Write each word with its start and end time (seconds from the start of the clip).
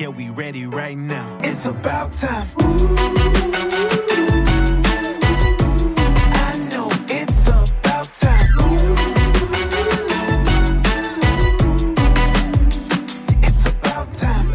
Yeah, 0.00 0.08
we 0.08 0.30
ready 0.30 0.64
right 0.64 0.96
now. 0.96 1.36
It's 1.42 1.66
about 1.66 2.14
time. 2.14 2.48
I 6.32 6.56
know 6.70 6.88
it's 7.10 7.48
about 7.48 8.08
time. 8.14 8.48
It's 13.42 13.66
about 13.66 14.10
time. 14.14 14.48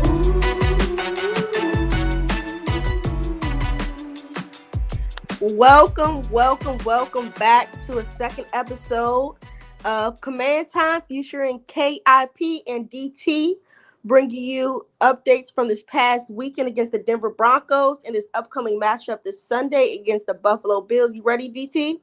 Welcome, 5.56 6.24
welcome, 6.32 6.80
welcome 6.84 7.30
back 7.38 7.72
to 7.86 8.00
a 8.00 8.06
second 8.18 8.48
episode 8.54 9.36
of 9.84 10.20
Command 10.22 10.70
Time 10.70 11.04
featuring 11.08 11.60
KIP 11.68 12.64
and 12.66 12.90
DT, 12.90 13.58
bringing 14.06 14.44
you 14.44 14.86
updates 15.02 15.54
from 15.54 15.68
this 15.68 15.84
past 15.84 16.30
weekend 16.30 16.68
against 16.68 16.92
the 16.92 17.00
Denver 17.00 17.32
Broncos 17.32 18.02
and 18.06 18.16
this 18.16 18.30
upcoming 18.36 18.80
matchup 18.80 19.24
this 19.24 19.44
Sunday 19.44 19.98
against 20.00 20.28
the 20.28 20.36
Buffalo 20.36 20.82
Bills. 20.82 21.14
You 21.14 21.24
ready, 21.24 21.50
DT? 21.50 22.00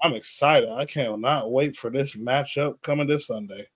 I'm 0.00 0.14
excited. 0.14 0.70
I 0.70 0.86
cannot 0.86 1.50
wait 1.50 1.76
for 1.76 1.90
this 1.90 2.12
matchup 2.12 2.80
coming 2.82 3.08
this 3.08 3.26
Sunday. 3.26 3.66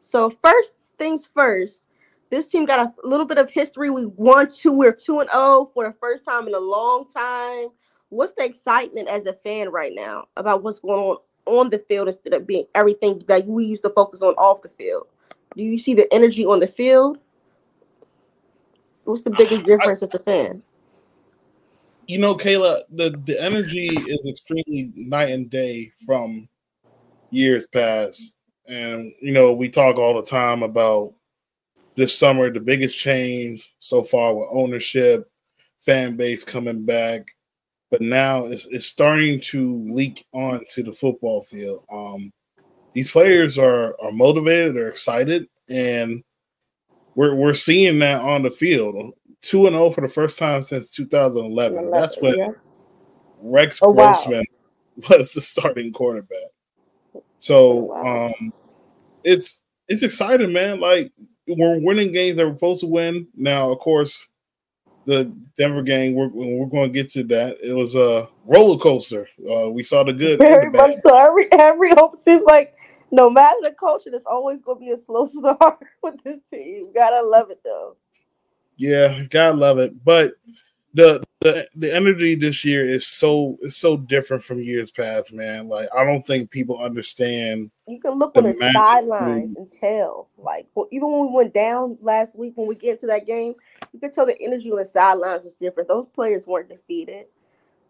So 0.00 0.30
first 0.44 0.74
things 0.98 1.28
first, 1.34 1.86
this 2.30 2.48
team 2.48 2.66
got 2.66 2.80
a 2.80 2.92
little 3.08 3.26
bit 3.26 3.38
of 3.38 3.50
history. 3.50 3.90
We 3.90 4.06
won 4.06 4.48
two, 4.48 4.72
we're 4.72 4.92
two 4.92 5.20
and 5.20 5.30
zero 5.30 5.70
for 5.72 5.88
the 5.88 5.94
first 5.98 6.24
time 6.24 6.46
in 6.46 6.54
a 6.54 6.60
long 6.60 7.08
time. 7.08 7.68
What's 8.10 8.34
the 8.34 8.44
excitement 8.44 9.08
as 9.08 9.24
a 9.24 9.32
fan 9.32 9.70
right 9.70 9.92
now 9.94 10.26
about 10.36 10.62
what's 10.62 10.80
going 10.80 11.00
on 11.00 11.16
on 11.46 11.70
the 11.70 11.78
field 11.78 12.08
instead 12.08 12.34
of 12.34 12.46
being 12.46 12.66
everything 12.74 13.22
that 13.26 13.46
we 13.46 13.64
used 13.64 13.84
to 13.84 13.90
focus 13.90 14.22
on 14.22 14.34
off 14.34 14.62
the 14.62 14.68
field? 14.68 15.06
Do 15.56 15.62
you 15.62 15.78
see 15.78 15.94
the 15.94 16.12
energy 16.12 16.44
on 16.44 16.60
the 16.60 16.66
field? 16.66 17.18
What's 19.04 19.22
the 19.22 19.30
biggest 19.30 19.64
difference 19.64 20.02
as 20.02 20.14
a 20.14 20.18
fan? 20.18 20.62
You 22.06 22.18
know, 22.18 22.36
Kayla, 22.36 22.82
the, 22.90 23.20
the 23.24 23.40
energy 23.42 23.88
is 23.88 24.26
extremely 24.28 24.92
night 24.94 25.30
and 25.30 25.48
day 25.48 25.92
from 26.04 26.48
years 27.30 27.66
past. 27.66 28.36
And, 28.68 29.12
you 29.20 29.32
know, 29.32 29.52
we 29.52 29.68
talk 29.68 29.96
all 29.96 30.14
the 30.14 30.28
time 30.28 30.62
about 30.62 31.14
this 31.94 32.16
summer, 32.16 32.52
the 32.52 32.60
biggest 32.60 32.98
change 32.98 33.72
so 33.80 34.02
far 34.02 34.34
with 34.34 34.48
ownership, 34.52 35.30
fan 35.80 36.16
base 36.16 36.44
coming 36.44 36.84
back. 36.84 37.28
But 37.90 38.02
now 38.02 38.46
it's, 38.46 38.66
it's 38.66 38.86
starting 38.86 39.40
to 39.40 39.82
leak 39.90 40.26
onto 40.32 40.82
the 40.82 40.92
football 40.92 41.42
field. 41.42 41.84
Um, 41.90 42.32
these 42.96 43.10
players 43.10 43.58
are 43.58 43.94
are 44.00 44.10
motivated, 44.10 44.74
they're 44.74 44.88
excited, 44.88 45.46
and 45.68 46.24
we're 47.14 47.34
we're 47.34 47.52
seeing 47.52 47.98
that 47.98 48.22
on 48.22 48.42
the 48.42 48.50
field. 48.50 49.12
Two 49.42 49.66
and 49.66 49.74
zero 49.74 49.90
for 49.90 50.00
the 50.00 50.08
first 50.08 50.38
time 50.38 50.62
since 50.62 50.90
2011. 50.92 51.90
That's 51.90 52.18
when 52.22 52.38
Yeah. 52.38 52.48
Rex 53.42 53.80
Oh, 53.82 53.90
wow. 53.90 54.12
Grossman 54.14 54.44
was 55.10 55.34
the 55.34 55.42
starting 55.42 55.92
quarterback. 55.92 56.48
So 57.36 57.70
Oh, 57.70 57.74
wow. 58.02 58.26
um 58.38 58.52
it's 59.24 59.62
it's 59.88 60.02
exciting, 60.02 60.52
man. 60.54 60.80
Like 60.80 61.12
we're 61.46 61.78
winning 61.78 62.12
games 62.12 62.38
that 62.38 62.46
we're 62.46 62.54
supposed 62.54 62.80
to 62.80 62.86
win. 62.86 63.28
Now, 63.36 63.70
of 63.70 63.78
course, 63.78 64.26
the 65.04 65.24
Denver 65.56 65.82
game, 65.82 66.14
we're 66.14 66.28
we're 66.28 66.66
going 66.66 66.92
to 66.92 67.02
get 67.02 67.10
to 67.12 67.24
that. 67.24 67.58
It 67.62 67.74
was 67.74 67.94
a 67.94 68.28
roller 68.46 68.78
coaster. 68.78 69.28
Uh, 69.48 69.68
we 69.70 69.82
saw 69.82 70.02
the 70.02 70.12
good. 70.12 70.40
and 70.40 70.48
Very 70.48 70.70
the 70.70 70.76
much 70.78 70.96
so. 70.96 71.16
Every 71.16 71.50
every 71.52 71.90
hope 71.90 72.16
seems 72.16 72.42
like 72.44 72.75
no 73.10 73.30
matter 73.30 73.56
the 73.62 73.72
culture, 73.72 74.10
there's 74.10 74.22
always 74.26 74.60
gonna 74.60 74.80
be 74.80 74.90
a 74.90 74.98
slow 74.98 75.26
start 75.26 75.78
with 76.02 76.22
this 76.24 76.40
team. 76.52 76.92
Gotta 76.94 77.22
love 77.22 77.50
it 77.50 77.60
though. 77.64 77.96
Yeah, 78.76 79.22
gotta 79.30 79.54
love 79.54 79.78
it. 79.78 80.04
But 80.04 80.34
the 80.94 81.22
the 81.40 81.68
the 81.76 81.94
energy 81.94 82.34
this 82.34 82.64
year 82.64 82.88
is 82.88 83.06
so 83.06 83.58
is 83.60 83.76
so 83.76 83.96
different 83.96 84.42
from 84.42 84.60
years 84.60 84.90
past, 84.90 85.32
man. 85.32 85.68
Like 85.68 85.88
I 85.96 86.04
don't 86.04 86.26
think 86.26 86.50
people 86.50 86.82
understand. 86.82 87.70
You 87.86 88.00
can 88.00 88.12
look 88.12 88.36
on 88.36 88.44
the 88.44 88.54
sidelines 88.54 89.56
and 89.56 89.70
tell. 89.70 90.30
Like 90.38 90.66
well, 90.74 90.88
even 90.90 91.10
when 91.12 91.26
we 91.26 91.32
went 91.32 91.54
down 91.54 91.98
last 92.00 92.36
week, 92.36 92.54
when 92.56 92.66
we 92.66 92.74
get 92.74 92.92
into 92.92 93.06
that 93.06 93.26
game, 93.26 93.54
you 93.92 94.00
could 94.00 94.12
tell 94.12 94.26
the 94.26 94.40
energy 94.40 94.70
on 94.70 94.78
the 94.78 94.86
sidelines 94.86 95.44
was 95.44 95.54
different. 95.54 95.88
Those 95.88 96.08
players 96.14 96.46
weren't 96.46 96.70
defeated. 96.70 97.26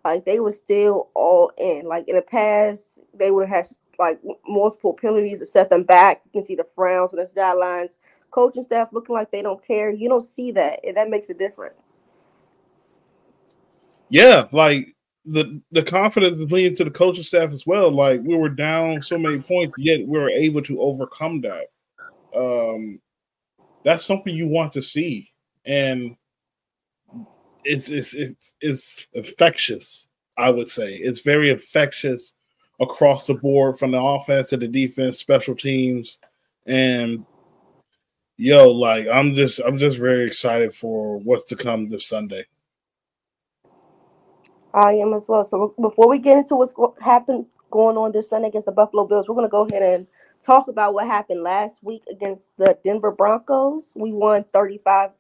Like 0.07 0.25
they 0.25 0.41
were 0.41 0.53
still 0.53 1.11
all 1.15 1.51
in. 1.59 1.87
Like 1.87 2.09
in 2.09 2.17
the 2.17 2.23
past, 2.23 3.01
they 3.13 3.31
would 3.31 3.49
have 3.49 3.67
had 3.67 3.77
like 3.99 4.21
multiple 4.47 4.95
penalties 4.95 5.41
to 5.41 5.47
set 5.47 5.69
them 5.69 5.83
back. 5.83 6.23
You 6.27 6.31
can 6.41 6.45
see 6.45 6.55
the 6.55 6.67
frowns 6.75 7.13
on 7.13 7.19
the 7.19 7.27
sidelines. 7.27 7.93
Coaching 8.31 8.63
staff 8.63 8.89
looking 8.93 9.15
like 9.15 9.31
they 9.31 9.43
don't 9.43 9.65
care. 9.65 9.91
You 9.91 10.09
don't 10.09 10.23
see 10.23 10.53
that, 10.53 10.81
and 10.85 10.97
that 10.97 11.11
makes 11.11 11.31
a 11.31 11.35
difference. 11.35 11.99
Yeah, 14.09 14.47
like 14.53 14.95
the 15.25 15.61
the 15.73 15.83
confidence 15.83 16.37
is 16.37 16.53
leading 16.53 16.77
to 16.77 16.85
the 16.85 16.91
coaching 16.91 17.25
staff 17.25 17.51
as 17.51 17.67
well. 17.67 17.91
Like 17.91 18.21
we 18.23 18.37
were 18.37 18.49
down 18.49 19.03
so 19.03 19.19
many 19.19 19.41
points, 19.41 19.75
yet 19.77 20.07
we 20.07 20.19
were 20.19 20.31
able 20.31 20.63
to 20.63 20.81
overcome 20.81 21.41
that. 21.41 21.67
Um, 22.35 23.01
that's 23.85 24.05
something 24.05 24.35
you 24.35 24.47
want 24.47 24.73
to 24.73 24.83
see, 24.83 25.33
and 25.65 26.17
it's 27.67 27.91
it's 27.91 28.15
it's 28.15 28.55
it's 28.61 29.07
infectious. 29.13 30.09
I 30.39 30.51
would 30.51 30.69
say 30.69 30.95
it's 30.95 31.21
very 31.21 31.51
infectious 31.51 32.33
across 32.81 33.27
the 33.27 33.35
board 33.35 33.79
from 33.79 33.91
the 33.91 34.01
offense 34.01 34.51
to 34.51 34.57
the 34.57 34.69
defense, 34.69 35.19
special 35.19 35.55
teams, 35.55 36.19
and 36.67 37.25
yo, 38.37 38.71
like 38.71 39.09
I'm 39.09 39.35
just 39.35 39.61
I'm 39.61 39.79
just 39.79 39.99
very 39.99 40.25
excited 40.27 40.75
for 40.75 41.19
what's 41.19 41.45
to 41.47 41.57
come 41.57 41.89
this 41.89 42.09
Sunday. 42.09 42.45
I 44.75 44.93
am 44.95 45.15
as 45.15 45.27
well. 45.27 45.43
So 45.43 45.75
before 45.81 46.09
we 46.09 46.19
get 46.19 46.37
into 46.39 46.55
what's 46.55 46.75
happened 47.01 47.47
going 47.71 47.97
on 47.97 48.13
this 48.13 48.29
Sunday 48.29 48.49
against 48.49 48.67
the 48.67 48.73
Buffalo 48.73 49.07
Bills, 49.07 49.27
we're 49.27 49.35
going 49.35 49.47
to 49.47 49.51
go 49.51 49.67
ahead 49.67 49.83
and 49.83 50.07
talk 50.43 50.69
about 50.69 50.93
what 50.93 51.07
happened 51.07 51.43
last 51.43 51.83
week 51.83 52.03
against 52.11 52.53
the 52.59 52.79
Denver 52.85 53.11
Broncos. 53.11 53.95
We 53.97 54.13
won 54.13 54.45
35, 54.53 55.13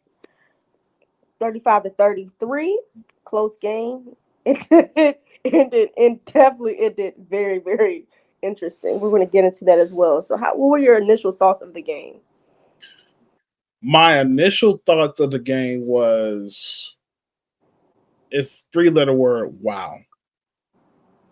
35 1.40 1.84
to 1.84 1.90
33. 1.90 2.80
Close 3.24 3.56
game. 3.56 4.16
It 5.44 5.54
ended 5.54 5.90
and 5.96 6.24
definitely 6.24 6.76
ended 6.80 7.14
very, 7.30 7.60
very 7.60 8.08
interesting. 8.42 8.98
We're 8.98 9.10
going 9.10 9.24
to 9.24 9.30
get 9.30 9.44
into 9.44 9.64
that 9.66 9.78
as 9.78 9.94
well. 9.94 10.20
So 10.20 10.36
how 10.36 10.56
what 10.56 10.70
were 10.70 10.78
your 10.78 10.98
initial 10.98 11.30
thoughts 11.30 11.62
of 11.62 11.72
the 11.72 11.82
game? 11.82 12.16
my 13.82 14.20
initial 14.20 14.82
thoughts 14.86 15.20
of 15.20 15.30
the 15.30 15.38
game 15.38 15.86
was 15.86 16.96
it's 18.30 18.64
three 18.72 18.90
letter 18.90 19.12
word 19.12 19.56
wow 19.60 19.96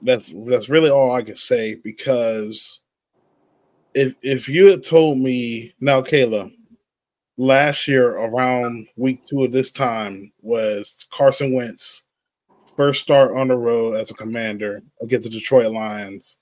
that's 0.03 0.33
that's 0.47 0.69
really 0.69 0.91
all 0.91 1.13
i 1.13 1.23
can 1.23 1.37
say 1.37 1.75
because 1.75 2.81
if 3.95 4.15
if 4.23 4.49
you 4.49 4.67
had 4.67 4.85
told 4.85 5.19
me 5.19 5.75
now 5.81 6.01
kayla 6.01 6.53
last 7.37 7.89
year 7.89 8.13
around 8.13 8.87
week 8.97 9.21
two 9.27 9.45
of 9.45 9.53
this 9.53 9.71
time 9.71 10.31
was 10.41 11.05
carson 11.11 11.53
wentz 11.53 12.05
first 12.77 13.03
start 13.03 13.37
on 13.37 13.49
the 13.49 13.57
road 13.57 13.97
as 13.97 14.11
a 14.11 14.15
commander 14.15 14.83
against 15.03 15.29
the 15.29 15.39
detroit 15.39 15.73
lions 15.73 16.39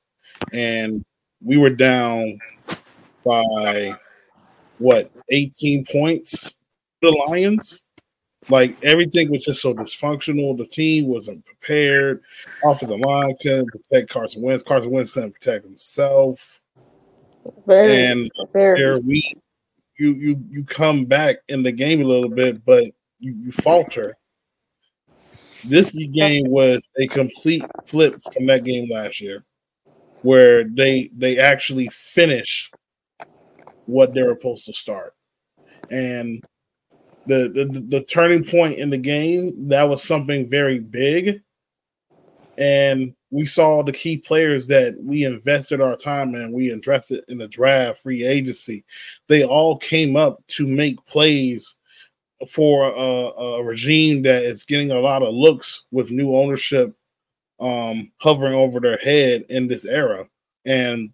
and 0.53 1.05
we 1.43 1.57
were 1.57 1.71
down 1.71 2.39
by 3.25 3.95
what 4.79 5.11
18 5.31 5.85
points 5.87 6.55
the 7.01 7.11
Lions. 7.29 7.85
Like 8.49 8.77
everything 8.83 9.31
was 9.31 9.45
just 9.45 9.63
so 9.63 9.73
dysfunctional. 9.73 10.57
The 10.59 10.67
team 10.67 11.07
wasn't 11.07 11.45
prepared. 11.45 12.23
Offensive 12.65 12.99
line 12.99 13.37
couldn't 13.41 13.69
protect 13.69 14.11
Carson 14.11 14.43
Wentz. 14.43 14.65
Carson 14.65 14.91
Wentz 14.91 15.13
couldn't 15.13 15.33
protect 15.33 15.65
himself. 15.65 16.61
Very, 17.67 18.07
And 18.07 18.31
very. 18.53 18.81
there 18.81 19.01
we 19.01 19.35
you 20.03 20.15
you 20.15 20.45
you 20.51 20.65
come 20.65 21.05
back 21.05 21.37
in 21.49 21.63
the 21.63 21.71
game 21.71 22.03
a 22.03 22.05
little 22.05 22.29
bit, 22.29 22.65
but 22.65 22.85
you, 23.21 23.35
you 23.45 23.53
falter. 23.53 24.17
This 25.65 25.95
game 25.95 26.49
was 26.49 26.83
a 26.99 27.07
complete 27.07 27.63
flip 27.87 28.21
from 28.33 28.47
that 28.47 28.65
game 28.65 28.91
last 28.91 29.21
year, 29.21 29.45
where 30.23 30.65
they 30.65 31.09
they 31.17 31.39
actually 31.39 31.89
finish 31.89 32.71
what 33.87 34.13
they 34.13 34.23
were 34.23 34.35
supposed 34.35 34.67
to 34.67 34.73
start, 34.73 35.15
and 35.91 36.43
the 37.27 37.49
the, 37.55 37.81
the 37.89 38.05
turning 38.05 38.45
point 38.45 38.79
in 38.79 38.91
the 38.91 38.99
game 38.99 39.69
that 39.69 39.89
was 39.89 40.03
something 40.03 40.51
very 40.51 40.81
big, 40.81 41.43
and 42.59 43.15
we 43.33 43.47
saw 43.47 43.83
the 43.83 43.93
key 43.93 44.19
players 44.19 44.67
that 44.67 44.95
we 45.03 45.25
invested 45.25 45.81
our 45.81 45.97
time 45.97 46.35
in, 46.35 46.53
we 46.53 46.71
invested 46.71 47.25
in 47.29 47.39
the 47.39 47.49
draft, 47.49 48.03
free 48.03 48.25
agency. 48.25 48.85
They 49.27 49.43
all 49.43 49.79
came 49.79 50.17
up 50.17 50.47
to 50.49 50.67
make 50.67 51.05
plays 51.07 51.77
for 52.47 52.89
a, 52.89 53.57
a 53.57 53.65
regime 53.65 54.21
that 54.23 54.43
is 54.43 54.65
getting 54.65 54.91
a 54.91 55.01
lot 55.01 55.23
of 55.23 55.35
looks 55.35 55.87
with 55.91 56.11
new 56.11 56.37
ownership 56.37 56.95
um, 57.59 58.13
hovering 58.19 58.55
over 58.55 58.81
their 58.81 58.99
head 58.99 59.47
in 59.49 59.67
this 59.67 59.87
era. 59.87 60.27
And 60.67 61.11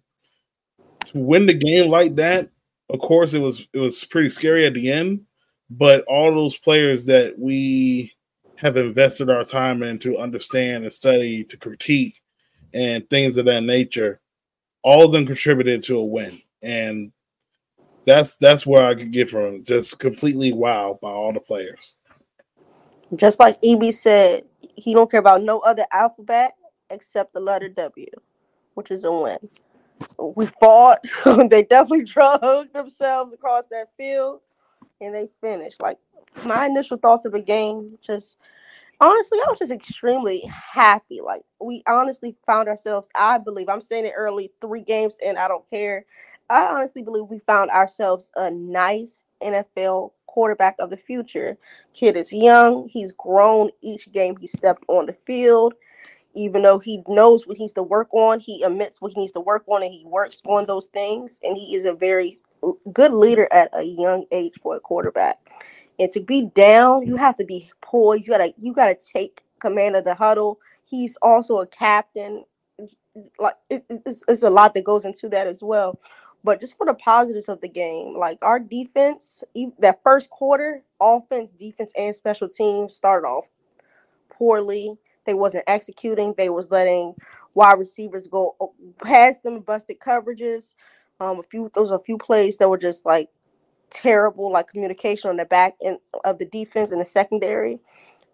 to 1.05 1.17
win 1.17 1.45
the 1.45 1.53
game 1.53 1.89
like 1.89 2.15
that, 2.15 2.49
of 2.89 2.99
course, 2.99 3.33
it 3.33 3.39
was 3.39 3.65
it 3.71 3.79
was 3.79 4.03
pretty 4.03 4.29
scary 4.29 4.65
at 4.65 4.73
the 4.73 4.91
end. 4.91 5.21
but 5.69 6.03
all 6.05 6.33
those 6.33 6.57
players 6.57 7.05
that 7.05 7.37
we 7.37 8.11
have 8.59 8.75
invested 8.75 9.29
our 9.29 9.45
time 9.45 9.81
in 9.83 9.97
to 9.99 10.17
understand 10.17 10.83
and 10.83 10.91
study, 10.91 11.45
to 11.45 11.55
critique, 11.55 12.21
and 12.73 13.09
things 13.09 13.37
of 13.37 13.45
that 13.45 13.63
nature, 13.63 14.19
all 14.83 15.05
of 15.05 15.13
them 15.13 15.25
contributed 15.25 15.81
to 15.83 15.97
a 15.97 16.03
win. 16.03 16.41
And 16.61 17.13
that's 18.05 18.35
that's 18.35 18.65
where 18.65 18.85
I 18.85 18.95
could 18.95 19.11
get 19.11 19.29
from 19.29 19.63
just 19.63 19.97
completely 19.97 20.51
wow 20.51 20.99
by 21.01 21.09
all 21.09 21.31
the 21.31 21.39
players. 21.39 21.95
Just 23.15 23.39
like 23.39 23.57
EB 23.63 23.93
said, 23.93 24.43
he 24.75 24.93
don't 24.93 25.09
care 25.09 25.21
about 25.21 25.41
no 25.41 25.59
other 25.59 25.85
alphabet 25.93 26.55
except 26.89 27.33
the 27.33 27.39
letter 27.39 27.69
W, 27.69 28.07
which 28.73 28.91
is 28.91 29.05
a 29.05 29.11
win. 29.11 29.37
We 30.17 30.47
fought. 30.59 30.99
they 31.49 31.63
definitely 31.63 32.03
drug 32.03 32.73
themselves 32.73 33.31
across 33.31 33.67
that 33.67 33.87
field, 33.97 34.41
and 35.01 35.13
they 35.13 35.29
finished. 35.41 35.81
Like 35.81 35.97
my 36.45 36.65
initial 36.65 36.97
thoughts 36.97 37.25
of 37.25 37.33
the 37.33 37.41
game, 37.41 37.97
just 38.01 38.37
honestly, 39.01 39.39
I 39.39 39.49
was 39.49 39.59
just 39.59 39.71
extremely 39.71 40.41
happy. 40.47 41.21
Like 41.21 41.43
we 41.61 41.83
honestly 41.87 42.35
found 42.45 42.67
ourselves. 42.67 43.09
I 43.15 43.37
believe 43.37 43.69
I'm 43.69 43.81
saying 43.81 44.05
it 44.05 44.13
early, 44.15 44.51
three 44.61 44.81
games, 44.81 45.17
and 45.25 45.37
I 45.37 45.47
don't 45.47 45.69
care. 45.69 46.05
I 46.49 46.65
honestly 46.65 47.03
believe 47.03 47.25
we 47.29 47.39
found 47.39 47.69
ourselves 47.71 48.29
a 48.35 48.49
nice 48.49 49.23
NFL 49.41 50.11
quarterback 50.25 50.75
of 50.79 50.89
the 50.89 50.97
future. 50.97 51.57
Kid 51.93 52.15
is 52.15 52.33
young. 52.33 52.87
He's 52.89 53.11
grown 53.11 53.69
each 53.81 54.11
game 54.11 54.35
he 54.39 54.47
stepped 54.47 54.83
on 54.87 55.05
the 55.05 55.15
field. 55.25 55.73
Even 56.35 56.61
though 56.61 56.79
he 56.79 57.03
knows 57.07 57.47
what 57.47 57.57
he 57.57 57.63
needs 57.63 57.73
to 57.73 57.83
work 57.83 58.07
on, 58.13 58.39
he 58.39 58.63
admits 58.63 59.01
what 59.01 59.11
he 59.13 59.19
needs 59.19 59.31
to 59.31 59.39
work 59.39 59.63
on 59.67 59.81
and 59.83 59.91
he 59.91 60.05
works 60.05 60.41
on 60.45 60.65
those 60.67 60.85
things. 60.87 61.39
And 61.43 61.57
he 61.57 61.75
is 61.75 61.85
a 61.85 61.93
very 61.93 62.39
good 62.93 63.13
leader 63.13 63.47
at 63.51 63.69
a 63.73 63.83
young 63.83 64.25
age 64.31 64.53
for 64.61 64.75
a 64.75 64.79
quarterback. 64.79 65.37
And 65.99 66.11
to 66.11 66.21
be 66.21 66.43
down, 66.55 67.05
you 67.05 67.17
have 67.17 67.37
to 67.37 67.45
be 67.45 67.69
poised. 67.81 68.25
You 68.25 68.31
gotta 68.31 68.53
you 68.59 68.73
gotta 68.73 68.95
take 68.95 69.43
command 69.59 69.95
of 69.95 70.05
the 70.05 70.15
huddle. 70.15 70.59
He's 70.85 71.17
also 71.21 71.59
a 71.59 71.67
captain. 71.67 72.45
Like 73.37 73.55
it, 73.69 73.85
it's, 73.89 74.23
it's 74.27 74.43
a 74.43 74.49
lot 74.49 74.73
that 74.75 74.85
goes 74.85 75.05
into 75.05 75.27
that 75.29 75.47
as 75.47 75.61
well. 75.61 75.99
But 76.43 76.61
just 76.61 76.77
for 76.77 76.85
the 76.85 76.93
positives 76.93 77.49
of 77.49 77.59
the 77.59 77.67
game, 77.67 78.17
like 78.17 78.37
our 78.41 78.59
defense, 78.59 79.43
that 79.79 79.99
first 80.03 80.29
quarter, 80.29 80.83
offense, 81.01 81.51
defense, 81.51 81.91
and 81.97 82.15
special 82.15 82.47
teams 82.47 82.95
started 82.95 83.27
off 83.27 83.45
poorly. 84.29 84.95
They 85.25 85.33
wasn't 85.33 85.65
executing. 85.67 86.33
They 86.37 86.49
was 86.49 86.71
letting 86.71 87.13
wide 87.55 87.77
receivers 87.77 88.25
go 88.27 88.55
oh, 88.61 88.73
past 89.03 89.43
them, 89.43 89.59
busted 89.59 89.99
coverages. 89.99 90.75
Um, 91.21 91.39
a 91.39 91.43
few 91.43 91.71
those 91.75 91.91
a 91.91 91.99
few 91.99 92.17
plays 92.17 92.57
that 92.59 92.69
were 92.69 92.77
just 92.79 93.05
like 93.05 93.29
terrible, 93.91 94.51
like 94.51 94.69
communication 94.69 95.29
on 95.29 95.37
the 95.37 95.45
back 95.45 95.75
end 95.83 95.99
of 96.25 96.39
the 96.39 96.45
defense 96.47 96.91
and 96.91 97.01
the 97.01 97.05
secondary. 97.05 97.79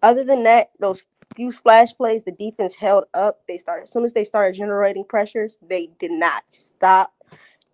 Other 0.04 0.24
than 0.24 0.44
that, 0.44 0.72
those 0.80 1.04
few 1.36 1.52
splash 1.52 1.94
plays, 1.96 2.24
the 2.24 2.34
defense 2.34 2.76
held 2.76 3.06
up. 3.14 3.42
They 3.48 3.58
started 3.58 3.84
as 3.84 3.92
soon 3.92 4.06
as 4.06 4.14
they 4.14 4.26
started 4.26 4.58
generating 4.58 5.06
pressures, 5.06 5.58
they 5.68 5.90
did 6.00 6.12
not 6.12 6.44
stop 6.48 7.14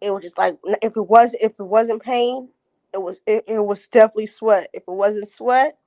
it 0.02 0.12
was 0.12 0.24
just 0.24 0.38
like 0.38 0.58
if 0.82 0.96
it 0.96 1.10
was 1.10 1.36
if 1.42 1.54
it 1.60 1.64
wasn't 1.64 2.02
pain, 2.04 2.50
it 2.94 3.02
was 3.02 3.20
it, 3.26 3.44
it 3.48 3.60
was 3.60 3.88
definitely 3.88 4.28
sweat. 4.28 4.70
If 4.74 4.84
it 4.88 4.92
wasn't 4.92 5.28
sweat, 5.30 5.78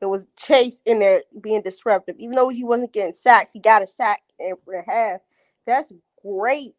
it 0.00 0.06
was 0.06 0.26
Chase 0.38 0.82
in 0.86 1.00
there 1.00 1.22
being 1.42 1.62
disruptive. 1.62 2.16
Even 2.18 2.36
though 2.36 2.48
he 2.48 2.64
wasn't 2.64 2.92
getting 2.92 3.14
sacks, 3.14 3.52
he 3.52 3.60
got 3.60 3.82
a 3.82 3.86
sack 3.86 4.22
and 4.40 4.56
a 4.74 4.90
half. 4.90 5.20
That's 5.66 5.92
great. 6.24 6.76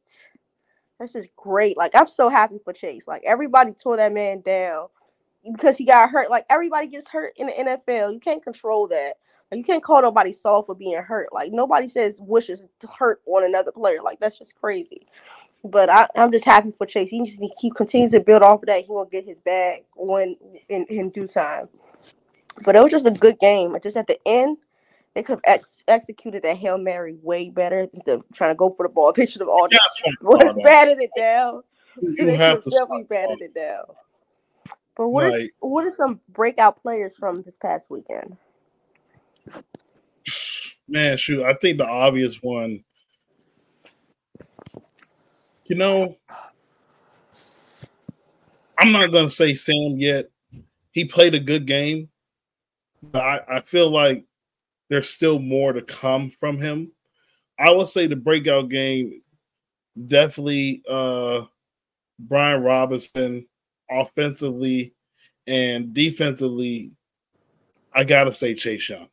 That's 1.02 1.14
just 1.14 1.36
great. 1.36 1.78
Like 1.78 1.96
I'm 1.96 2.08
so 2.08 2.30
happy 2.30 2.60
for 2.64 2.74
Chase. 2.74 3.08
Like 3.08 3.24
everybody 3.26 3.72
tore 3.72 3.98
that 3.98 4.14
man 4.14 4.42
down 4.42 4.88
because 5.52 5.76
he 5.76 5.84
got 5.84 6.12
hurt. 6.12 6.30
Like 6.30 6.46
everybody 6.48 6.86
gets 6.86 7.10
hurt 7.10 7.34
in 7.38 7.48
the 7.48 7.54
NFL. 7.54 8.14
You 8.14 8.20
can't 8.20 8.44
control 8.44 8.88
that. 8.90 9.16
Like, 9.52 9.58
you 9.58 9.64
can't 9.64 9.84
call 9.84 10.04
nobody 10.04 10.32
soft 10.32 10.68
for 10.68 10.76
being 10.76 11.02
hurt. 11.02 11.34
Like 11.34 11.52
nobody 11.52 11.88
says 11.88 12.20
wishes 12.22 12.66
hurt 13.00 13.20
on 13.26 13.44
another 13.44 13.72
player. 13.72 14.04
Like 14.04 14.20
that's 14.20 14.38
just 14.38 14.54
crazy. 14.56 15.08
But 15.64 15.90
I, 15.90 16.08
am 16.16 16.32
just 16.32 16.46
happy 16.46 16.72
for 16.78 16.86
Chase. 16.86 17.10
He 17.10 17.26
just 17.26 17.40
he 17.60 17.72
continues 17.72 18.12
to 18.12 18.20
build 18.20 18.44
off 18.44 18.62
of 18.62 18.68
that. 18.68 18.86
He 18.86 18.92
will 18.92 19.06
get 19.06 19.26
his 19.26 19.40
bag 19.40 19.86
when 19.96 20.38
in, 20.70 20.86
in 20.86 21.10
due 21.10 21.26
time. 21.26 21.68
But 22.64 22.76
it 22.76 22.84
was 22.84 22.92
just 22.92 23.08
a 23.08 23.12
good 23.12 23.40
game. 23.40 23.76
Just 23.82 23.98
at 23.98 24.06
the 24.06 24.20
end, 24.28 24.58
they 25.14 25.24
could 25.24 25.34
have 25.34 25.42
ex- 25.44 25.84
executed 25.88 26.44
that 26.44 26.58
hail 26.58 26.78
mary 26.78 27.16
way 27.22 27.50
better 27.50 27.88
instead 27.94 28.20
of 28.20 28.26
trying 28.34 28.52
to 28.52 28.56
go 28.56 28.74
for 28.76 28.88
the 28.88 28.94
ball. 28.94 29.14
They 29.16 29.26
should 29.26 29.42
have 29.42 29.50
all 29.50 29.68
just 29.68 30.02
batted 30.64 31.02
it 31.02 31.12
down. 31.18 31.62
You 32.02 32.26
they 32.26 32.36
have 32.38 32.62
to 32.64 32.70
definitely 32.70 33.04
batted 33.04 33.42
it 33.42 33.54
down. 33.54 33.84
But 34.96 35.08
what 35.10 35.32
like, 35.32 35.42
is, 35.42 35.50
what 35.60 35.86
are 35.86 35.92
some 35.92 36.20
breakout 36.30 36.82
players 36.82 37.16
from 37.16 37.42
this 37.44 37.58
past 37.58 37.90
weekend? 37.90 38.38
Man, 40.88 41.18
shoot, 41.18 41.44
I 41.44 41.54
think 41.54 41.78
the 41.78 41.88
obvious 41.88 42.42
one 42.42 42.84
you 45.72 45.78
know, 45.78 46.18
I'm 48.78 48.92
not 48.92 49.14
gonna 49.14 49.30
say 49.30 49.56
Sam 49.56 49.96
yet. 49.96 50.30
He 50.92 51.06
played 51.06 51.34
a 51.34 51.40
good 51.40 51.66
game, 51.66 52.10
but 53.02 53.22
I, 53.22 53.40
I 53.50 53.62
feel 53.62 53.90
like 53.90 54.26
there's 54.92 55.10
still 55.10 55.40
more 55.40 55.72
to 55.72 55.82
come 55.82 56.30
from 56.38 56.60
him. 56.60 56.92
I 57.58 57.72
would 57.72 57.88
say 57.88 58.08
the 58.08 58.16
breakout 58.18 58.68
game 58.68 59.22
definitely 60.08 60.84
uh 60.90 61.44
Brian 62.20 62.62
Robinson 62.62 63.48
offensively 63.90 64.94
and 65.48 65.94
defensively. 65.94 66.92
I 67.94 68.04
gotta 68.04 68.34
say 68.34 68.54
Chase 68.54 68.90
Young. 68.90 69.08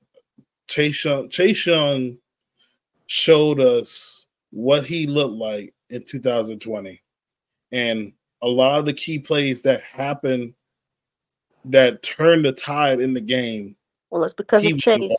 Chase 0.69 1.05
Young, 1.05 1.29
Chase 1.29 1.65
Young 1.65 2.19
showed 3.07 3.61
us 3.61 4.27
what 4.51 4.85
he 4.85 5.07
looked 5.07 5.35
like 5.35 5.75
in 5.91 6.03
2020. 6.03 7.01
And 7.71 8.13
a 8.43 8.49
lot 8.49 8.81
of 8.81 8.85
the 8.85 8.93
key 8.93 9.21
plays 9.21 9.63
that 9.63 9.83
happened 9.83 10.55
that 11.67 12.03
turned 12.03 12.47
the 12.47 12.53
tide 12.53 13.01
in 13.01 13.15
the 13.15 13.21
game. 13.21 13.77
Well, 14.11 14.25
it's 14.25 14.35
because 14.35 14.67
of 14.67 14.79
Chase. 14.79 15.17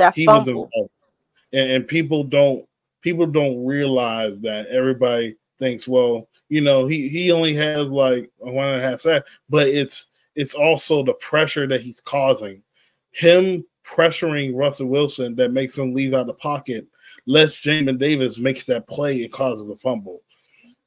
That 0.00 0.14
he 0.14 0.26
was 0.26 0.48
involved. 0.48 0.90
And, 1.52 1.70
and 1.72 1.86
people 1.86 2.24
don't 2.24 2.66
people 3.02 3.26
don't 3.26 3.64
realize 3.64 4.40
that 4.40 4.66
everybody 4.68 5.36
thinks, 5.58 5.86
well, 5.86 6.28
you 6.48 6.62
know, 6.62 6.86
he 6.86 7.08
he 7.08 7.30
only 7.30 7.54
has 7.54 7.88
like 7.88 8.30
one 8.38 8.68
and 8.68 8.82
a 8.82 8.88
half 8.88 9.02
sacks, 9.02 9.28
but 9.50 9.68
it's 9.68 10.10
it's 10.34 10.54
also 10.54 11.02
the 11.02 11.12
pressure 11.14 11.66
that 11.66 11.82
he's 11.82 12.00
causing. 12.00 12.62
Him 13.10 13.64
pressuring 13.84 14.56
Russell 14.56 14.86
Wilson 14.86 15.34
that 15.36 15.52
makes 15.52 15.76
him 15.76 15.92
leave 15.92 16.14
out 16.14 16.26
the 16.26 16.34
pocket 16.34 16.86
lets 17.26 17.60
Jamin 17.60 17.98
Davis 17.98 18.38
makes 18.38 18.64
that 18.66 18.88
play, 18.88 19.18
it 19.18 19.32
causes 19.32 19.68
a 19.68 19.76
fumble. 19.76 20.22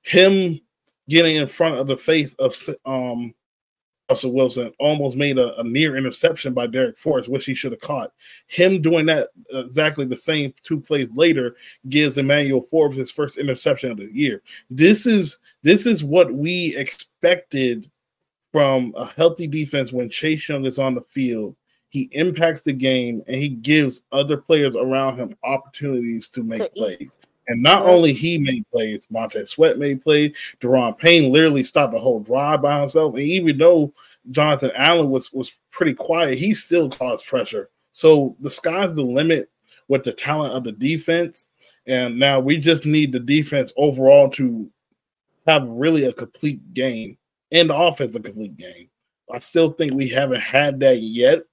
Him 0.02 0.60
getting 1.08 1.36
in 1.36 1.48
front 1.48 1.76
of 1.76 1.86
the 1.86 1.98
face 1.98 2.34
of 2.36 2.56
um, 2.86 3.36
Russell 4.10 4.34
Wilson 4.34 4.72
almost 4.80 5.16
made 5.16 5.38
a, 5.38 5.58
a, 5.60 5.64
near 5.64 5.96
interception 5.96 6.54
by 6.54 6.68
Darrick 6.68 6.98
Forrest, 6.98 7.30
which 7.30 7.46
he 7.46 7.54
should 7.54 7.72
have 7.72 7.82
caught. 7.82 8.12
Him 8.48 8.82
doing 8.82 9.06
that 9.06 9.30
exactly 9.52 10.06
the 10.06 10.18
same 10.18 10.54
two 10.64 10.80
plays 10.80 11.10
later 11.16 11.56
gives 11.90 12.18
Emmanuel 12.18 12.68
Forbes 12.70 12.98
his 12.98 13.12
first 13.12 13.38
interception 13.38 13.92
of 13.92 13.98
the 13.98 14.10
year. 14.14 14.42
This 14.70 15.06
is 15.06 15.40
this 15.64 15.86
is 15.86 16.04
what 16.04 16.34
we 16.34 16.76
expected 16.76 17.90
from 18.52 18.94
a 18.96 19.06
healthy 19.06 19.48
defense 19.48 19.92
when 19.94 20.10
Chase 20.10 20.48
Young 20.48 20.66
is 20.66 20.80
on 20.80 20.96
the 20.96 21.02
field 21.02 21.56
he 21.94 22.10
impacts 22.14 22.64
the 22.64 22.74
game 22.74 23.22
and 23.28 23.36
he 23.36 23.50
gives 23.50 24.02
other 24.12 24.36
players 24.36 24.76
around 24.76 25.16
him 25.16 25.36
opportunities 25.44 26.28
to 26.30 26.42
make 26.42 26.60
to 26.60 26.70
plays. 26.70 27.20
And 27.48 27.62
not 27.62 27.86
only 27.86 28.14
he 28.14 28.38
made 28.38 28.66
plays, 28.72 29.08
Montez 29.10 29.52
Sweat 29.52 29.78
made 29.78 30.02
plays. 30.02 30.32
Da'Ron 30.62 30.98
Payne 30.98 31.32
literally 31.32 31.64
stopped 31.64 31.94
the 31.94 32.00
whole 32.00 32.22
drive 32.22 32.62
by 32.62 32.80
himself. 32.80 33.14
And 33.16 33.24
even 33.24 33.58
though 33.58 33.94
Jonathan 34.32 34.72
Allen 34.76 35.10
was 35.10 35.32
was 35.34 35.52
pretty 35.72 35.94
quiet, 35.94 36.38
he 36.38 36.54
still 36.54 36.90
caused 36.90 37.28
pressure. 37.28 37.70
So 37.92 38.36
the 38.40 38.52
sky's 38.52 38.94
the 38.94 39.04
limit 39.04 39.50
with 39.88 40.04
the 40.04 40.14
talent 40.14 40.54
of 40.54 40.64
the 40.64 40.72
defense. 40.72 41.48
And 41.86 42.18
now 42.18 42.40
we 42.40 42.58
just 42.58 42.86
need 42.86 43.12
the 43.12 43.20
defense 43.20 43.74
overall 43.76 44.30
to 44.32 44.70
have 45.46 45.68
really 45.68 46.06
a 46.06 46.14
complete 46.14 46.74
game 46.74 47.18
and 47.52 47.70
the 47.70 47.76
offense 47.76 48.16
a 48.16 48.22
complete 48.22 48.56
game. 48.56 48.90
I 49.32 49.40
still 49.40 49.72
think 49.72 49.94
we 49.94 50.08
haven't 50.08 50.42
had 50.42 50.80
that 50.80 51.00
yet 51.02 51.44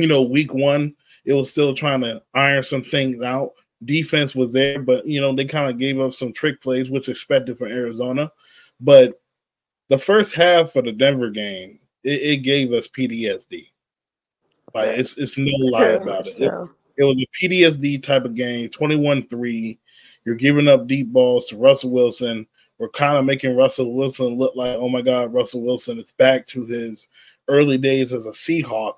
you 0.00 0.06
know, 0.06 0.22
week 0.22 0.54
one, 0.54 0.94
it 1.24 1.34
was 1.34 1.50
still 1.50 1.74
trying 1.74 2.00
to 2.00 2.22
iron 2.34 2.62
some 2.62 2.82
things 2.82 3.22
out. 3.22 3.52
Defense 3.84 4.34
was 4.34 4.52
there, 4.52 4.80
but 4.80 5.06
you 5.06 5.20
know, 5.20 5.34
they 5.34 5.44
kind 5.44 5.70
of 5.70 5.78
gave 5.78 5.98
up 6.00 6.12
some 6.14 6.32
trick 6.32 6.60
plays, 6.60 6.90
which 6.90 7.08
expected 7.08 7.58
from 7.58 7.68
Arizona. 7.68 8.30
But 8.80 9.20
the 9.88 9.98
first 9.98 10.34
half 10.34 10.76
of 10.76 10.84
the 10.84 10.92
Denver 10.92 11.30
game, 11.30 11.80
it, 12.04 12.22
it 12.22 12.36
gave 12.38 12.72
us 12.72 12.88
PTSD. 12.88 13.68
Like 14.74 14.98
it's 14.98 15.18
it's 15.18 15.38
no 15.38 15.52
lie 15.58 15.84
about 15.88 16.26
it. 16.26 16.38
it. 16.38 16.52
It 16.96 17.04
was 17.04 17.20
a 17.20 17.26
PTSD 17.46 18.02
type 18.02 18.24
of 18.24 18.34
game, 18.34 18.68
21-3. 18.68 19.78
You're 20.24 20.34
giving 20.34 20.68
up 20.68 20.86
deep 20.86 21.10
balls 21.10 21.46
to 21.46 21.56
Russell 21.56 21.90
Wilson. 21.90 22.46
We're 22.78 22.90
kind 22.90 23.16
of 23.16 23.24
making 23.24 23.56
Russell 23.56 23.94
Wilson 23.94 24.36
look 24.36 24.54
like, 24.54 24.76
oh 24.76 24.88
my 24.88 25.00
God, 25.00 25.32
Russell 25.32 25.62
Wilson 25.62 25.98
is 25.98 26.12
back 26.12 26.46
to 26.48 26.64
his 26.64 27.08
early 27.48 27.78
days 27.78 28.12
as 28.12 28.26
a 28.26 28.30
Seahawk, 28.30 28.96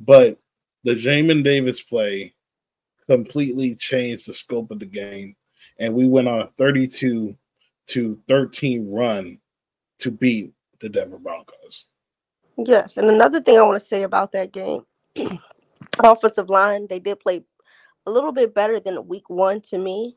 but 0.00 0.38
the 0.84 0.94
Jamin 0.94 1.44
Davis 1.44 1.80
play 1.80 2.34
completely 3.06 3.74
changed 3.76 4.28
the 4.28 4.32
scope 4.32 4.70
of 4.70 4.78
the 4.78 4.86
game. 4.86 5.36
And 5.78 5.94
we 5.94 6.06
went 6.06 6.28
on 6.28 6.40
a 6.40 6.50
32 6.58 7.36
to 7.88 8.18
13 8.28 8.90
run 8.90 9.38
to 9.98 10.10
beat 10.10 10.52
the 10.80 10.88
Denver 10.88 11.18
Broncos. 11.18 11.86
Yes, 12.58 12.96
and 12.96 13.10
another 13.10 13.40
thing 13.40 13.58
I 13.58 13.62
want 13.62 13.80
to 13.80 13.86
say 13.86 14.02
about 14.02 14.32
that 14.32 14.52
game, 14.52 14.82
offensive 16.02 16.48
line, 16.48 16.86
they 16.88 16.98
did 16.98 17.20
play 17.20 17.44
a 18.06 18.10
little 18.10 18.32
bit 18.32 18.54
better 18.54 18.80
than 18.80 19.06
week 19.06 19.28
one 19.28 19.60
to 19.62 19.78
me. 19.78 20.16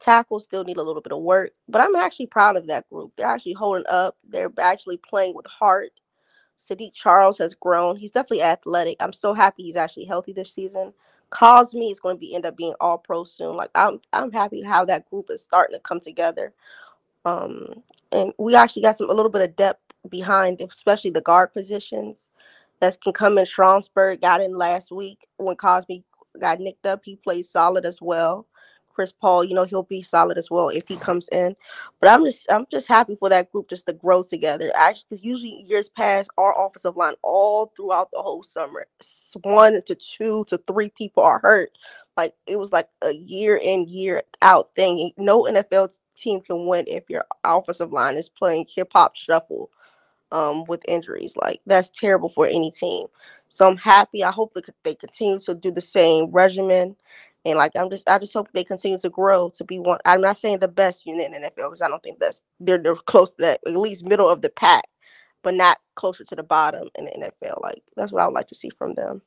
Tackles 0.00 0.44
still 0.44 0.64
need 0.64 0.76
a 0.76 0.82
little 0.82 1.02
bit 1.02 1.12
of 1.12 1.22
work, 1.22 1.52
but 1.68 1.80
I'm 1.80 1.96
actually 1.96 2.26
proud 2.26 2.56
of 2.56 2.66
that 2.68 2.88
group. 2.88 3.12
They're 3.16 3.26
actually 3.26 3.54
holding 3.54 3.86
up. 3.88 4.16
They're 4.28 4.52
actually 4.58 4.96
playing 4.96 5.34
with 5.34 5.46
heart. 5.46 5.90
Saahdiq 6.58 6.94
Charles 6.94 7.38
has 7.38 7.54
grown. 7.54 7.96
He's 7.96 8.10
definitely 8.10 8.42
athletic. 8.42 8.96
I'm 9.00 9.12
so 9.12 9.32
happy 9.32 9.62
he's 9.64 9.76
actually 9.76 10.04
healthy 10.04 10.32
this 10.32 10.52
season. 10.52 10.92
Cosmi 11.30 11.92
is 11.92 12.00
going 12.00 12.16
to 12.16 12.20
be 12.20 12.34
end 12.34 12.46
up 12.46 12.56
being 12.56 12.74
all 12.80 12.98
pro 12.98 13.24
soon. 13.24 13.56
Like 13.56 13.70
I'm 13.74 14.00
I'm 14.12 14.32
happy 14.32 14.62
how 14.62 14.84
that 14.86 15.08
group 15.10 15.26
is 15.30 15.42
starting 15.42 15.76
to 15.76 15.82
come 15.82 16.00
together. 16.00 16.52
Um, 17.24 17.82
and 18.12 18.32
we 18.38 18.54
actually 18.54 18.82
got 18.82 18.96
some 18.96 19.10
a 19.10 19.14
little 19.14 19.30
bit 19.30 19.42
of 19.42 19.56
depth 19.56 19.82
behind, 20.08 20.60
especially 20.60 21.10
the 21.10 21.20
guard 21.20 21.52
positions 21.52 22.30
that 22.80 23.00
can 23.02 23.12
come 23.12 23.38
in. 23.38 23.46
Stromberg 23.46 24.20
got 24.20 24.40
in 24.40 24.56
last 24.56 24.90
week 24.90 25.26
when 25.36 25.56
Cosmi 25.56 26.02
got 26.40 26.60
nicked 26.60 26.86
up. 26.86 27.02
He 27.04 27.16
played 27.16 27.46
solid 27.46 27.84
as 27.84 28.00
well. 28.00 28.46
Chris 28.98 29.12
Paul, 29.12 29.44
you 29.44 29.54
know, 29.54 29.62
he'll 29.62 29.84
be 29.84 30.02
solid 30.02 30.38
as 30.38 30.50
well 30.50 30.70
if 30.70 30.82
he 30.88 30.96
comes 30.96 31.28
in. 31.28 31.54
But 32.00 32.10
I'm 32.10 32.24
just 32.24 32.50
I'm 32.50 32.66
just 32.68 32.88
happy 32.88 33.14
for 33.14 33.28
that 33.28 33.52
group 33.52 33.68
just 33.68 33.86
to 33.86 33.92
grow 33.92 34.24
together. 34.24 34.72
Actually, 34.74 35.04
because 35.08 35.24
usually 35.24 35.62
years 35.68 35.88
past, 35.88 36.30
our 36.36 36.52
offensive 36.66 36.96
line 36.96 37.14
all 37.22 37.72
throughout 37.76 38.10
the 38.10 38.20
whole 38.20 38.42
summer, 38.42 38.88
one 39.44 39.80
to 39.86 39.94
two 39.94 40.44
to 40.48 40.58
three 40.66 40.88
people 40.98 41.22
are 41.22 41.38
hurt. 41.44 41.70
Like 42.16 42.34
it 42.48 42.58
was 42.58 42.72
like 42.72 42.88
a 43.02 43.12
year 43.12 43.60
in, 43.62 43.86
year 43.86 44.24
out 44.42 44.74
thing. 44.74 45.12
No 45.16 45.44
NFL 45.44 45.96
team 46.16 46.40
can 46.40 46.66
win 46.66 46.84
if 46.88 47.04
your 47.08 47.24
offensive 47.44 47.92
line 47.92 48.16
is 48.16 48.28
playing 48.28 48.66
hip 48.68 48.90
hop 48.92 49.14
shuffle 49.14 49.70
um, 50.32 50.64
with 50.64 50.82
injuries. 50.88 51.36
Like 51.36 51.60
that's 51.66 51.90
terrible 51.90 52.30
for 52.30 52.46
any 52.48 52.72
team. 52.72 53.06
So 53.48 53.68
I'm 53.68 53.76
happy. 53.76 54.24
I 54.24 54.32
hope 54.32 54.54
that 54.54 54.68
they 54.82 54.96
continue 54.96 55.38
to 55.38 55.54
do 55.54 55.70
the 55.70 55.80
same 55.80 56.32
regimen. 56.32 56.96
And 57.44 57.56
like 57.56 57.72
I'm 57.76 57.90
just, 57.90 58.08
I 58.08 58.18
just 58.18 58.34
hope 58.34 58.48
they 58.52 58.64
continue 58.64 58.98
to 58.98 59.10
grow 59.10 59.50
to 59.50 59.64
be 59.64 59.78
one. 59.78 59.98
I'm 60.04 60.20
not 60.20 60.38
saying 60.38 60.58
the 60.58 60.68
best 60.68 61.06
unit 61.06 61.32
in 61.32 61.42
NFL 61.42 61.54
because 61.56 61.82
I 61.82 61.88
don't 61.88 62.02
think 62.02 62.18
that's 62.18 62.42
they're 62.60 62.78
they're 62.78 62.96
close 62.96 63.30
to 63.32 63.42
that, 63.42 63.60
at 63.66 63.76
least 63.76 64.04
middle 64.04 64.28
of 64.28 64.42
the 64.42 64.50
pack, 64.50 64.84
but 65.42 65.54
not 65.54 65.78
closer 65.94 66.24
to 66.24 66.36
the 66.36 66.42
bottom 66.42 66.88
in 66.96 67.04
the 67.06 67.12
NFL. 67.12 67.62
Like 67.62 67.82
that's 67.96 68.12
what 68.12 68.22
I 68.22 68.26
would 68.26 68.34
like 68.34 68.48
to 68.48 68.54
see 68.54 68.70
from 68.70 68.94
them. 68.94 69.22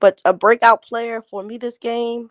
But 0.00 0.20
a 0.24 0.32
breakout 0.32 0.82
player 0.82 1.22
for 1.22 1.42
me 1.42 1.58
this 1.58 1.78
game 1.78 2.28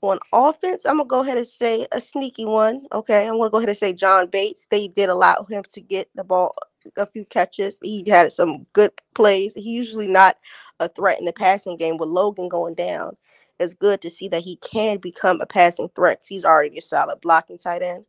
on 0.00 0.18
offense, 0.32 0.86
I'm 0.86 0.98
gonna 0.98 1.08
go 1.08 1.20
ahead 1.20 1.38
and 1.38 1.46
say 1.46 1.86
a 1.92 2.00
sneaky 2.00 2.46
one. 2.46 2.86
Okay, 2.92 3.26
I'm 3.26 3.38
gonna 3.38 3.50
go 3.50 3.58
ahead 3.58 3.68
and 3.68 3.78
say 3.78 3.92
John 3.92 4.28
Bates. 4.28 4.66
They 4.70 4.88
did 4.88 5.08
allow 5.08 5.46
him 5.48 5.62
to 5.72 5.80
get 5.80 6.08
the 6.14 6.24
ball 6.24 6.54
a 6.96 7.06
few 7.06 7.24
catches. 7.26 7.78
He 7.82 8.08
had 8.08 8.32
some 8.32 8.66
good 8.72 8.92
plays. 9.14 9.54
He 9.54 9.70
usually 9.70 10.06
not 10.06 10.36
a 10.80 10.88
threat 10.88 11.18
in 11.18 11.24
the 11.24 11.32
passing 11.32 11.76
game 11.76 11.96
with 11.96 12.08
Logan 12.08 12.48
going 12.48 12.74
down 12.74 13.16
it's 13.60 13.74
good 13.74 14.00
to 14.02 14.10
see 14.10 14.28
that 14.28 14.42
he 14.42 14.56
can 14.56 14.98
become 14.98 15.40
a 15.40 15.46
passing 15.46 15.90
threat. 15.94 16.20
He's 16.26 16.44
already 16.44 16.78
a 16.78 16.82
solid 16.82 17.20
blocking 17.20 17.58
tight 17.58 17.82
end. 17.82 18.04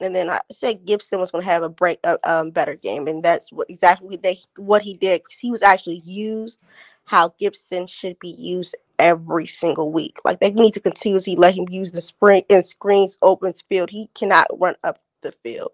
And 0.00 0.14
then 0.16 0.30
I 0.30 0.40
said 0.50 0.86
Gibson 0.86 1.20
was 1.20 1.30
going 1.30 1.44
to 1.44 1.50
have 1.50 1.62
a 1.62 1.68
break, 1.68 2.00
a 2.04 2.18
um, 2.30 2.50
better 2.50 2.74
game, 2.74 3.06
and 3.06 3.22
that's 3.22 3.52
what 3.52 3.68
exactly 3.70 4.16
they 4.16 4.38
what 4.56 4.82
he 4.82 4.94
did. 4.94 5.22
He 5.30 5.50
was 5.50 5.62
actually 5.62 6.02
used 6.04 6.60
how 7.04 7.34
Gibson 7.38 7.86
should 7.86 8.18
be 8.18 8.30
used 8.30 8.76
every 8.98 9.46
single 9.46 9.92
week. 9.92 10.18
Like 10.24 10.40
they 10.40 10.52
need 10.52 10.74
to 10.74 10.80
continuously 10.80 11.36
let 11.36 11.54
him 11.54 11.66
use 11.70 11.92
the 11.92 12.00
spring 12.00 12.44
and 12.50 12.64
screens 12.64 13.18
opens 13.22 13.62
field. 13.62 13.90
He 13.90 14.08
cannot 14.14 14.48
run 14.58 14.76
up 14.84 15.00
the 15.22 15.32
field 15.44 15.72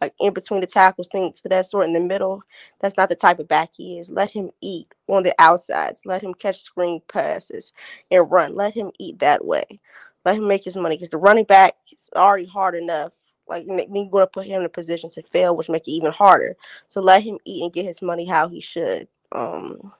like 0.00 0.14
in 0.20 0.32
between 0.34 0.60
the 0.60 0.66
tackles, 0.66 1.08
things 1.08 1.40
to 1.42 1.48
that 1.48 1.66
sort 1.66 1.86
in 1.86 1.92
the 1.92 2.00
middle. 2.00 2.42
That's 2.80 2.96
not 2.96 3.08
the 3.08 3.14
type 3.14 3.38
of 3.38 3.48
back 3.48 3.70
he 3.72 3.98
is. 3.98 4.10
Let 4.10 4.30
him 4.30 4.50
eat 4.60 4.94
on 5.08 5.22
the 5.22 5.34
outsides. 5.38 6.02
Let 6.04 6.22
him 6.22 6.34
catch 6.34 6.60
screen 6.60 7.00
passes 7.08 7.72
and 8.10 8.30
run. 8.30 8.54
Let 8.54 8.74
him 8.74 8.90
eat 8.98 9.18
that 9.20 9.44
way. 9.44 9.80
Let 10.24 10.36
him 10.36 10.48
make 10.48 10.64
his 10.64 10.76
money 10.76 10.96
because 10.96 11.10
the 11.10 11.18
running 11.18 11.44
back 11.44 11.74
is 11.92 12.10
already 12.16 12.46
hard 12.46 12.74
enough. 12.74 13.12
Like 13.48 13.64
you're 13.66 13.76
going 13.76 14.10
to 14.10 14.26
put 14.26 14.46
him 14.46 14.60
in 14.60 14.66
a 14.66 14.70
position 14.70 15.08
to 15.10 15.22
fail, 15.22 15.56
which 15.56 15.68
make 15.68 15.86
it 15.86 15.92
even 15.92 16.12
harder. 16.12 16.56
So 16.88 17.00
let 17.00 17.22
him 17.22 17.38
eat 17.44 17.62
and 17.62 17.72
get 17.72 17.84
his 17.84 18.02
money 18.02 18.26
how 18.26 18.48
he 18.48 18.60
should. 18.60 19.06
Um, 19.32 19.92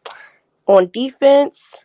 on 0.67 0.91
defense, 0.93 1.77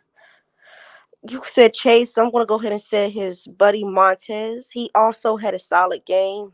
you 1.30 1.41
said 1.46 1.74
Chase, 1.74 2.13
so 2.13 2.25
I'm 2.25 2.32
going 2.32 2.41
to 2.41 2.48
go 2.48 2.60
ahead 2.60 2.72
and 2.72 2.82
say 2.82 3.10
his 3.10 3.46
buddy 3.46 3.84
Montez. 3.84 4.72
He 4.72 4.89
also 4.96 5.38
had 5.38 5.53
a 5.53 5.60
solid 5.60 6.03
game 6.06 6.51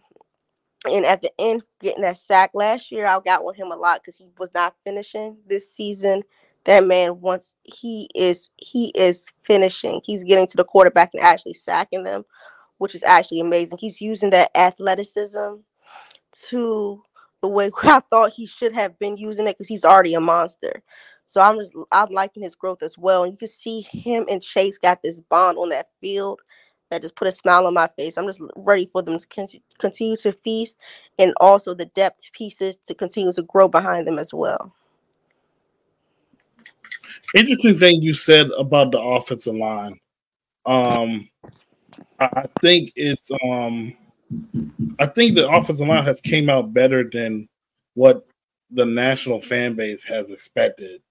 and 0.86 1.06
at 1.06 1.22
the 1.22 1.32
end 1.40 1.64
getting 1.82 2.04
that 2.04 2.18
sack 2.18 2.52
last 2.54 2.92
year 2.92 3.08
i 3.08 3.20
got 3.26 3.44
with 3.44 3.56
him 3.56 3.72
a 3.72 3.76
lot 3.76 4.02
because 4.02 4.18
he 4.18 4.28
was 4.38 4.54
not 4.54 4.76
finishing 4.86 5.38
this 5.48 5.72
season. 5.74 6.24
That 6.66 6.86
man 6.86 7.22
once 7.22 7.56
he 7.64 8.10
is 8.14 8.50
he 8.58 8.92
is 8.96 9.28
finishing. 9.44 10.02
He's 10.04 10.24
getting 10.24 10.48
to 10.48 10.58
the 10.58 10.66
quarterback 10.66 11.12
and 11.14 11.24
actually 11.24 11.54
sacking 11.54 12.04
them 12.04 12.26
which 12.78 12.96
is 12.96 13.04
actually 13.04 13.40
amazing. 13.40 13.78
He's 13.80 14.02
using 14.02 14.30
that 14.32 14.52
athleticism 14.56 15.56
to 16.50 17.04
the 17.42 17.48
way 17.48 17.72
i 17.84 18.02
thought 18.12 18.32
he 18.34 18.46
should 18.48 18.74
have 18.74 18.98
been 19.00 19.18
using 19.18 19.48
it 19.48 19.58
because 19.58 19.68
he's 19.68 19.86
already 19.86 20.14
a 20.14 20.20
monster. 20.20 20.84
So 21.26 21.42
i'm 21.42 21.58
just 21.58 21.74
i'm 21.92 22.12
liking 22.12 22.44
his 22.44 22.56
growth 22.56 22.84
as 22.84 22.98
well. 22.98 23.24
And 23.24 23.34
you 23.34 23.38
can 23.38 23.48
see 23.48 23.82
him 23.82 24.26
and 24.30 24.42
chase 24.42 24.78
got 24.78 25.02
this 25.04 25.20
bond 25.20 25.58
on 25.58 25.70
that 25.70 25.90
field 26.02 26.42
that 26.90 27.02
just 27.02 27.16
put 27.16 27.28
a 27.28 27.32
smile 27.32 27.68
on 27.68 27.74
my 27.74 27.88
face. 27.98 28.18
I'm 28.18 28.28
just 28.28 28.42
ready 28.56 28.90
for 28.92 29.02
them 29.02 29.20
to 29.20 29.60
continue 29.80 30.18
to 30.18 30.32
feast 30.44 30.78
and 31.20 31.34
also 31.40 31.74
the 31.74 31.86
depth 31.86 32.32
pieces 32.34 32.78
to 32.86 32.94
continue 32.94 33.32
to 33.34 33.44
grow 33.44 33.68
behind 33.68 34.08
them 34.08 34.20
as 34.20 34.34
well. 34.34 34.74
Interesting 37.36 37.80
thing 37.80 38.02
you 38.02 38.14
said 38.14 38.50
about 38.58 38.92
the 38.92 39.00
offensive 39.02 39.56
line. 39.56 40.00
Um, 40.66 41.30
I 42.20 42.46
think 42.62 42.92
it's 42.96 43.32
um, 43.44 43.96
I 45.00 45.06
think 45.06 45.36
the 45.36 45.50
offensive 45.50 45.88
line 45.88 46.04
has 46.04 46.20
came 46.20 46.50
out 46.50 46.74
better 46.74 47.10
than 47.10 47.48
what 47.94 48.28
the 48.72 48.86
national 48.86 49.40
fan 49.40 49.76
base 49.76 50.04
has 50.04 50.30
expected. 50.30 51.02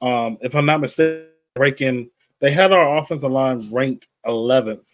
Um, 0.00 0.38
if 0.40 0.54
I'm 0.54 0.66
not 0.66 0.80
mistaken, 0.80 2.10
they 2.40 2.50
had 2.50 2.72
our 2.72 2.98
offensive 2.98 3.30
line 3.30 3.72
ranked 3.72 4.08
11th 4.26 4.84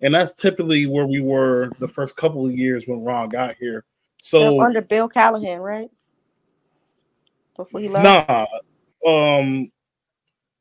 and 0.00 0.14
that's 0.14 0.32
typically 0.32 0.86
where 0.86 1.06
we 1.06 1.20
were 1.20 1.70
the 1.78 1.88
first 1.88 2.16
couple 2.16 2.46
of 2.46 2.52
years 2.52 2.86
when 2.86 3.02
Ron 3.02 3.28
got 3.28 3.56
here. 3.56 3.84
So 4.18 4.60
under 4.62 4.80
Bill 4.80 5.08
Callahan, 5.08 5.60
right? 5.60 5.90
Before 7.56 7.80
he 7.80 7.88
left. 7.88 8.28
Nah, 8.28 8.46
um, 9.06 9.70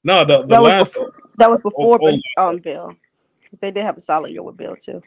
no, 0.04 0.26
the, 0.26 0.42
the 0.42 0.48
that 0.48 0.62
last 0.62 0.80
was 0.80 0.94
before, 0.94 1.14
that 1.38 1.50
was 1.50 1.62
before 1.62 2.00
oh, 2.02 2.20
oh, 2.38 2.50
um 2.50 2.58
Bill, 2.58 2.94
because 3.42 3.60
they 3.60 3.72
did 3.72 3.84
have 3.84 3.98
a 3.98 4.02
solid 4.02 4.32
year 4.32 4.44
with 4.44 4.58
Bill 4.58 4.76
too. 4.76 5.02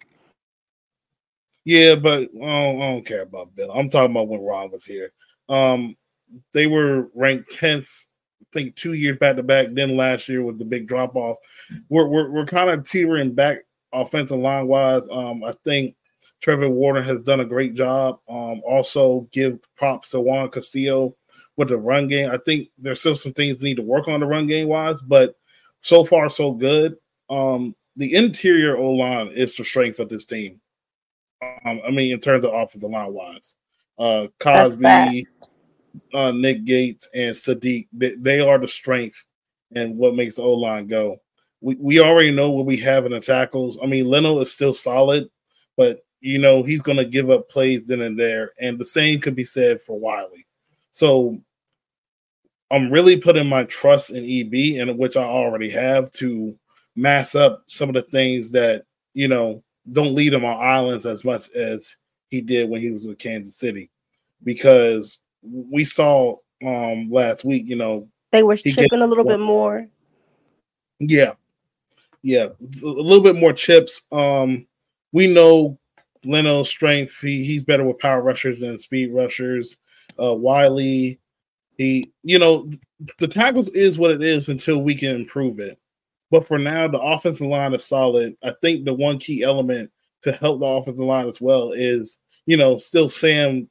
Yeah, 1.64 1.94
but 1.96 2.22
I 2.22 2.46
don't, 2.46 2.82
I 2.82 2.90
don't 2.92 3.06
care 3.06 3.22
about 3.22 3.54
Bill. 3.54 3.70
I'm 3.70 3.90
talking 3.90 4.12
about 4.12 4.28
when 4.28 4.40
Ron 4.40 4.70
was 4.70 4.84
here. 4.84 5.12
Um, 5.49 5.96
they 6.52 6.66
were 6.66 7.10
ranked 7.14 7.50
tenth 7.50 8.08
I 8.40 8.46
think 8.52 8.75
two 8.75 8.94
years 8.94 9.16
back 9.18 9.37
to 9.37 9.42
back. 9.42 9.68
Then 9.72 9.96
last 9.96 10.28
year 10.28 10.42
was 10.42 10.56
the 10.56 10.64
big 10.64 10.88
drop 10.88 11.14
off. 11.14 11.37
We're 11.88 12.06
we're, 12.06 12.30
we're 12.30 12.46
kind 12.46 12.70
of 12.70 12.88
teetering 12.88 13.32
back 13.32 13.58
offensive 13.92 14.38
line 14.38 14.66
wise. 14.66 15.09
Um, 15.11 15.44
I 15.44 15.52
think 15.64 15.97
Travelle 16.42 16.70
Wharton 16.70 17.04
has 17.04 17.23
done 17.23 17.40
a 17.40 17.44
great 17.44 17.75
job. 17.75 18.20
Um, 18.28 18.62
also 18.66 19.28
give 19.32 19.59
props 19.76 20.11
to 20.11 20.20
Juan 20.20 20.50
Castillo 20.50 21.16
with 21.56 21.68
the 21.68 21.76
run 21.76 22.09
game. 22.09 22.30
I 22.30 22.38
think 22.38 22.68
there's 22.78 23.00
still 23.00 23.14
some 23.14 23.32
things 23.32 23.62
need 23.62 23.76
to 23.76 23.82
work 23.82 24.09
on 24.09 24.20
the 24.20 24.26
run 24.26 24.47
game 24.47 24.68
wise, 24.68 25.00
but 25.00 25.37
so 25.82 26.04
far 26.04 26.28
so 26.28 26.52
good. 26.52 26.97
Um, 27.28 27.75
the 27.97 28.14
interior 28.14 28.76
O 28.76 28.92
line 28.92 29.28
is 29.28 29.54
the 29.54 29.64
strength 29.64 29.99
of 29.99 30.09
this 30.09 30.25
team. 30.25 30.61
Um, 31.42 31.80
I 31.87 31.90
mean, 31.90 32.12
in 32.12 32.20
terms 32.20 32.44
of 32.44 32.54
offensive 32.54 32.90
line 32.90 33.12
wise, 33.12 33.56
uh, 33.99 34.26
Cosmi, 34.38 35.26
uh, 36.14 36.32
Nick 36.32 36.64
Gates, 36.64 37.09
and 37.14 37.35
Saahdiq, 37.35 37.88
they, 37.92 38.14
they 38.14 38.40
are 38.40 38.59
the 38.59 38.68
strength 38.68 39.25
and 39.75 39.97
what 39.97 40.14
makes 40.14 40.37
the 40.37 40.42
O 40.42 40.54
line 40.54 40.87
go 40.87 41.20
we, 41.60 41.76
we 41.76 42.00
already 42.00 42.30
know 42.30 42.50
what 42.50 42.66
we 42.66 42.76
have 42.78 43.06
in 43.06 43.12
the 43.12 43.20
tackles. 43.20 43.78
I 43.82 43.86
mean, 43.86 44.06
Leno 44.08 44.38
is 44.40 44.52
still 44.52 44.74
solid, 44.74 45.30
but 45.76 46.04
you 46.20 46.38
know 46.38 46.62
he's 46.62 46.82
going 46.82 46.98
to 46.98 47.04
give 47.04 47.30
up 47.30 47.48
plays 47.48 47.86
then 47.86 48.02
and 48.02 48.18
there, 48.18 48.52
and 48.60 48.78
the 48.78 48.84
same 48.84 49.20
could 49.20 49.34
be 49.34 49.44
said 49.44 49.80
for 49.80 49.98
Wylie. 49.98 50.46
So 50.92 51.40
I'm 52.70 52.90
really 52.90 53.16
putting 53.16 53.48
my 53.48 53.64
trust 53.64 54.10
in 54.10 54.24
EB, 54.24 54.80
and 54.80 54.98
which 54.98 55.16
I 55.16 55.24
already 55.24 55.70
have 55.70 56.10
to 56.12 56.56
mass 56.96 57.34
up 57.34 57.62
some 57.66 57.88
of 57.88 57.94
the 57.94 58.02
things 58.02 58.50
that 58.52 58.84
you 59.14 59.28
know 59.28 59.62
don't 59.92 60.14
lead 60.14 60.34
him 60.34 60.44
on 60.44 60.62
islands 60.62 61.06
as 61.06 61.24
much 61.24 61.50
as 61.50 61.96
he 62.28 62.40
did 62.40 62.68
when 62.68 62.80
he 62.80 62.90
was 62.90 63.06
with 63.06 63.18
Kansas 63.18 63.56
City, 63.56 63.90
because 64.44 65.18
we 65.42 65.84
saw 65.84 66.36
um 66.64 67.10
last 67.10 67.44
week, 67.44 67.64
you 67.66 67.76
know, 67.76 68.08
They 68.30 68.42
were 68.42 68.56
He 68.56 68.72
chipping 68.72 69.00
a 69.00 69.06
little 69.06 69.24
bit 69.24 69.40
more. 69.40 69.86
Yeah, 70.98 71.32
yeah, 72.22 72.46
a 72.60 72.86
little 72.86 73.22
bit 73.22 73.36
more 73.36 73.52
chips. 73.52 74.02
Um, 74.12 74.66
we 75.12 75.32
know 75.32 75.78
Leno's 76.24 76.68
strength. 76.68 77.18
He 77.20 77.44
he's 77.44 77.64
better 77.64 77.84
with 77.84 77.98
power 77.98 78.22
rushers 78.22 78.60
than 78.60 78.78
speed 78.78 79.12
rushers. 79.12 79.76
Uh, 80.22 80.34
Wylie, 80.34 81.18
he 81.78 82.12
you 82.22 82.38
know 82.38 82.70
the 83.18 83.28
tackles 83.28 83.68
is 83.70 83.98
what 83.98 84.10
it 84.10 84.22
is 84.22 84.48
until 84.48 84.82
we 84.82 84.94
can 84.94 85.14
improve 85.14 85.60
it. 85.60 85.78
But 86.30 86.46
for 86.46 86.58
now, 86.58 86.86
the 86.86 87.00
offensive 87.00 87.46
line 87.46 87.74
is 87.74 87.84
solid. 87.84 88.36
I 88.42 88.52
think 88.60 88.84
the 88.84 88.94
one 88.94 89.18
key 89.18 89.42
element 89.42 89.90
to 90.22 90.32
help 90.32 90.60
the 90.60 90.66
offensive 90.66 91.00
line 91.00 91.28
as 91.28 91.40
well 91.40 91.72
is 91.72 92.18
you 92.46 92.56
know 92.56 92.76
still 92.76 93.08
Sam 93.08 93.68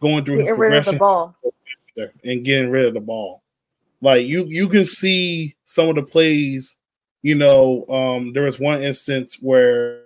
going 0.00 0.24
through 0.24 0.38
his 0.38 0.46
Getting 0.46 0.60
rid 0.60 0.78
of 0.78 0.84
the 0.86 0.92
progression 0.92 0.98
ball. 0.98 1.36
and 2.24 2.44
getting 2.44 2.70
rid 2.70 2.86
of 2.86 2.94
the 2.94 3.00
ball. 3.00 3.42
Like 4.00 4.26
you, 4.26 4.46
you 4.46 4.68
can 4.68 4.84
see 4.86 5.54
some 5.64 5.88
of 5.88 5.96
the 5.96 6.02
plays. 6.02 6.76
You 7.22 7.34
know, 7.34 7.86
um, 7.88 8.32
there 8.32 8.44
was 8.44 8.58
one 8.58 8.82
instance 8.82 9.38
where 9.40 10.02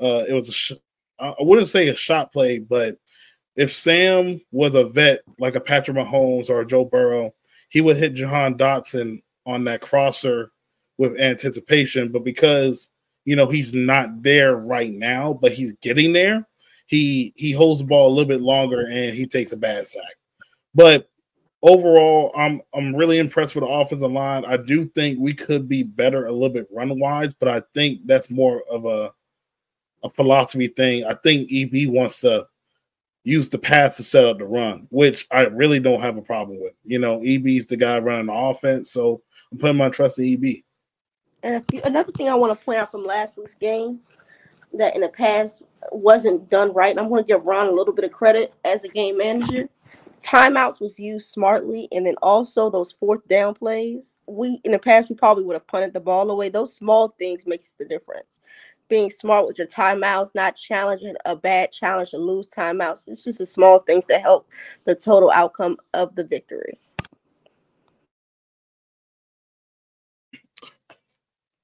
uh, 0.00 0.24
it 0.28 0.32
was 0.32 0.48
a 0.48 0.52
sh- 0.52 0.72
I 1.18 1.34
wouldn't 1.40 1.68
say 1.68 1.88
a 1.88 1.96
shot 1.96 2.32
play, 2.32 2.58
but 2.58 2.98
if 3.56 3.74
Sam 3.74 4.40
was 4.50 4.74
a 4.74 4.84
vet 4.84 5.20
like 5.38 5.54
a 5.54 5.60
Patrick 5.60 5.96
Mahomes 5.96 6.50
or 6.50 6.64
Joe 6.64 6.84
Burrow, 6.84 7.34
he 7.68 7.80
would 7.80 7.96
hit 7.96 8.14
Jahan 8.14 8.56
Dotson 8.56 9.22
on 9.46 9.64
that 9.64 9.80
crosser 9.80 10.50
with 10.98 11.18
anticipation. 11.18 12.10
But 12.10 12.24
because 12.24 12.88
you 13.24 13.36
know 13.36 13.46
he's 13.46 13.72
not 13.72 14.22
there 14.22 14.56
right 14.56 14.92
now, 14.92 15.38
but 15.40 15.52
he's 15.52 15.72
getting 15.82 16.12
there, 16.12 16.46
he 16.86 17.32
he 17.36 17.52
holds 17.52 17.80
the 17.80 17.86
ball 17.86 18.08
a 18.08 18.14
little 18.14 18.28
bit 18.28 18.42
longer 18.42 18.86
and 18.86 19.16
he 19.16 19.26
takes 19.26 19.52
a 19.52 19.56
bad 19.56 19.86
sack. 19.86 20.02
But 20.74 21.08
overall, 21.64 22.30
I'm 22.36 22.60
I'm 22.72 22.94
really 22.94 23.18
impressed 23.18 23.56
with 23.56 23.64
the 23.64 23.70
offensive 23.70 24.12
line. 24.12 24.44
I 24.44 24.56
do 24.56 24.84
think 24.84 25.18
we 25.18 25.32
could 25.32 25.68
be 25.68 25.82
better 25.82 26.26
a 26.26 26.32
little 26.32 26.50
bit 26.50 26.68
run 26.70 27.00
wise, 27.00 27.34
but 27.34 27.48
I 27.48 27.62
think 27.72 28.06
that's 28.06 28.30
more 28.30 28.62
of 28.70 28.84
a 28.84 29.12
a 30.04 30.10
philosophy 30.10 30.68
thing. 30.68 31.04
I 31.04 31.14
think 31.14 31.50
EB 31.50 31.88
wants 31.88 32.20
to 32.20 32.46
use 33.24 33.48
the 33.48 33.58
pass 33.58 33.96
to 33.96 34.02
set 34.02 34.26
up 34.26 34.38
the 34.38 34.44
run, 34.44 34.86
which 34.90 35.26
I 35.30 35.44
really 35.44 35.80
don't 35.80 36.02
have 36.02 36.18
a 36.18 36.22
problem 36.22 36.60
with. 36.60 36.74
You 36.84 36.98
know, 36.98 37.22
EB's 37.24 37.66
the 37.66 37.78
guy 37.78 37.98
running 37.98 38.26
the 38.26 38.34
offense, 38.34 38.92
so 38.92 39.22
I'm 39.50 39.58
putting 39.58 39.78
my 39.78 39.88
trust 39.88 40.18
in 40.18 40.26
EB. 40.26 40.62
And 41.42 41.64
few, 41.70 41.80
another 41.84 42.12
thing 42.12 42.28
I 42.28 42.34
want 42.34 42.58
to 42.58 42.64
point 42.64 42.78
out 42.78 42.90
from 42.90 43.06
last 43.06 43.38
week's 43.38 43.54
game 43.54 44.00
that 44.74 44.94
in 44.94 45.00
the 45.00 45.08
past 45.08 45.62
wasn't 45.90 46.50
done 46.50 46.72
right. 46.74 46.90
And 46.90 47.00
I'm 47.00 47.08
going 47.08 47.24
to 47.24 47.26
give 47.26 47.44
Ron 47.44 47.68
a 47.68 47.72
little 47.72 47.94
bit 47.94 48.04
of 48.04 48.12
credit 48.12 48.52
as 48.64 48.84
a 48.84 48.88
game 48.88 49.16
manager. 49.16 49.68
Timeouts 50.24 50.80
was 50.80 50.98
used 50.98 51.28
smartly, 51.30 51.86
and 51.92 52.06
then 52.06 52.14
also 52.22 52.70
those 52.70 52.92
fourth 52.92 53.26
down 53.28 53.54
plays. 53.54 54.16
We 54.26 54.60
in 54.64 54.72
the 54.72 54.78
past 54.78 55.10
we 55.10 55.16
probably 55.16 55.44
would 55.44 55.54
have 55.54 55.66
punted 55.66 55.92
the 55.92 56.00
ball 56.00 56.30
away. 56.30 56.48
Those 56.48 56.74
small 56.74 57.14
things 57.18 57.42
makes 57.46 57.72
the 57.72 57.84
difference. 57.84 58.38
Being 58.88 59.10
smart 59.10 59.46
with 59.46 59.58
your 59.58 59.66
timeouts, 59.66 60.34
not 60.34 60.56
challenging 60.56 61.14
a 61.26 61.36
bad 61.36 61.72
challenge 61.72 62.10
to 62.10 62.18
lose 62.18 62.48
timeouts. 62.48 63.08
It's 63.08 63.20
just 63.20 63.38
the 63.38 63.46
small 63.46 63.80
things 63.80 64.06
that 64.06 64.22
help 64.22 64.48
the 64.84 64.94
total 64.94 65.30
outcome 65.30 65.76
of 65.92 66.14
the 66.14 66.24
victory. 66.24 66.78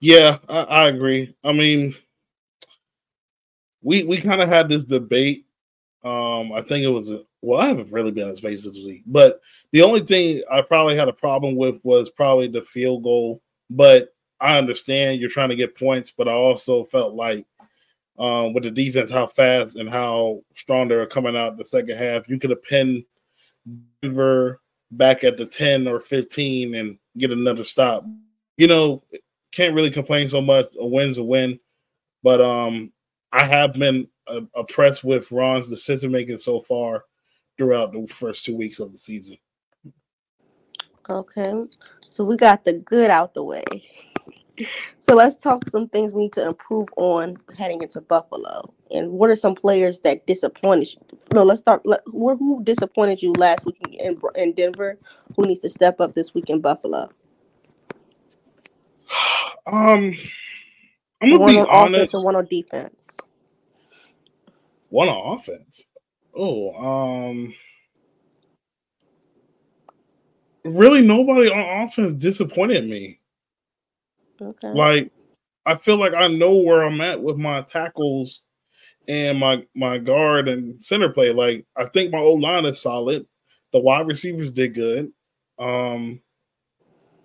Yeah, 0.00 0.38
I, 0.48 0.60
I 0.62 0.88
agree. 0.88 1.34
I 1.44 1.52
mean, 1.52 1.94
we 3.82 4.04
we 4.04 4.18
kind 4.18 4.42
of 4.42 4.48
had 4.48 4.68
this 4.68 4.84
debate. 4.84 5.46
Um, 6.04 6.52
I 6.52 6.62
think 6.62 6.84
it 6.84 6.88
was 6.88 7.10
well, 7.42 7.60
I 7.60 7.68
haven't 7.68 7.92
really 7.92 8.10
been 8.10 8.28
in 8.28 8.36
space 8.36 8.64
this 8.64 8.76
week, 8.76 9.02
but 9.06 9.40
the 9.72 9.82
only 9.82 10.00
thing 10.00 10.42
I 10.50 10.60
probably 10.60 10.96
had 10.96 11.08
a 11.08 11.12
problem 11.12 11.56
with 11.56 11.80
was 11.82 12.10
probably 12.10 12.48
the 12.48 12.62
field 12.62 13.02
goal. 13.02 13.40
But 13.70 14.14
I 14.40 14.58
understand 14.58 15.20
you're 15.20 15.30
trying 15.30 15.48
to 15.50 15.56
get 15.56 15.76
points, 15.78 16.10
but 16.10 16.28
I 16.28 16.32
also 16.32 16.84
felt 16.84 17.14
like 17.14 17.46
um, 18.18 18.52
with 18.52 18.64
the 18.64 18.70
defense, 18.70 19.10
how 19.10 19.26
fast 19.26 19.76
and 19.76 19.88
how 19.88 20.42
strong 20.54 20.88
they 20.88 20.96
were 20.96 21.06
coming 21.06 21.36
out 21.36 21.56
the 21.56 21.64
second 21.64 21.96
half, 21.96 22.28
you 22.28 22.38
could 22.38 22.50
have 22.50 22.62
pinned 22.62 23.04
Denver 24.02 24.60
back 24.90 25.24
at 25.24 25.38
the 25.38 25.46
10 25.46 25.88
or 25.88 26.00
15 26.00 26.74
and 26.74 26.98
get 27.16 27.30
another 27.30 27.64
stop. 27.64 28.04
You 28.58 28.66
know, 28.66 29.02
can't 29.52 29.74
really 29.74 29.90
complain 29.90 30.28
so 30.28 30.42
much. 30.42 30.74
A 30.78 30.86
win's 30.86 31.18
a 31.18 31.22
win, 31.22 31.58
but 32.22 32.40
um, 32.42 32.92
I 33.32 33.44
have 33.44 33.72
been 33.72 34.08
uh, 34.26 34.42
impressed 34.54 35.04
with 35.04 35.32
Ron's 35.32 35.70
decision 35.70 36.10
making 36.10 36.38
so 36.38 36.60
far 36.60 37.04
throughout 37.60 37.92
the 37.92 38.06
first 38.06 38.46
two 38.46 38.56
weeks 38.56 38.80
of 38.80 38.90
the 38.90 38.98
season. 38.98 39.36
Okay, 41.10 41.52
so 42.08 42.24
we 42.24 42.36
got 42.36 42.64
the 42.64 42.74
good 42.74 43.10
out 43.10 43.34
the 43.34 43.44
way. 43.44 43.64
So 45.08 45.16
let's 45.16 45.36
talk 45.36 45.68
some 45.68 45.88
things 45.88 46.12
we 46.12 46.22
need 46.24 46.34
to 46.34 46.46
improve 46.46 46.88
on 46.96 47.36
heading 47.58 47.82
into 47.82 48.00
Buffalo. 48.02 48.72
And 48.90 49.10
what 49.10 49.30
are 49.30 49.36
some 49.36 49.54
players 49.56 50.00
that 50.00 50.26
disappointed 50.26 50.92
you? 50.92 51.18
No, 51.32 51.42
let's 51.42 51.60
start. 51.60 51.82
Let, 51.84 52.02
who 52.06 52.60
disappointed 52.62 53.22
you 53.22 53.32
last 53.32 53.66
week 53.66 53.78
in, 53.98 54.20
in 54.36 54.52
Denver? 54.52 54.98
Who 55.36 55.46
needs 55.46 55.60
to 55.60 55.68
step 55.70 56.00
up 56.00 56.14
this 56.14 56.34
week 56.34 56.50
in 56.50 56.60
Buffalo? 56.60 57.10
Um, 59.66 60.16
I'm 61.22 61.30
gonna 61.30 61.38
One 61.38 61.44
be 61.44 61.58
on 61.58 61.68
offense 61.70 62.14
and 62.14 62.24
one 62.24 62.36
on 62.36 62.46
defense. 62.46 63.18
One 64.90 65.08
on 65.08 65.34
offense. 65.38 65.86
Oh, 66.42 66.72
um, 66.72 67.54
really 70.64 71.02
nobody 71.02 71.50
on 71.50 71.84
offense 71.84 72.14
disappointed 72.14 72.88
me. 72.88 73.20
Okay. 74.40 74.68
Like, 74.72 75.12
I 75.66 75.74
feel 75.74 75.98
like 75.98 76.14
I 76.14 76.28
know 76.28 76.56
where 76.56 76.82
I'm 76.82 77.02
at 77.02 77.20
with 77.20 77.36
my 77.36 77.60
tackles 77.60 78.40
and 79.06 79.38
my 79.38 79.66
my 79.74 79.98
guard 79.98 80.48
and 80.48 80.82
center 80.82 81.10
play. 81.10 81.30
Like, 81.30 81.66
I 81.76 81.84
think 81.84 82.10
my 82.10 82.20
old 82.20 82.40
line 82.40 82.64
is 82.64 82.80
solid. 82.80 83.26
The 83.74 83.80
wide 83.80 84.06
receivers 84.06 84.50
did 84.50 84.72
good. 84.72 85.12
Um, 85.58 86.22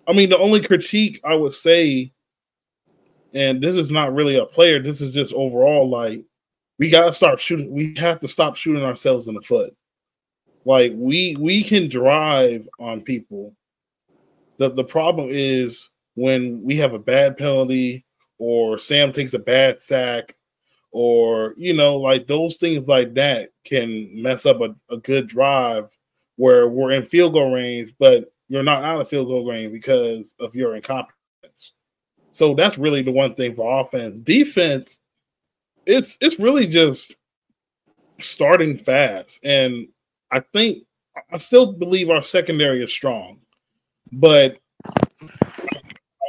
I 0.06 0.12
mean, 0.12 0.28
the 0.28 0.38
only 0.38 0.60
critique 0.60 1.22
I 1.24 1.34
would 1.36 1.54
say, 1.54 2.12
and 3.32 3.62
this 3.62 3.76
is 3.76 3.90
not 3.90 4.14
really 4.14 4.36
a 4.36 4.44
player, 4.44 4.78
this 4.78 5.00
is 5.00 5.14
just 5.14 5.32
overall 5.32 5.88
like 5.88 6.22
we 6.78 6.90
gotta 6.90 7.12
start 7.12 7.40
shooting. 7.40 7.72
We 7.72 7.94
have 7.98 8.20
to 8.20 8.28
stop 8.28 8.56
shooting 8.56 8.84
ourselves 8.84 9.28
in 9.28 9.34
the 9.34 9.42
foot. 9.42 9.74
Like 10.64 10.92
we 10.94 11.36
we 11.38 11.62
can 11.62 11.88
drive 11.88 12.68
on 12.78 13.00
people. 13.02 13.54
The 14.58 14.70
the 14.70 14.84
problem 14.84 15.28
is 15.30 15.90
when 16.14 16.62
we 16.62 16.76
have 16.76 16.92
a 16.92 16.98
bad 16.98 17.36
penalty 17.36 18.04
or 18.38 18.78
Sam 18.78 19.12
takes 19.12 19.34
a 19.34 19.38
bad 19.38 19.78
sack 19.78 20.34
or 20.92 21.54
you 21.56 21.74
know 21.74 21.96
like 21.96 22.26
those 22.26 22.56
things 22.56 22.86
like 22.88 23.14
that 23.14 23.50
can 23.64 24.10
mess 24.22 24.46
up 24.46 24.60
a, 24.60 24.74
a 24.90 24.96
good 24.98 25.26
drive 25.26 25.94
where 26.36 26.68
we're 26.68 26.92
in 26.92 27.04
field 27.04 27.34
goal 27.34 27.52
range 27.52 27.92
but 27.98 28.32
you're 28.48 28.62
not 28.62 28.82
out 28.82 29.00
of 29.00 29.08
field 29.08 29.28
goal 29.28 29.46
range 29.46 29.72
because 29.72 30.34
of 30.40 30.54
your 30.54 30.74
incompetence 30.76 31.12
so 32.30 32.54
that's 32.54 32.78
really 32.78 33.02
the 33.02 33.10
one 33.10 33.34
thing 33.34 33.54
for 33.54 33.80
offense 33.80 34.20
defense 34.20 35.00
it's 35.86 36.18
it's 36.20 36.38
really 36.38 36.66
just 36.66 37.14
starting 38.20 38.76
fast 38.76 39.40
and 39.44 39.86
i 40.30 40.40
think 40.40 40.84
i 41.32 41.38
still 41.38 41.72
believe 41.72 42.10
our 42.10 42.22
secondary 42.22 42.82
is 42.82 42.92
strong 42.92 43.38
but 44.12 44.58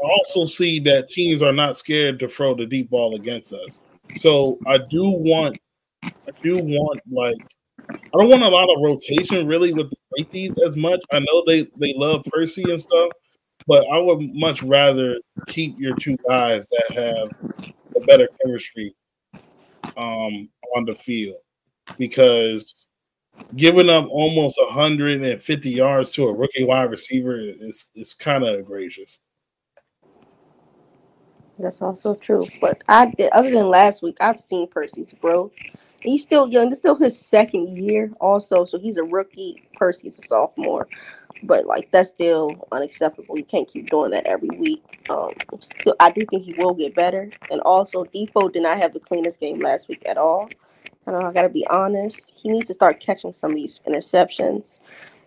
I 0.04 0.10
also 0.10 0.46
see 0.46 0.80
that 0.82 1.08
teams 1.08 1.42
are 1.42 1.54
not 1.54 1.78
scared 1.78 2.20
to 2.20 2.28
throw 2.28 2.56
the 2.56 2.66
deep 2.66 2.90
ball 2.90 3.16
against 3.16 3.54
us. 3.54 3.84
So 4.16 4.60
I 4.68 4.78
do 4.78 5.10
want, 5.10 5.58
I 6.04 6.12
do 6.44 6.60
want 6.60 7.02
like, 7.12 7.38
I 7.90 7.98
don't 8.14 8.30
want 8.30 8.44
a 8.44 8.50
lot 8.50 8.70
of 8.70 8.82
rotation 8.82 9.48
really 9.48 9.74
with 9.74 9.90
the 9.90 9.98
safeties 10.18 10.58
as 10.60 10.78
much. 10.78 11.00
I 11.12 11.20
know 11.20 11.44
they 11.46 11.68
they 11.78 11.94
love 11.96 12.24
Percy 12.32 12.64
and 12.70 12.82
stuff, 12.82 13.12
but 13.66 13.88
I 13.88 13.98
would 13.98 14.22
much 14.36 14.62
rather 14.62 15.18
keep 15.48 15.80
your 15.80 15.96
two 15.96 16.18
guys 16.28 16.68
that 16.70 16.92
have 16.92 17.32
a 17.96 18.00
better 18.02 18.28
chemistry 18.42 18.94
um, 19.98 20.50
on 20.76 20.86
the 20.86 20.94
field 20.94 21.38
because 21.98 22.88
giving 23.56 23.90
up 23.90 24.08
almost 24.10 24.60
150 24.60 25.70
yards 25.70 26.12
to 26.14 26.28
a 26.28 26.34
rookie 26.34 26.64
wide 26.64 26.90
receiver 26.90 27.38
is 27.38 27.90
is 27.96 28.14
kind 28.14 28.44
of 28.44 28.60
egregious. 28.60 29.20
That's 31.60 31.82
also 31.82 32.16
true. 32.16 32.48
But 32.62 32.84
I 32.88 33.12
other 33.32 33.52
than 33.52 33.68
last 33.68 34.04
week, 34.04 34.18
I've 34.22 34.40
seen 34.40 34.68
Percy's 34.68 35.14
growth. 35.20 35.52
He's 36.02 36.22
still 36.24 36.48
young. 36.48 36.70
It's 36.70 36.78
still 36.78 36.96
his 36.96 37.18
second 37.18 37.78
year, 37.78 38.12
also. 38.22 38.66
So 38.66 38.78
he's 38.78 38.98
a 38.98 39.04
rookie. 39.04 39.68
Percy's 39.76 40.20
a 40.20 40.28
sophomore. 40.28 40.88
But 41.44 41.66
like 41.68 41.90
that's 41.92 42.10
still 42.10 42.68
unacceptable. 42.72 43.38
You 43.38 43.46
can't 43.46 43.68
keep 43.68 43.90
doing 43.90 44.12
that 44.12 44.28
every 44.28 44.52
week. 44.52 44.84
Um, 45.10 45.32
so 45.86 45.96
I 46.00 46.12
do 46.12 46.26
think 46.30 46.44
he 46.44 46.56
will 46.56 46.74
get 46.76 46.96
better. 46.96 47.32
And 47.52 47.62
also, 47.62 48.06
Defoe 48.06 48.50
did 48.50 48.64
not 48.64 48.80
have 48.80 48.94
the 48.94 49.02
cleanest 49.02 49.40
game 49.40 49.60
last 49.62 49.90
week 49.90 50.04
at 50.06 50.18
all. 50.18 50.50
And 51.08 51.16
I 51.18 51.32
gotta 51.34 51.50
be 51.50 51.68
honest, 51.70 52.34
he 52.36 52.50
needs 52.50 52.68
to 52.68 52.76
start 52.76 53.02
catching 53.02 53.34
some 53.34 53.52
of 53.52 53.58
these 53.58 53.80
interceptions. 53.88 54.66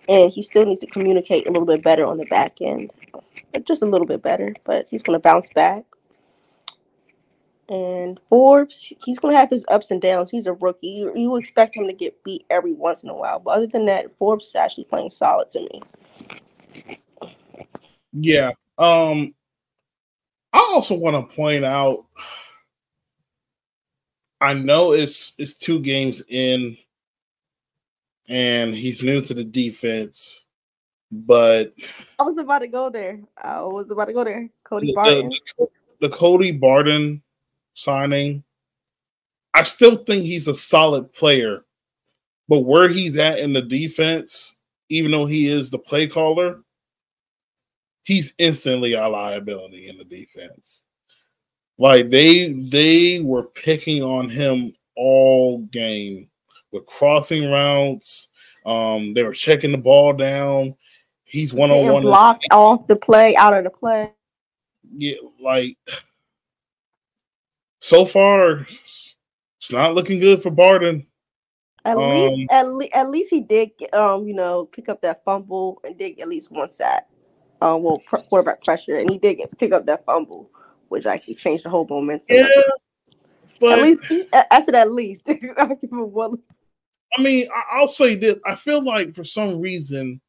and 0.08 0.32
he 0.32 0.42
still 0.44 0.66
needs 0.66 0.82
to 0.82 0.86
communicate 0.88 1.46
a 1.48 1.50
little 1.50 1.66
bit 1.66 1.82
better 1.84 2.06
on 2.06 2.18
the 2.18 2.26
back 2.26 2.58
end, 2.60 2.90
just 3.64 3.82
a 3.82 3.86
little 3.86 4.06
bit 4.06 4.22
better. 4.22 4.54
But 4.64 4.86
he's 4.90 5.02
going 5.02 5.18
to 5.18 5.22
bounce 5.22 5.48
back. 5.54 5.84
And 7.68 8.20
Forbes, 8.30 8.92
he's 9.04 9.18
going 9.18 9.34
to 9.34 9.38
have 9.38 9.50
his 9.50 9.64
ups 9.68 9.90
and 9.90 10.02
downs. 10.02 10.30
He's 10.30 10.46
a 10.46 10.54
rookie. 10.54 10.88
You, 10.88 11.12
you 11.16 11.36
expect 11.36 11.76
him 11.76 11.86
to 11.86 11.94
get 11.94 12.22
beat 12.24 12.46
every 12.50 12.74
once 12.74 13.02
in 13.04 13.10
a 13.10 13.14
while. 13.14 13.40
But 13.40 13.52
other 13.52 13.68
than 13.68 13.86
that, 13.86 14.16
Forbes 14.18 14.48
is 14.48 14.56
actually 14.56 14.84
playing 14.84 15.10
solid 15.10 15.50
to 15.50 15.60
me. 15.60 15.82
Yeah. 18.12 18.52
Um, 18.78 19.34
I 20.52 20.58
also 20.58 20.94
want 20.94 21.16
to 21.16 21.34
point 21.34 21.64
out. 21.64 22.06
I 24.40 24.54
know 24.54 24.92
it's 24.92 25.34
it's 25.38 25.54
two 25.54 25.80
games 25.80 26.22
in, 26.28 26.76
and 28.28 28.74
he's 28.74 29.02
new 29.02 29.20
to 29.20 29.34
the 29.34 29.44
defense, 29.44 30.46
but 31.12 31.74
I 32.18 32.22
was 32.22 32.38
about 32.38 32.60
to 32.60 32.68
go 32.68 32.88
there. 32.88 33.20
I 33.36 33.60
was 33.60 33.90
about 33.90 34.06
to 34.06 34.14
go 34.14 34.24
there. 34.24 34.48
Cody 34.64 34.88
the, 34.88 34.92
Barton. 34.94 35.32
the, 35.58 35.66
the 36.00 36.08
Cody 36.08 36.52
Barton 36.52 37.22
signing, 37.74 38.42
I 39.54 39.62
still 39.62 39.96
think 39.96 40.24
he's 40.24 40.48
a 40.48 40.54
solid 40.54 41.12
player, 41.12 41.64
but 42.48 42.60
where 42.60 42.88
he's 42.88 43.18
at 43.18 43.40
in 43.40 43.52
the 43.52 43.62
defense, 43.62 44.56
even 44.88 45.10
though 45.10 45.26
he 45.26 45.48
is 45.48 45.68
the 45.68 45.78
play 45.78 46.06
caller, 46.06 46.62
he's 48.04 48.34
instantly 48.38 48.94
a 48.94 49.06
liability 49.08 49.88
in 49.88 49.98
the 49.98 50.04
defense. 50.04 50.84
Like 51.78 52.10
they 52.10 52.52
they 52.52 53.20
were 53.20 53.44
picking 53.44 54.02
on 54.02 54.28
him 54.28 54.72
all 54.96 55.58
game 55.70 56.28
with 56.72 56.86
crossing 56.86 57.50
routes. 57.50 58.28
Um, 58.66 59.14
they 59.14 59.22
were 59.22 59.32
checking 59.32 59.72
the 59.72 59.78
ball 59.78 60.12
down. 60.12 60.74
He's 61.24 61.54
one 61.54 61.70
on 61.70 61.90
one. 61.92 62.02
blocked 62.02 62.46
off 62.50 62.86
the 62.86 62.96
play, 62.96 63.34
out 63.36 63.56
of 63.56 63.64
the 63.64 63.70
play. 63.70 64.12
Yeah, 64.92 65.16
like 65.40 65.78
so 67.78 68.04
far, 68.04 68.66
it's 69.56 69.72
not 69.72 69.94
looking 69.94 70.18
good 70.18 70.42
for 70.42 70.50
Barton. 70.50 71.06
At 71.86 71.96
Um, 71.96 72.10
least, 72.10 72.52
at, 72.52 72.68
le- 72.68 72.88
at 72.92 73.10
least 73.10 73.30
he 73.30 73.40
did, 73.40 73.70
um, 73.94 74.26
you 74.28 74.34
know, 74.34 74.66
pick 74.66 74.90
up 74.90 75.00
that 75.00 75.24
fumble 75.24 75.80
and 75.84 75.96
did 75.96 76.20
at 76.20 76.28
least 76.28 76.50
one 76.50 76.68
sack. 76.68 77.08
Um, 77.62 77.82
well, 77.82 77.98
pr- 78.06 78.16
quarterback 78.18 78.64
pressure, 78.64 78.96
and 78.98 79.10
he 79.10 79.18
did 79.18 79.34
get 79.36 79.56
pick 79.58 79.72
up 79.72 79.86
that 79.86 80.04
fumble, 80.06 80.50
which 80.88 81.06
actually 81.06 81.34
changed 81.34 81.64
the 81.64 81.70
whole 81.70 81.86
momentum. 81.86 82.36
Yeah, 82.36 82.46
but 83.60 83.78
at 83.78 83.82
least, 83.84 84.04
he, 84.06 84.26
I 84.32 84.44
I 84.50 84.62
said 84.64 84.74
at 84.74 84.92
least. 84.92 85.28
I'll 85.58 85.68
give 85.68 85.90
him 85.90 86.10
one. 86.12 86.38
I 87.18 87.22
mean, 87.22 87.46
I- 87.54 87.78
I'll 87.78 87.88
say 87.88 88.16
this: 88.16 88.36
I 88.46 88.54
feel 88.54 88.82
like 88.82 89.14
for 89.14 89.24
some 89.24 89.60
reason, 89.60 90.20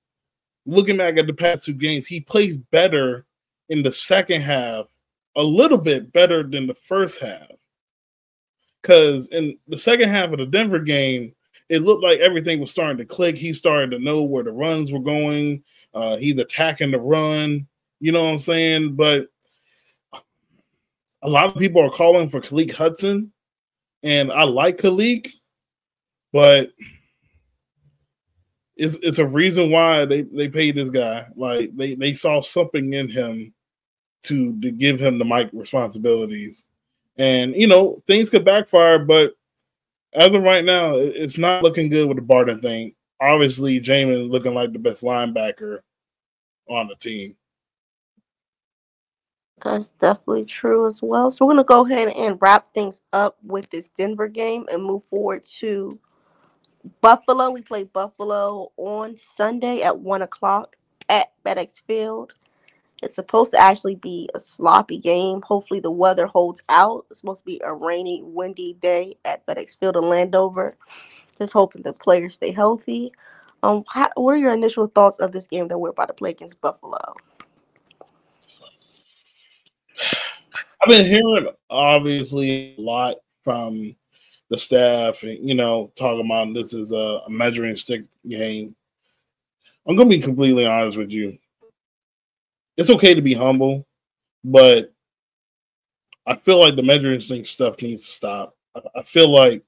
looking 0.66 0.98
back 0.98 1.18
at 1.18 1.28
the 1.28 1.34
past 1.34 1.64
two 1.66 1.74
games, 1.74 2.06
he 2.06 2.20
plays 2.20 2.58
better 2.58 3.26
in 3.70 3.82
the 3.82 3.92
second 3.92 4.42
half, 4.42 4.88
a 5.38 5.44
little 5.44 5.78
bit 5.78 6.12
better 6.12 6.44
than 6.44 6.68
the 6.68 6.76
first 6.76 7.22
half. 7.22 7.48
Because 8.82 9.28
in 9.30 9.58
the 9.68 9.78
second 9.78 10.10
half 10.10 10.32
of 10.32 10.40
the 10.40 10.46
Denver 10.46 10.80
game, 10.80 11.34
it 11.70 11.84
looked 11.84 12.04
like 12.04 12.20
everything 12.20 12.60
was 12.60 12.72
starting 12.72 12.98
to 12.98 13.06
click. 13.06 13.38
He 13.38 13.54
started 13.54 13.92
to 13.92 14.00
know 14.00 14.24
where 14.24 14.44
the 14.44 14.52
runs 14.52 14.92
were 14.92 15.00
going. 15.00 15.64
Uh, 15.94 16.18
he's 16.18 16.38
attacking 16.38 16.92
the 16.92 17.00
run. 17.00 17.68
You 18.00 18.12
know 18.12 18.24
what 18.24 18.32
I'm 18.32 18.40
saying? 18.40 18.96
But 18.96 19.28
a 21.22 21.30
lot 21.30 21.46
of 21.46 21.58
people 21.58 21.82
are 21.82 21.90
calling 21.90 22.30
for 22.30 22.42
Khaleke 22.42 22.72
Hudson, 22.72 23.32
and 24.04 24.32
I 24.32 24.44
like 24.44 24.78
Khaleke, 24.78 25.32
but 26.34 26.72
it's 28.76 28.96
it's 28.96 29.20
a 29.20 29.26
reason 29.26 29.70
why 29.70 30.06
they 30.06 30.24
they 30.24 30.50
paid 30.50 30.76
this 30.76 30.90
guy. 30.90 31.28
Like 31.36 31.76
they 31.76 31.96
they 31.96 32.14
saw 32.14 32.42
something 32.42 32.94
in 32.94 33.10
him 33.10 33.54
to 34.24 34.60
to 34.62 34.72
give 34.72 35.00
him 35.00 35.20
the 35.20 35.26
mic 35.26 35.50
responsibilities, 35.54 36.66
and 37.18 37.56
you 37.56 37.68
know 37.68 37.98
things 38.08 38.30
could 38.30 38.46
backfire. 38.46 38.98
But 39.00 39.34
as 40.14 40.34
of 40.34 40.42
right 40.42 40.66
now, 40.66 40.96
it's 40.96 41.38
not 41.38 41.64
looking 41.64 41.90
good 41.90 42.08
with 42.08 42.18
the 42.18 42.24
Barton 42.24 42.60
thing. 42.60 42.96
Obviously, 43.22 43.80
Jamin 43.80 44.26
is 44.26 44.28
looking 44.28 44.56
like 44.56 44.74
the 44.74 44.80
best 44.80 45.04
linebacker 45.04 45.80
on 46.68 46.88
the 46.88 46.96
team. 46.96 47.38
That's 49.64 49.92
definitely 49.92 50.46
true 50.46 50.88
as 50.88 51.04
well. 51.04 51.30
So 51.30 51.46
we're 51.46 51.54
gonna 51.54 51.64
go 51.64 51.86
ahead 51.86 52.08
and 52.10 52.40
wrap 52.42 52.74
things 52.74 53.02
up 53.14 53.38
with 53.44 53.70
this 53.70 53.90
Denver 53.96 54.28
game 54.28 54.66
and 54.72 54.84
move 54.84 55.04
forward 55.10 55.44
to 55.60 56.00
Buffalo. 57.02 57.52
We 57.52 57.62
play 57.62 57.84
Buffalo 57.84 58.72
on 58.78 59.16
Sunday 59.18 59.84
at 59.84 60.00
one 60.00 60.24
o'clock 60.24 60.76
at 61.10 61.32
FedEx 61.46 61.82
Field. 61.86 62.34
It's 63.04 63.16
supposed 63.16 63.52
to 63.52 63.60
actually 63.60 63.96
be 63.96 64.30
a 64.34 64.40
sloppy 64.40 64.98
game. 64.98 65.42
Hopefully 65.42 65.80
the 65.80 65.92
weather 65.92 66.28
holds 66.28 66.62
out. 66.70 67.06
It's 67.10 67.20
supposed 67.20 67.42
to 67.42 67.46
be 67.46 67.62
a 67.64 67.74
rainy, 67.74 68.22
windy 68.24 68.74
day 68.82 69.16
at 69.26 69.46
FedEx 69.46 69.78
Field 69.80 69.98
in 69.98 70.10
Landover. 70.10 70.76
Just 71.42 71.54
hoping 71.54 71.82
the 71.82 71.92
players 71.92 72.36
stay 72.36 72.52
healthy. 72.52 73.12
Um, 73.64 73.84
how, 73.88 74.10
what 74.14 74.36
are 74.36 74.38
your 74.38 74.54
initial 74.54 74.86
thoughts 74.86 75.18
of 75.18 75.32
this 75.32 75.48
game 75.48 75.68
that 75.70 75.78
we're 75.80 75.90
about 75.90 76.10
to 76.10 76.14
play 76.14 76.30
against 76.30 76.62
Buffalo? 76.62 77.00
I've 80.80 80.88
been 80.88 81.08
hearing 81.08 81.48
obviously 81.68 82.76
a 82.78 82.80
lot 82.80 83.16
from 83.44 83.96
the 84.52 84.58
staff, 84.60 85.24
and 85.24 85.50
you 85.50 85.56
know, 85.56 85.92
talking 85.96 86.24
about 86.24 86.54
this 86.54 86.74
is 86.74 86.92
a, 86.92 87.22
measuring 87.28 87.76
stick 87.76 88.04
game. 88.30 88.76
I'm 89.88 89.96
gonna 89.96 90.08
be 90.08 90.22
completely 90.22 90.68
honest 90.68 90.96
with 90.96 91.10
you. 91.10 91.40
It's 92.78 92.92
okay 92.92 93.16
to 93.16 93.22
be 93.24 93.34
humble, 93.34 93.88
but 94.44 94.94
I 96.28 96.36
feel 96.36 96.60
like 96.60 96.76
the 96.76 96.84
measuring 96.84 97.20
stick 97.20 97.48
stuff 97.48 97.82
needs 97.82 98.06
to 98.06 98.12
stop. 98.12 98.56
I 98.96 99.02
feel 99.02 99.30
like 99.30 99.64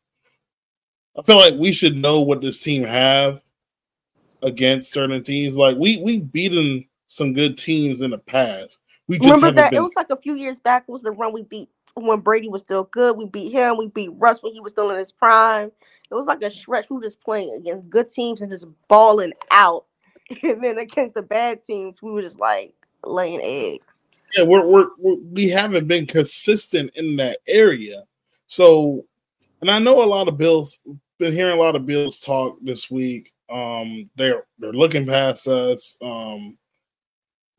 I 1.18 1.22
feel 1.22 1.38
like 1.38 1.56
we 1.56 1.72
should 1.72 1.96
know 1.96 2.22
what 2.22 2.42
this 2.42 2.62
team 2.62 2.84
have 2.84 3.44
against 4.42 4.92
certain 4.92 5.24
teams. 5.24 5.56
Like 5.56 5.78
we 5.78 5.98
we 5.98 6.20
beaten 6.20 6.86
some 7.08 7.34
good 7.34 7.58
teams 7.58 8.02
in 8.02 8.12
the 8.12 8.18
past. 8.18 8.80
We 9.08 9.18
just 9.18 9.30
Remember 9.30 9.52
that 9.52 9.72
been 9.72 9.80
it 9.80 9.84
was 9.84 9.96
like 9.96 10.10
a 10.10 10.18
few 10.18 10.36
years 10.36 10.60
back 10.60 10.88
was 10.88 11.04
the 11.04 11.12
run 11.12 11.34
we 11.34 11.44
beat 11.44 11.70
when 11.96 12.20
Brady 12.20 12.50
was 12.50 12.62
still 12.62 12.86
good. 12.86 13.18
We 13.18 13.26
beat 13.26 13.52
him. 13.52 13.78
We 13.78 13.88
beat 13.88 14.12
Russ 14.14 14.42
when 14.42 14.54
he 14.54 14.60
was 14.60 14.72
still 14.72 14.90
in 14.92 14.98
his 14.98 15.12
prime. 15.12 15.72
It 16.10 16.16
was 16.16 16.26
like 16.26 16.42
a 16.42 16.52
stretch. 16.52 16.90
We 16.90 16.98
were 16.98 17.04
just 17.04 17.22
playing 17.22 17.56
against 17.60 17.90
good 17.90 18.12
teams 18.12 18.42
and 18.42 18.52
just 18.52 18.68
balling 18.88 19.34
out. 19.52 19.86
And 20.42 20.64
then 20.64 20.80
against 20.80 21.16
the 21.16 21.22
bad 21.22 21.64
teams, 21.64 22.02
we 22.02 22.10
were 22.10 22.22
just 22.22 22.40
like 22.40 22.74
laying 23.06 23.42
eggs. 23.44 23.86
yeah, 24.36 24.44
we're, 24.44 24.66
we're, 24.66 24.88
we're 24.98 25.18
we 25.32 25.50
haven't 25.50 25.86
been 25.88 26.08
consistent 26.08 26.92
in 26.96 27.18
that 27.18 27.40
area. 27.46 28.06
So, 28.48 29.06
and 29.62 29.70
I 29.70 29.80
know 29.80 30.02
a 30.02 30.06
lot 30.06 30.30
of 30.30 30.38
Bills 30.38 30.80
been 31.20 31.34
hearing 31.34 31.58
a 31.58 31.62
lot 31.62 31.76
of 31.76 31.86
Bills 31.86 32.20
talk 32.20 32.58
this 32.62 32.90
week. 32.90 33.32
Um, 33.50 34.10
they're 34.16 34.46
they're 34.60 34.74
looking 34.74 35.06
past 35.06 35.48
us. 35.48 35.98
Um, 36.02 36.58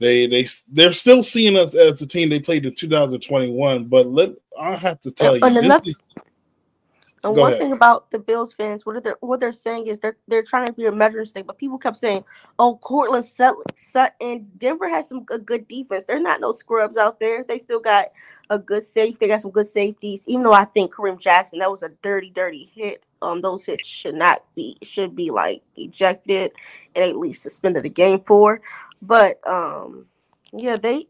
they 0.00 0.26
they 0.26 0.46
they're 0.72 0.92
still 0.92 1.22
seeing 1.22 1.56
us 1.56 1.74
as 1.74 2.02
a 2.02 2.06
team 2.06 2.28
they 2.28 2.40
played 2.40 2.66
in 2.66 2.74
2021. 2.74 3.84
But 3.86 4.06
let 4.08 4.30
I 4.58 4.74
have 4.74 5.00
to 5.02 5.10
tell 5.10 5.34
And 5.34 5.44
you, 5.44 5.50
this 5.62 5.64
another- 5.64 5.90
is, 5.90 5.96
And 7.22 7.36
one 7.36 7.52
ahead. 7.52 7.60
thing 7.62 7.72
about 7.72 8.10
the 8.10 8.18
Bills 8.18 8.52
fans, 8.52 8.84
what 8.84 9.02
they're 9.04 9.16
what 9.20 9.40
they're 9.40 9.52
saying 9.52 9.86
is 9.86 9.98
they're 10.00 10.16
they're 10.26 10.42
trying 10.42 10.66
to 10.66 10.72
be 10.72 10.86
a 10.86 10.92
measuring 10.92 11.24
stick, 11.26 11.46
but 11.46 11.58
people 11.58 11.78
kept 11.78 11.96
saying, 11.96 12.24
"Oh, 12.58 12.76
Courtland 12.78 13.24
Sut- 13.24 13.56
Sutton, 13.76 14.50
Denver 14.58 14.88
has 14.88 15.08
some 15.08 15.22
good, 15.24 15.46
good 15.46 15.68
defense. 15.68 16.04
They're 16.08 16.20
not 16.20 16.40
no 16.40 16.50
scrubs 16.50 16.96
out 16.96 17.20
there. 17.20 17.44
They 17.44 17.58
still 17.58 17.80
got 17.80 18.06
a 18.50 18.58
good 18.58 18.82
safe. 18.84 19.18
They 19.18 19.28
got 19.28 19.42
some 19.42 19.52
good 19.52 19.66
safeties. 19.66 20.24
Even 20.26 20.42
though 20.42 20.52
I 20.52 20.64
think 20.66 20.92
Kareem 20.92 21.18
Jackson 21.20 21.60
that 21.60 21.70
was 21.70 21.82
a 21.84 21.90
dirty, 22.02 22.30
dirty 22.30 22.70
hit. 22.74 23.02
Um, 23.24 23.40
those 23.40 23.64
hits 23.64 23.88
should 23.88 24.14
not 24.14 24.44
be 24.54 24.76
should 24.82 25.16
be 25.16 25.30
like 25.30 25.62
ejected 25.76 26.52
and 26.94 27.04
at 27.04 27.16
least 27.16 27.42
suspended 27.42 27.82
the 27.82 27.90
game 27.90 28.22
for. 28.26 28.60
But 29.02 29.40
um, 29.46 30.06
yeah, 30.52 30.76
they 30.76 31.08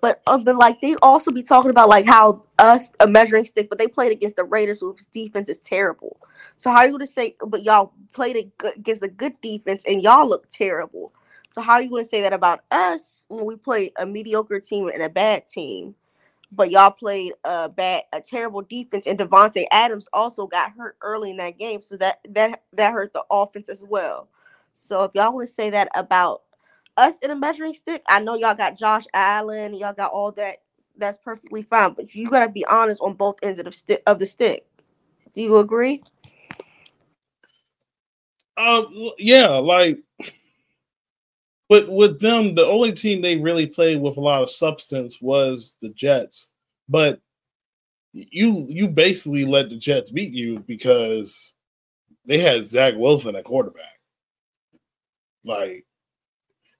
but 0.00 0.22
uh, 0.26 0.38
but 0.38 0.56
like 0.56 0.80
they 0.80 0.94
also 1.02 1.30
be 1.30 1.42
talking 1.42 1.70
about 1.70 1.88
like 1.88 2.06
how 2.06 2.42
us 2.58 2.90
a 3.00 3.06
measuring 3.06 3.44
stick, 3.44 3.68
but 3.68 3.78
they 3.78 3.88
played 3.88 4.12
against 4.12 4.36
the 4.36 4.44
Raiders 4.44 4.80
whose 4.80 5.06
defense 5.06 5.48
is 5.48 5.58
terrible. 5.58 6.18
So 6.56 6.70
how 6.70 6.78
are 6.78 6.86
you 6.86 6.92
gonna 6.92 7.06
say? 7.06 7.36
But 7.46 7.62
y'all 7.62 7.92
played 8.12 8.52
against 8.76 9.02
a 9.02 9.08
good 9.08 9.40
defense 9.40 9.82
and 9.86 10.02
y'all 10.02 10.28
look 10.28 10.48
terrible. 10.48 11.12
So 11.50 11.60
how 11.60 11.74
are 11.74 11.82
you 11.82 11.90
gonna 11.90 12.04
say 12.04 12.20
that 12.22 12.32
about 12.32 12.60
us 12.70 13.26
when 13.28 13.44
we 13.44 13.56
play 13.56 13.92
a 13.98 14.06
mediocre 14.06 14.60
team 14.60 14.88
and 14.88 15.02
a 15.02 15.08
bad 15.08 15.48
team, 15.48 15.94
but 16.52 16.70
y'all 16.70 16.90
played 16.90 17.32
a 17.44 17.68
bad, 17.68 18.04
a 18.12 18.20
terrible 18.20 18.62
defense 18.62 19.06
and 19.06 19.18
Davante 19.18 19.66
Adams 19.70 20.08
also 20.12 20.46
got 20.46 20.72
hurt 20.72 20.96
early 21.02 21.30
in 21.30 21.36
that 21.38 21.58
game, 21.58 21.82
so 21.82 21.96
that 21.98 22.20
that 22.30 22.62
that 22.72 22.92
hurt 22.92 23.12
the 23.12 23.24
offense 23.30 23.68
as 23.68 23.84
well. 23.84 24.28
So 24.72 25.04
if 25.04 25.12
y'all 25.14 25.34
want 25.34 25.48
to 25.48 25.54
say 25.54 25.70
that 25.70 25.88
about 25.94 26.42
us 26.96 27.16
in 27.22 27.30
a 27.30 27.36
measuring 27.36 27.74
stick, 27.74 28.02
I 28.08 28.20
know 28.20 28.34
y'all 28.34 28.54
got 28.54 28.78
Josh 28.78 29.04
Allen, 29.14 29.74
y'all 29.74 29.92
got 29.92 30.12
all 30.12 30.32
that. 30.32 30.58
That's 30.98 31.18
perfectly 31.22 31.62
fine, 31.62 31.92
but 31.92 32.14
you 32.14 32.30
gotta 32.30 32.48
be 32.48 32.64
honest 32.66 33.00
on 33.02 33.14
both 33.14 33.36
ends 33.42 33.58
of 33.58 33.66
the 33.66 33.72
stick. 33.72 34.02
Of 34.06 34.18
the 34.18 34.26
stick, 34.26 34.66
do 35.34 35.42
you 35.42 35.58
agree? 35.58 36.02
Uh, 38.56 38.84
yeah, 39.18 39.48
like, 39.48 39.98
but 41.68 41.88
with 41.88 42.20
them, 42.20 42.54
the 42.54 42.66
only 42.66 42.92
team 42.92 43.20
they 43.20 43.36
really 43.36 43.66
played 43.66 44.00
with 44.00 44.16
a 44.16 44.20
lot 44.20 44.42
of 44.42 44.50
substance 44.50 45.20
was 45.20 45.76
the 45.80 45.90
Jets. 45.90 46.50
But 46.88 47.20
you 48.12 48.66
you 48.68 48.88
basically 48.88 49.44
let 49.44 49.68
the 49.68 49.76
Jets 49.76 50.10
beat 50.10 50.32
you 50.32 50.60
because 50.60 51.54
they 52.24 52.38
had 52.38 52.64
Zach 52.64 52.94
Wilson 52.96 53.36
at 53.36 53.44
quarterback. 53.44 53.84
Like, 55.44 55.84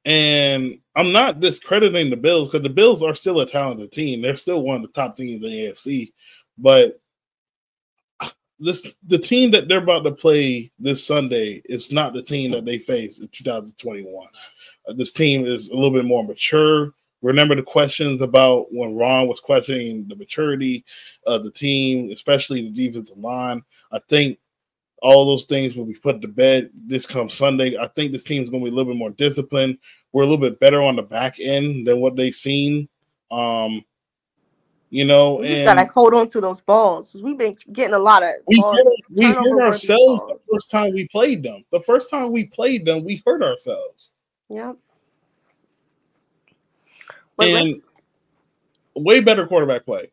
and 0.04 0.78
I'm 0.94 1.12
not 1.12 1.40
discrediting 1.40 2.10
the 2.10 2.16
Bills 2.16 2.48
because 2.48 2.62
the 2.62 2.70
Bills 2.70 3.02
are 3.02 3.14
still 3.14 3.40
a 3.40 3.46
talented 3.46 3.92
team. 3.92 4.22
They're 4.22 4.36
still 4.36 4.62
one 4.62 4.76
of 4.76 4.82
the 4.82 4.88
top 4.88 5.16
teams 5.16 5.42
in 5.42 5.50
the 5.50 5.66
AFC. 5.66 6.12
But 6.58 7.00
this 8.58 8.96
the 9.06 9.18
team 9.18 9.50
that 9.50 9.68
they're 9.68 9.78
about 9.78 10.04
to 10.04 10.12
play 10.12 10.70
this 10.78 11.04
Sunday 11.06 11.62
is 11.66 11.92
not 11.92 12.14
the 12.14 12.22
team 12.22 12.50
that 12.52 12.64
they 12.64 12.78
face 12.78 13.20
in 13.20 13.28
2021. 13.28 14.28
Uh, 14.88 14.92
this 14.94 15.12
team 15.12 15.44
is 15.44 15.70
a 15.70 15.74
little 15.74 15.90
bit 15.90 16.04
more 16.04 16.24
mature. 16.24 16.92
Remember 17.22 17.54
the 17.54 17.62
questions 17.62 18.20
about 18.20 18.66
when 18.72 18.94
Ron 18.94 19.26
was 19.26 19.40
questioning 19.40 20.06
the 20.08 20.16
maturity 20.16 20.84
of 21.26 21.44
the 21.44 21.50
team, 21.50 22.10
especially 22.10 22.62
the 22.62 22.70
defensive 22.70 23.18
line. 23.18 23.62
I 23.90 23.98
think 24.08 24.38
all 25.02 25.26
those 25.26 25.44
things 25.44 25.76
will 25.76 25.86
be 25.86 25.94
put 25.94 26.20
to 26.22 26.28
bed 26.28 26.70
this 26.86 27.06
come 27.06 27.28
Sunday. 27.28 27.76
I 27.76 27.88
think 27.88 28.12
this 28.12 28.24
team 28.24 28.42
is 28.42 28.50
going 28.50 28.64
to 28.64 28.70
be 28.70 28.72
a 28.72 28.76
little 28.76 28.92
bit 28.92 28.98
more 28.98 29.10
disciplined. 29.10 29.78
We're 30.12 30.22
a 30.22 30.26
little 30.26 30.40
bit 30.40 30.60
better 30.60 30.82
on 30.82 30.96
the 30.96 31.02
back 31.02 31.38
end 31.40 31.86
than 31.86 32.00
what 32.00 32.16
they've 32.16 32.34
seen. 32.34 32.88
Um, 33.30 33.84
you 34.90 35.04
know, 35.04 35.36
we 35.36 35.48
just 35.48 35.64
gotta 35.64 35.84
hold 35.92 36.14
on 36.14 36.28
to 36.28 36.40
those 36.40 36.60
balls. 36.60 37.16
We've 37.20 37.36
been 37.36 37.56
getting 37.72 37.94
a 37.94 37.98
lot 37.98 38.22
of 38.22 38.30
we 38.46 38.58
uh, 38.58 38.62
balls, 38.62 38.76
hurt, 38.76 38.86
we 39.10 39.24
hurt 39.24 39.62
ourselves 39.62 40.20
balls. 40.20 40.40
the 40.40 40.52
first 40.52 40.70
time 40.70 40.92
we 40.94 41.08
played 41.08 41.42
them. 41.42 41.64
The 41.72 41.80
first 41.80 42.08
time 42.08 42.30
we 42.30 42.44
played 42.44 42.84
them, 42.84 43.04
we 43.04 43.22
hurt 43.26 43.42
ourselves. 43.42 44.12
Yep. 44.48 44.76
But 47.36 47.48
and 47.48 47.82
way 48.94 49.20
better 49.20 49.46
quarterback 49.46 49.84
play. 49.84 50.10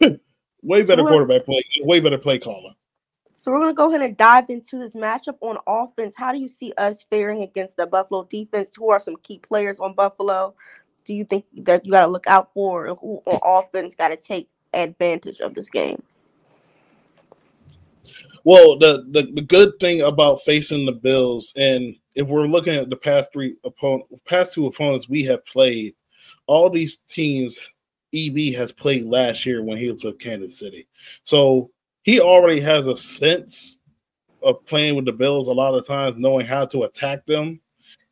way 0.62 0.82
better 0.82 1.02
Well- 1.02 1.12
quarterback 1.12 1.44
play. 1.44 1.62
Way 1.82 2.00
better 2.00 2.18
play 2.18 2.38
caller. 2.38 2.74
So 3.36 3.50
we're 3.52 3.58
gonna 3.58 3.74
go 3.74 3.90
ahead 3.90 4.00
and 4.00 4.16
dive 4.16 4.48
into 4.48 4.78
this 4.78 4.94
matchup 4.94 5.36
on 5.40 5.58
offense. 5.66 6.14
How 6.16 6.32
do 6.32 6.38
you 6.38 6.48
see 6.48 6.72
us 6.78 7.04
faring 7.10 7.42
against 7.42 7.76
the 7.76 7.86
Buffalo 7.86 8.24
defense? 8.24 8.70
Who 8.76 8.90
are 8.90 9.00
some 9.00 9.16
key 9.16 9.38
players 9.38 9.80
on 9.80 9.92
Buffalo? 9.92 10.54
Do 11.04 11.14
you 11.14 11.24
think 11.24 11.44
that 11.58 11.84
you 11.84 11.92
got 11.92 12.00
to 12.00 12.06
look 12.06 12.26
out 12.26 12.50
for? 12.54 12.86
Who 12.86 13.22
on 13.26 13.40
offense 13.42 13.94
got 13.94 14.08
to 14.08 14.16
take 14.16 14.48
advantage 14.72 15.40
of 15.40 15.54
this 15.54 15.68
game? 15.68 16.02
Well, 18.44 18.78
the, 18.78 19.06
the 19.10 19.32
the 19.34 19.42
good 19.42 19.80
thing 19.80 20.02
about 20.02 20.42
facing 20.42 20.84
the 20.84 20.92
Bills, 20.92 21.54
and 21.56 21.96
if 22.14 22.28
we're 22.28 22.46
looking 22.46 22.74
at 22.74 22.90
the 22.90 22.96
past 22.96 23.32
three 23.32 23.56
opponent, 23.64 24.04
past 24.26 24.52
two 24.52 24.66
opponents 24.66 25.08
we 25.08 25.22
have 25.24 25.44
played, 25.46 25.94
all 26.46 26.68
these 26.68 26.98
teams 27.08 27.58
EB 28.14 28.54
has 28.54 28.70
played 28.70 29.06
last 29.06 29.44
year 29.46 29.62
when 29.62 29.78
he 29.78 29.90
was 29.90 30.04
with 30.04 30.18
Kansas 30.18 30.58
City. 30.58 30.86
So 31.22 31.70
he 32.02 32.20
already 32.20 32.60
has 32.60 32.86
a 32.86 32.96
sense 32.96 33.78
of 34.42 34.64
playing 34.66 34.94
with 34.94 35.06
the 35.06 35.12
Bills 35.12 35.48
a 35.48 35.52
lot 35.52 35.74
of 35.74 35.86
times, 35.86 36.18
knowing 36.18 36.46
how 36.46 36.66
to 36.66 36.84
attack 36.84 37.24
them 37.26 37.60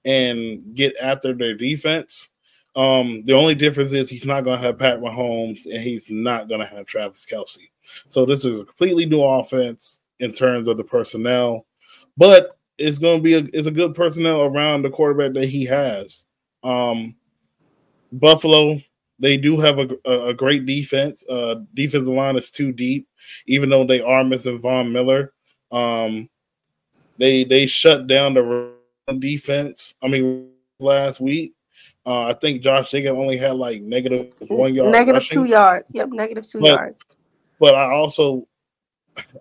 and 0.05 0.75
get 0.75 0.95
after 1.01 1.35
their 1.35 1.55
defense. 1.55 2.31
Um, 2.75 3.23
the 3.25 3.35
only 3.35 3.55
difference 3.55 3.93
is 3.93 4.09
he's 4.09 4.25
not 4.25 4.45
going 4.45 4.59
to 4.59 4.67
have 4.67 4.79
Pat 4.79 5.01
Mahomes 5.01 5.67
and 5.67 5.83
he's 5.83 6.09
not 6.09 6.49
going 6.49 6.61
to 6.61 6.67
have 6.67 6.87
Travis 6.87 7.27
Kelce. 7.31 7.69
So 8.09 8.25
this 8.25 8.45
is 8.45 8.61
a 8.61 8.65
completely 8.65 9.07
new 9.07 9.23
offense 9.23 10.01
in 10.21 10.33
terms 10.33 10.69
of 10.69 10.77
the 10.77 10.85
personnel, 10.85 11.67
but 12.17 12.59
it's 12.79 12.99
going 12.99 13.19
to 13.19 13.23
be 13.23 13.35
a, 13.35 13.49
it's 13.53 13.67
a 13.67 13.73
good 13.73 13.95
personnel 13.95 14.43
around 14.43 14.83
the 14.83 14.91
quarterback 14.91 15.35
that 15.35 15.49
he 15.49 15.65
has. 15.67 16.25
Um, 16.63 17.17
Buffalo, 18.13 18.79
they 19.19 19.37
do 19.37 19.59
have 19.59 19.79
a, 19.79 19.89
a, 20.05 20.35
great 20.35 20.67
defense. 20.67 21.25
Uh, 21.29 21.57
defensive 21.75 22.13
line 22.13 22.37
is 22.37 22.51
too 22.51 22.73
deep, 22.73 23.09
even 23.47 23.71
though 23.71 23.85
they 23.85 24.01
are 24.01 24.25
missing 24.25 24.59
Von 24.59 24.93
Miller. 24.93 25.33
Um, 25.71 26.29
they 27.19 27.45
they 27.45 27.67
shut 27.67 28.07
down 28.07 28.35
the 28.35 28.73
defense. 29.19 29.95
I 30.03 30.09
mean, 30.09 30.51
last 30.81 31.21
week, 31.21 31.55
uh, 32.07 32.23
I 32.25 32.33
think 32.35 32.63
Josh 32.63 32.91
Jacob 32.91 33.17
only 33.17 33.37
had 33.37 33.55
like 33.57 33.81
negative 33.83 34.33
one 34.49 34.75
yard, 34.75 34.93
Negative 34.93 35.15
rushing. 35.21 35.39
two 35.39 35.45
yards. 35.45 35.89
Yep, 35.93 36.09
negative 36.11 36.47
two 36.49 36.61
But- 36.61 36.69
yards. 36.69 37.01
But 37.61 37.77
I 37.77 37.93
also, 37.93 38.49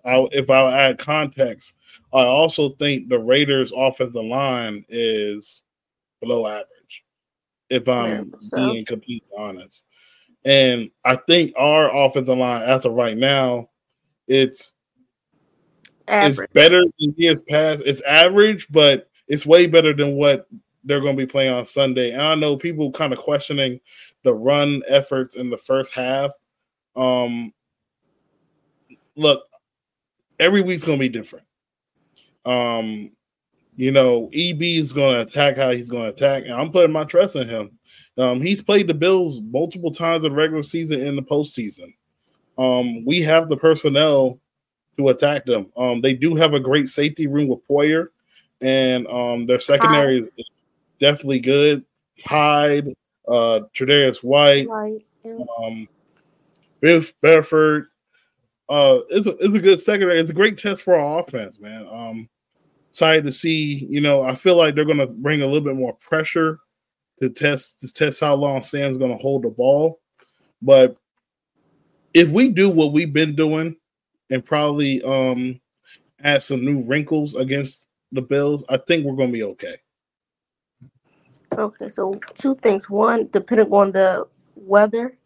I, 0.04 0.28
if 0.30 0.48
I 0.48 0.72
add 0.72 0.98
context, 0.98 1.72
I 2.12 2.22
also 2.22 2.68
think 2.70 3.08
the 3.08 3.18
Raiders' 3.18 3.72
offensive 3.74 4.24
line 4.24 4.84
is 4.88 5.62
below 6.20 6.46
average. 6.46 7.04
If 7.68 7.88
I'm 7.88 8.32
so. 8.38 8.70
being 8.70 8.84
completely 8.84 9.26
honest, 9.36 9.86
and 10.44 10.90
I 11.04 11.16
think 11.16 11.52
our 11.56 11.92
offensive 11.92 12.38
line, 12.38 12.62
as 12.62 12.84
of 12.84 12.92
right 12.92 13.16
now, 13.16 13.70
it's 14.28 14.74
Average. 16.06 16.38
it's 16.46 16.52
better 16.52 16.84
than 17.00 17.14
years 17.16 17.42
past. 17.42 17.82
It's 17.86 18.02
average, 18.02 18.68
but 18.70 19.08
it's 19.26 19.46
way 19.46 19.66
better 19.66 19.94
than 19.94 20.14
what 20.16 20.46
they're 20.84 21.00
going 21.00 21.16
to 21.16 21.26
be 21.26 21.30
playing 21.30 21.52
on 21.52 21.64
Sunday. 21.64 22.12
And 22.12 22.22
I 22.22 22.34
know 22.34 22.56
people 22.56 22.90
kind 22.92 23.12
of 23.12 23.18
questioning 23.18 23.80
the 24.24 24.34
run 24.34 24.82
efforts 24.88 25.36
in 25.36 25.50
the 25.50 25.58
first 25.58 25.94
half. 25.94 26.32
Um, 26.96 27.52
look, 29.16 29.44
every 30.38 30.60
week's 30.60 30.84
going 30.84 30.98
to 30.98 31.02
be 31.04 31.08
different. 31.08 31.46
Um, 32.44 33.12
you 33.76 33.90
know, 33.90 34.28
EB 34.34 34.62
is 34.62 34.92
going 34.92 35.14
to 35.14 35.22
attack 35.22 35.56
how 35.56 35.70
he's 35.70 35.90
going 35.90 36.04
to 36.04 36.10
attack, 36.10 36.44
and 36.44 36.52
I'm 36.52 36.70
putting 36.70 36.92
my 36.92 37.04
trust 37.04 37.36
in 37.36 37.48
him. 37.48 37.78
Um, 38.18 38.42
he's 38.42 38.60
played 38.60 38.88
the 38.88 38.94
Bills 38.94 39.40
multiple 39.40 39.90
times 39.90 40.24
in 40.24 40.32
the 40.32 40.36
regular 40.36 40.62
season 40.62 41.00
and 41.06 41.16
the 41.16 41.22
postseason. 41.22 41.94
Um, 42.58 43.04
we 43.06 43.22
have 43.22 43.48
the 43.48 43.56
personnel 43.56 44.38
to 44.98 45.08
attack 45.08 45.46
them. 45.46 45.72
Um, 45.76 46.02
they 46.02 46.12
do 46.12 46.34
have 46.34 46.52
a 46.52 46.60
great 46.60 46.88
safety 46.88 47.26
room 47.26 47.48
with 47.48 47.66
Poyer, 47.66 48.08
and 48.60 49.06
um, 49.06 49.46
their 49.46 49.60
secondary 49.60 50.18
is 50.18 50.46
definitely 51.02 51.40
good. 51.40 51.84
Hyde, 52.24 52.94
uh, 53.28 53.60
Tre'Davious 53.74 54.22
White, 54.22 54.68
yeah. 55.24 55.38
um, 55.58 55.88
Biff 56.80 57.12
Bedford. 57.20 57.88
Uh, 58.68 59.00
it's 59.10 59.26
a 59.26 59.36
it's 59.38 59.54
a 59.54 59.58
good 59.58 59.80
secondary. 59.80 60.18
It's 60.18 60.30
a 60.30 60.34
great 60.34 60.56
test 60.56 60.82
for 60.82 60.94
our 60.94 61.20
offense, 61.20 61.60
man. 61.60 61.86
Um, 61.90 62.28
excited 62.88 63.24
to 63.24 63.30
see. 63.30 63.86
You 63.90 64.00
know, 64.00 64.22
I 64.22 64.34
feel 64.34 64.56
like 64.56 64.74
they're 64.74 64.86
going 64.86 64.98
to 64.98 65.06
bring 65.06 65.42
a 65.42 65.46
little 65.46 65.60
bit 65.60 65.76
more 65.76 65.94
pressure 65.94 66.58
to 67.20 67.28
test 67.28 67.80
to 67.80 67.92
test 67.92 68.20
how 68.20 68.34
long 68.34 68.62
Sam's 68.62 68.96
going 68.96 69.10
to 69.10 69.22
hold 69.22 69.42
the 69.42 69.50
ball. 69.50 70.00
But 70.62 70.96
if 72.14 72.28
we 72.28 72.48
do 72.48 72.70
what 72.70 72.92
we've 72.92 73.12
been 73.12 73.34
doing 73.34 73.76
and 74.30 74.44
probably 74.44 75.02
um 75.02 75.60
add 76.22 76.42
some 76.42 76.64
new 76.64 76.82
wrinkles 76.82 77.34
against 77.34 77.88
the 78.12 78.22
Bills, 78.22 78.64
I 78.68 78.76
think 78.76 79.04
we're 79.04 79.16
going 79.16 79.30
to 79.30 79.32
be 79.32 79.42
okay. 79.42 79.76
Okay, 81.58 81.88
so 81.88 82.18
two 82.34 82.54
things. 82.56 82.88
One, 82.88 83.28
depending 83.32 83.72
on 83.72 83.92
the 83.92 84.26
weather, 84.56 85.16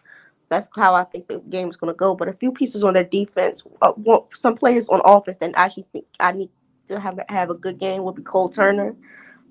that's 0.49 0.69
how 0.75 0.95
I 0.95 1.05
think 1.05 1.29
the 1.29 1.39
game 1.39 1.69
is 1.69 1.77
going 1.77 1.93
to 1.93 1.97
go. 1.97 2.15
But 2.15 2.29
a 2.29 2.33
few 2.33 2.53
pieces 2.53 2.83
on 2.85 2.95
their 2.95 3.05
defense, 3.05 3.63
uh, 3.83 3.93
one, 3.93 4.23
some 4.33 4.57
players 4.57 4.89
on 4.89 5.01
offense 5.05 5.37
that 5.39 5.57
I 5.57 5.67
actually 5.67 5.87
think 5.93 6.07
I 6.21 6.33
need 6.33 6.51
to 6.89 7.01
have 7.01 7.19
have 7.29 7.51
a 7.51 7.55
good 7.55 7.79
game 7.79 8.03
will 8.03 8.13
be 8.13 8.23
Cole 8.23 8.49
Turner. 8.49 8.95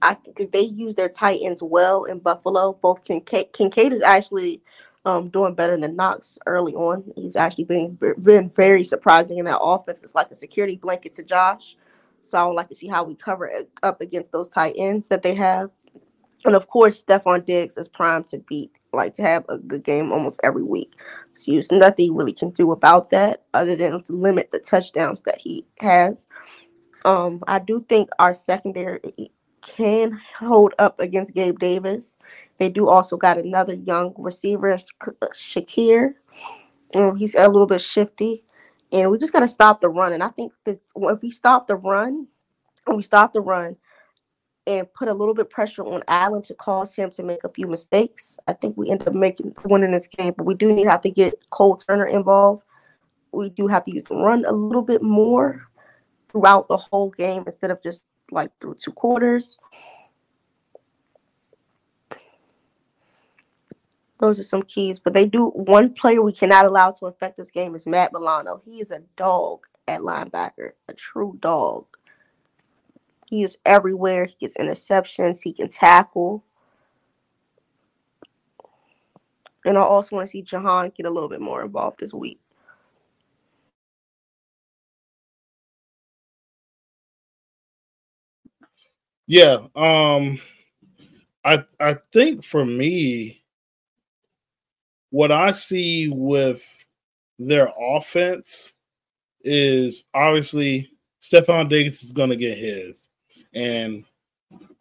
I 0.02 0.18
because 0.26 0.50
they 0.50 0.62
use 0.62 0.96
their 0.96 1.10
tight 1.10 1.40
ends 1.44 1.64
well 1.64 2.06
in 2.06 2.20
Buffalo. 2.20 2.74
Both 2.74 3.04
Kincaid, 3.04 3.54
Kincaid 3.54 3.94
is 3.94 4.02
actually 4.02 4.62
um, 5.06 5.30
doing 5.30 5.56
better 5.56 5.78
than 5.78 5.96
Knox 5.96 6.40
early 6.46 6.74
on. 6.76 7.04
He's 7.16 7.36
actually 7.36 7.66
been 7.66 7.98
been 8.22 8.50
very 8.56 8.84
surprising 8.84 9.38
in 9.38 9.46
that 9.46 9.60
offense. 9.62 10.04
It's 10.04 10.16
like 10.16 10.32
a 10.32 10.36
security 10.36 10.76
blanket 10.76 11.14
to 11.16 11.24
Josh. 11.24 11.78
So 12.22 12.38
I 12.38 12.46
would 12.46 12.56
like 12.56 12.70
to 12.70 12.76
see 12.76 12.88
how 12.88 13.04
we 13.04 13.16
cover 13.16 13.46
it 13.48 13.70
up 13.84 14.02
against 14.02 14.32
those 14.32 14.50
tight 14.50 14.74
ends 14.78 15.08
that 15.08 15.24
they 15.24 15.36
have. 15.36 15.70
And 16.46 16.56
of 16.56 16.68
course, 16.68 17.04
Stefon 17.04 17.44
Diggs 17.44 17.76
is 17.76 17.88
primed 17.88 18.28
to 18.30 18.38
beat, 18.38 18.72
like 18.94 19.16
to 19.16 19.24
have 19.24 19.46
a 19.50 19.58
good 19.58 19.84
game 19.84 20.12
almost 20.12 20.40
every 20.44 20.64
week. 20.64 20.94
So 21.32 21.52
there's 21.52 21.72
nothing 21.72 22.16
really 22.16 22.34
can 22.34 22.52
do 22.52 22.72
about 22.72 23.10
that 23.10 23.44
other 23.54 23.76
than 23.76 24.02
to 24.04 24.14
limit 24.14 24.52
the 24.52 24.60
touchdowns 24.60 25.22
that 25.22 25.40
he 25.40 25.66
has. 25.80 26.28
Um, 27.04 27.44
I 27.48 27.60
do 27.60 27.86
think 27.90 28.10
our 28.20 28.34
secondary 28.34 29.00
can 29.62 30.20
hold 30.38 30.74
up 30.80 31.00
against 31.00 31.34
Gabe 31.34 31.60
Davis. 31.60 32.18
They 32.60 32.70
do 32.70 32.88
also 32.88 33.18
got 33.18 33.38
another 33.38 33.74
young 33.74 34.14
receiver, 34.18 34.78
Shakir. 35.34 36.14
Um, 36.94 37.16
he's 37.18 37.36
a 37.36 37.48
little 37.48 37.68
bit 37.68 37.82
shifty, 37.82 38.46
and 38.92 39.12
we 39.12 39.18
just 39.18 39.34
got 39.34 39.42
to 39.42 39.48
stop 39.48 39.82
the 39.82 39.90
run. 39.90 40.14
And 40.14 40.24
I 40.24 40.30
think 40.30 40.54
that 40.66 40.80
if 40.96 41.22
we 41.22 41.32
stop 41.32 41.68
the 41.68 41.76
run, 41.76 42.28
we 42.88 43.02
stop 43.02 43.34
the 43.34 43.42
run, 43.42 43.76
and 44.68 44.92
put 44.94 45.08
a 45.08 45.14
little 45.14 45.34
bit 45.34 45.50
pressure 45.50 45.84
on 45.84 46.04
Allen 46.08 46.42
to 46.44 46.54
cause 46.56 46.96
him 46.96 47.12
to 47.12 47.24
make 47.24 47.44
a 47.44 47.50
few 47.50 47.68
mistakes. 47.68 48.38
I 48.48 48.54
think 48.54 48.76
we 48.78 48.90
end 48.90 49.08
up 49.08 49.14
making 49.14 49.56
winning 49.66 49.92
this 49.92 50.08
game, 50.08 50.34
but 50.38 50.46
we 50.46 50.56
do 50.56 50.74
need 50.74 50.86
to 50.86 50.90
have 50.90 51.02
to 51.02 51.12
get 51.12 51.40
Cole 51.52 51.78
Turner 51.78 52.06
involved. 52.06 52.64
We 53.32 53.50
do 53.50 53.68
have 53.68 53.84
to 53.84 53.94
use 53.94 54.04
the 54.04 54.16
run 54.16 54.46
a 54.46 54.52
little 54.52 54.82
bit 54.82 55.02
more 55.02 55.68
throughout 56.30 56.68
the 56.68 56.78
whole 56.78 57.12
game 57.12 57.44
instead 57.46 57.72
of 57.72 57.82
just 57.84 58.06
like 58.32 58.52
through 58.60 58.76
two 58.76 58.92
quarters. 58.92 59.58
Those 64.20 64.40
are 64.40 64.44
some 64.44 64.64
keys, 64.64 64.98
but 64.98 65.14
they 65.14 65.26
do 65.26 65.48
one 65.50 65.94
player 65.94 66.22
we 66.22 66.32
cannot 66.32 66.66
allow 66.66 66.92
to 66.92 67.06
affect 67.06 67.38
this 67.38 67.52
game 67.52 67.76
is 67.76 67.86
Matt 67.86 68.14
Milano. 68.14 68.62
He 68.66 68.80
is 68.80 68.92
a 68.92 69.02
dog 69.18 69.68
at 69.88 70.00
linebacker, 70.00 70.72
a 70.88 70.94
true 70.94 71.38
dog. 71.42 71.86
He 73.36 73.44
is 73.44 73.58
everywhere. 73.66 74.24
He 74.24 74.36
gets 74.40 74.56
interceptions. 74.56 75.42
He 75.44 75.52
can 75.52 75.68
tackle. 75.68 76.42
And 79.66 79.78
I 79.78 79.82
also 79.82 80.16
want 80.16 80.26
to 80.26 80.32
see 80.32 80.42
Jahan 80.42 80.94
get 80.96 81.06
a 81.06 81.10
little 81.10 81.28
bit 81.28 81.42
more 81.42 81.62
involved 81.62 82.00
this 82.00 82.14
week. 82.14 82.40
Yeah. 89.28 89.68
Um 89.76 90.40
I 91.44 91.66
I 91.78 91.98
think 92.14 92.42
for 92.42 92.64
me, 92.64 93.44
what 95.10 95.34
I 95.34 95.52
see 95.52 96.08
with 96.08 96.86
their 97.38 97.70
offense 97.78 98.72
is 99.42 100.06
obviously 100.14 100.90
Stefon 101.22 101.68
Diggs 101.68 102.02
is 102.02 102.14
gonna 102.14 102.38
get 102.38 102.58
his. 102.58 103.10
And 103.56 104.06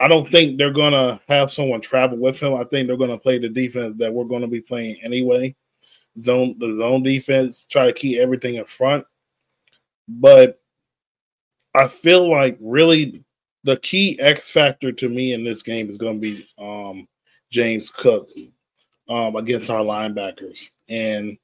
I 0.00 0.08
don't 0.08 0.30
think 0.30 0.58
they're 0.58 0.70
gonna 0.70 1.20
have 1.28 1.50
someone 1.50 1.80
travel 1.80 2.18
with 2.18 2.40
him. 2.40 2.54
I 2.54 2.64
think 2.64 2.86
they're 2.86 2.96
gonna 2.96 3.18
play 3.18 3.38
the 3.38 3.48
defense 3.48 3.96
that 3.98 4.12
we're 4.12 4.24
gonna 4.24 4.48
be 4.48 4.60
playing 4.60 4.96
anyway. 5.02 5.54
Zone 6.18 6.56
the 6.58 6.74
zone 6.74 7.02
defense, 7.02 7.66
try 7.66 7.86
to 7.86 7.92
keep 7.92 8.18
everything 8.18 8.56
in 8.56 8.64
front. 8.64 9.04
But 10.08 10.60
I 11.74 11.88
feel 11.88 12.30
like 12.30 12.56
really 12.60 13.24
the 13.64 13.76
key 13.78 14.18
X 14.20 14.50
factor 14.50 14.92
to 14.92 15.08
me 15.08 15.32
in 15.32 15.42
this 15.42 15.62
game 15.62 15.88
is 15.88 15.96
to 15.96 16.14
be 16.14 16.46
um, 16.58 17.08
James 17.50 17.90
Cook 17.90 18.28
um, 19.08 19.36
against 19.36 19.70
our 19.70 19.80
linebackers 19.80 20.68
and 20.88 21.38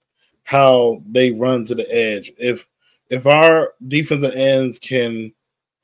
how 0.45 1.03
they 1.09 1.33
run 1.33 1.65
to 1.65 1.75
the 1.75 1.91
edge. 1.93 2.33
If 2.39 2.67
if 3.09 3.27
our 3.27 3.75
defensive 3.89 4.35
ends 4.35 4.79
can 4.79 5.33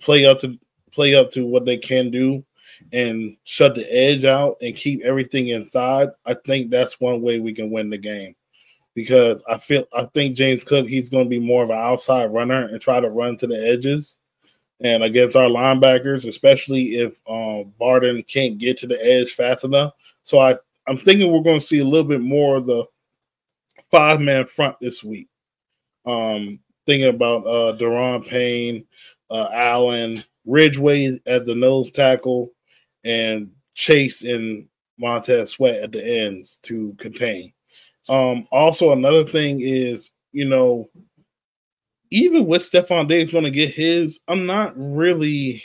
play 0.00 0.26
up 0.26 0.38
to 0.40 0.58
play 0.96 1.14
up 1.14 1.30
to 1.30 1.46
what 1.46 1.64
they 1.64 1.76
can 1.76 2.10
do 2.10 2.44
and 2.92 3.36
shut 3.44 3.74
the 3.74 3.86
edge 3.94 4.24
out 4.24 4.56
and 4.62 4.74
keep 4.74 5.02
everything 5.02 5.48
inside, 5.48 6.08
I 6.24 6.34
think 6.46 6.70
that's 6.70 7.00
one 7.00 7.22
way 7.22 7.38
we 7.38 7.52
can 7.52 7.70
win 7.70 7.90
the 7.90 7.98
game. 7.98 8.34
Because 8.94 9.44
I 9.48 9.58
feel 9.58 9.86
I 9.94 10.06
think 10.06 10.34
James 10.34 10.64
Cook 10.64 10.88
he's 10.88 11.10
going 11.10 11.26
to 11.26 11.30
be 11.30 11.38
more 11.38 11.62
of 11.62 11.70
an 11.70 11.76
outside 11.76 12.32
runner 12.32 12.66
and 12.66 12.80
try 12.80 12.98
to 12.98 13.10
run 13.10 13.36
to 13.36 13.46
the 13.46 13.68
edges 13.68 14.16
and 14.80 15.02
against 15.02 15.36
our 15.36 15.48
linebackers, 15.48 16.26
especially 16.26 16.96
if 16.96 17.20
um, 17.28 17.74
Barton 17.78 18.22
can't 18.22 18.56
get 18.56 18.78
to 18.78 18.86
the 18.86 18.98
edge 19.04 19.32
fast 19.32 19.64
enough. 19.64 19.92
So 20.22 20.38
I, 20.38 20.56
I'm 20.88 20.96
thinking 20.96 21.30
we're 21.30 21.42
going 21.42 21.60
to 21.60 21.66
see 21.66 21.80
a 21.80 21.84
little 21.84 22.08
bit 22.08 22.22
more 22.22 22.56
of 22.56 22.66
the 22.66 22.84
five 23.90 24.20
man 24.20 24.46
front 24.46 24.76
this 24.80 25.04
week. 25.04 25.28
Um, 26.06 26.60
thinking 26.86 27.08
about 27.08 27.46
uh, 27.46 27.76
Da'Ron 27.76 28.26
Payne, 28.26 28.86
uh, 29.30 29.48
Allen, 29.52 30.24
Ridgeway 30.46 31.20
at 31.26 31.44
the 31.44 31.54
nose 31.54 31.90
tackle, 31.90 32.52
and 33.04 33.50
Chase 33.74 34.22
and 34.24 34.68
Montez 34.98 35.50
Sweat 35.50 35.82
at 35.82 35.92
the 35.92 36.04
ends 36.04 36.58
to 36.62 36.94
contain. 36.98 37.52
Um, 38.08 38.46
also, 38.50 38.92
another 38.92 39.24
thing 39.24 39.60
is, 39.60 40.10
you 40.32 40.44
know, 40.44 40.88
even 42.10 42.46
with 42.46 42.62
Stefon 42.62 43.08
Diggs 43.08 43.30
going 43.30 43.44
to 43.44 43.50
get 43.50 43.74
his, 43.74 44.20
I'm 44.28 44.46
not 44.46 44.72
really. 44.76 45.62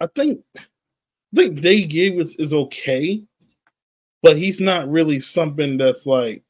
I 0.00 0.06
think 0.06 0.42
I 0.56 1.36
think 1.36 1.60
Day 1.60 1.84
Davis 1.84 2.34
is 2.36 2.52
okay, 2.52 3.22
but 4.22 4.36
he's 4.36 4.60
not 4.60 4.88
really 4.90 5.20
something 5.20 5.76
that's 5.76 6.06
like, 6.06 6.42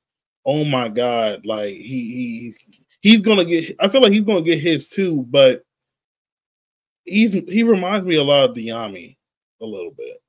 oh 0.47 0.65
my 0.65 0.89
god, 0.89 1.45
like 1.45 1.75
he 1.75 2.55
he 2.55 2.55
he's 3.01 3.21
gonna 3.21 3.45
get. 3.45 3.77
I 3.81 3.89
feel 3.89 4.01
like 4.01 4.13
he's 4.13 4.25
gonna 4.25 4.43
get 4.43 4.61
his 4.61 4.89
too, 4.89 5.27
but 5.29 5.65
he's 7.05 7.33
he 7.33 7.63
reminds 7.63 8.07
me 8.07 8.17
a 8.17 8.25
lot 8.25 8.51
of 8.51 8.57
Dyami 8.57 9.17
a 9.61 9.67
little 9.67 9.93
bit, 9.93 10.23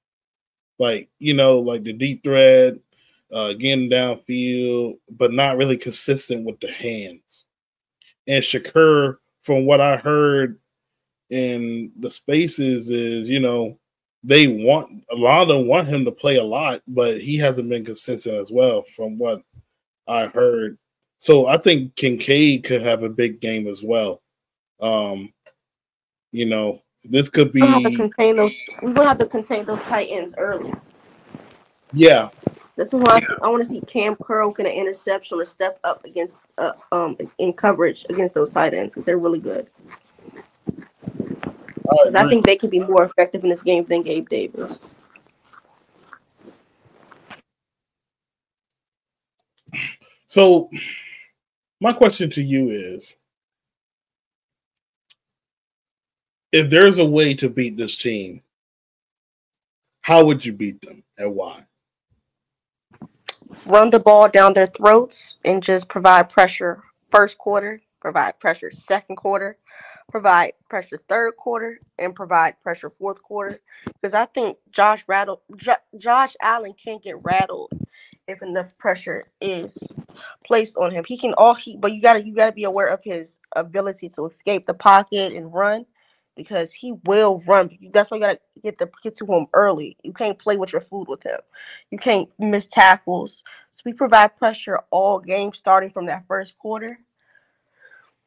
like 0.80 1.10
you 1.20 1.34
know, 1.34 1.60
like 1.60 1.84
the 1.84 1.94
deep 1.94 2.24
thread, 2.24 2.80
uh, 3.32 3.54
getting 3.54 3.90
downfield, 3.90 4.98
but 5.10 5.34
not 5.34 5.58
really 5.58 5.78
consistent 5.78 6.46
with 6.46 6.60
the 6.60 6.72
hands 6.72 7.46
and 8.28 8.44
Shakir, 8.44 9.18
from 9.42 9.66
what 9.66 9.82
I 9.82 9.98
heard 9.98 10.60
in 11.30 11.92
the 12.00 12.12
spaces, 12.12 12.90
is 12.90 13.28
you 13.28 13.40
know 13.40 13.78
they 14.24 14.48
want 14.48 15.04
a 15.12 15.16
lot 15.16 15.42
of 15.42 15.48
them 15.48 15.68
want 15.68 15.88
him 15.88 16.06
to 16.06 16.12
play 16.12 16.38
a 16.38 16.44
lot, 16.44 16.82
but 16.88 17.20
he 17.20 17.38
hasn't 17.38 17.70
been 17.70 17.86
consistent 17.86 18.36
as 18.36 18.52
well, 18.52 18.84
from 18.84 19.18
what 19.18 19.42
I 20.08 20.28
heard. 20.28 20.78
So 21.18 21.48
I 21.48 21.58
think 21.58 21.96
Kincaid 21.96 22.64
could 22.64 22.82
have 22.82 23.04
a 23.04 23.10
big 23.10 23.42
game 23.42 23.68
as 23.68 23.84
well. 23.84 24.22
Um, 24.80 25.34
you 26.32 26.46
know, 26.46 26.82
this 27.04 27.30
could 27.30 27.52
be. 27.52 27.62
We 27.62 27.68
have 27.68 27.84
to 27.84 27.96
contain 27.96 28.36
those. 28.36 28.56
We 28.82 28.92
will 28.92 29.04
have 29.04 29.18
to 29.20 29.26
contain 29.26 29.66
those 29.66 29.82
tight 29.82 30.08
ends 30.10 30.34
early. 30.38 30.74
Yeah, 31.94 32.30
this 32.76 32.88
is 32.88 32.94
why 32.94 33.20
I, 33.20 33.46
I 33.46 33.50
want 33.50 33.64
to 33.64 33.70
see 33.70 33.82
Kam 33.82 34.16
Curl 34.16 34.52
get 34.52 34.66
an 34.66 34.72
interception 34.72 35.40
or 35.40 35.46
step 35.46 35.80
up 35.84 36.04
against 36.06 36.34
uh, 36.58 36.72
um 36.92 37.18
in 37.38 37.54
coverage 37.54 38.06
against 38.10 38.34
those 38.34 38.50
tight 38.50 38.74
ends 38.74 38.94
because 38.94 39.06
they're 39.06 39.18
really 39.18 39.40
good. 39.40 39.70
Because 41.04 42.16
I 42.16 42.28
think 42.30 42.46
they 42.46 42.56
could 42.56 42.70
be 42.70 42.80
more 42.80 43.04
effective 43.04 43.44
in 43.44 43.50
this 43.50 43.64
game 43.64 43.84
than 43.86 44.04
Gabe 44.04 44.30
Davis. 44.30 44.92
So, 50.28 50.70
my 51.82 51.92
question 51.92 52.30
to 52.32 52.42
you 52.42 52.70
is 52.70 53.18
if 56.52 56.70
there's 56.70 56.98
a 56.98 57.06
way 57.06 57.34
to 57.36 57.50
beat 57.50 57.78
this 57.78 57.98
team, 57.98 58.42
how 60.02 60.26
would 60.26 60.46
you 60.46 60.54
beat 60.54 60.82
them 60.82 61.04
and 61.18 61.36
why? 61.36 61.66
run 63.66 63.90
the 63.90 64.00
ball 64.00 64.30
down 64.30 64.54
their 64.54 64.68
throats 64.68 65.38
and 65.46 65.62
just 65.64 65.90
provide 65.90 66.30
pressure 66.30 66.84
first 67.10 67.38
quarter, 67.38 67.82
provide 68.00 68.40
pressure 68.40 68.72
second 68.72 69.16
quarter, 69.16 69.58
provide 70.10 70.54
pressure 70.70 71.00
third 71.10 71.36
quarter, 71.38 71.80
and 72.00 72.16
provide 72.16 72.60
pressure 72.62 72.90
fourth 72.90 73.22
quarter. 73.22 73.60
Because 73.86 74.14
I 74.14 74.26
think 74.26 74.58
Josh 74.72 75.04
rattled 75.08 75.40
J- 75.56 75.76
Josh 75.98 76.36
Allen 76.42 76.74
can't 76.82 77.04
get 77.04 77.24
rattled 77.24 77.72
if 78.28 78.42
enough 78.42 78.78
pressure 78.78 79.24
is 79.42 79.78
placed 80.46 80.78
on 80.78 80.92
him. 80.92 81.04
He 81.08 81.18
can 81.18 81.34
all 81.34 81.54
he 81.54 81.78
but 81.78 81.94
you 81.94 82.02
gotta 82.02 82.26
you 82.26 82.34
gotta 82.36 82.52
be 82.52 82.64
aware 82.64 82.88
of 82.88 83.02
his 83.04 83.40
ability 83.56 84.10
to 84.10 84.26
escape 84.28 84.66
the 84.66 84.74
pocket 84.74 85.34
and 85.34 85.54
run 85.54 85.86
because 86.36 86.74
he 86.74 86.94
will 87.06 87.44
run. 87.46 87.78
That's 87.94 88.10
why 88.10 88.18
you 88.18 88.24
gotta 88.24 88.40
get 88.64 88.78
the 88.78 88.90
get 89.04 89.16
to 89.18 89.26
him 89.26 89.48
early. 89.54 89.98
You 90.04 90.14
can't 90.14 90.40
play 90.40 90.58
with 90.58 90.72
your 90.72 90.82
food 90.82 91.08
with 91.08 91.24
him. 91.24 91.40
You 91.90 91.98
can't 91.98 92.30
miss 92.40 92.68
tackles. 92.68 93.44
So 93.72 93.82
we 93.86 93.94
provide 93.94 94.38
pressure 94.38 94.80
all 94.92 95.20
game 95.20 95.54
starting 95.54 95.90
from 95.90 96.06
that 96.08 96.26
first 96.28 96.58
quarter. 96.58 97.00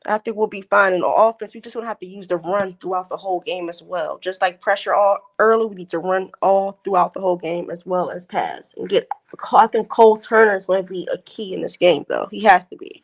I 0.06 0.18
think 0.18 0.36
we'll 0.36 0.46
be 0.48 0.62
fine 0.62 0.92
in 0.92 1.00
the 1.00 1.06
offense. 1.06 1.54
We 1.54 1.60
just 1.60 1.74
don't 1.74 1.86
have 1.86 1.98
to 2.00 2.06
use 2.06 2.28
the 2.28 2.36
run 2.36 2.76
throughout 2.78 3.08
the 3.08 3.16
whole 3.16 3.40
game 3.40 3.70
as 3.70 3.82
well. 3.82 4.18
Just 4.18 4.42
like 4.42 4.60
pressure 4.60 4.92
all 4.92 5.18
early, 5.38 5.66
we 5.66 5.74
need 5.76 5.90
to 5.90 5.98
run 5.98 6.30
all 6.42 6.78
throughout 6.84 7.14
the 7.14 7.20
whole 7.20 7.38
game 7.38 7.70
as 7.70 7.86
well 7.86 8.10
as 8.10 8.26
pass 8.26 8.74
and 8.76 8.88
get. 8.88 9.08
I 9.52 9.66
think 9.66 9.88
Cole 9.88 10.18
Turner 10.18 10.54
is 10.54 10.66
going 10.66 10.84
to 10.84 10.92
be 10.92 11.08
a 11.10 11.18
key 11.22 11.54
in 11.54 11.62
this 11.62 11.78
game, 11.78 12.04
though. 12.08 12.28
He 12.30 12.42
has 12.44 12.66
to 12.66 12.76
be. 12.76 13.02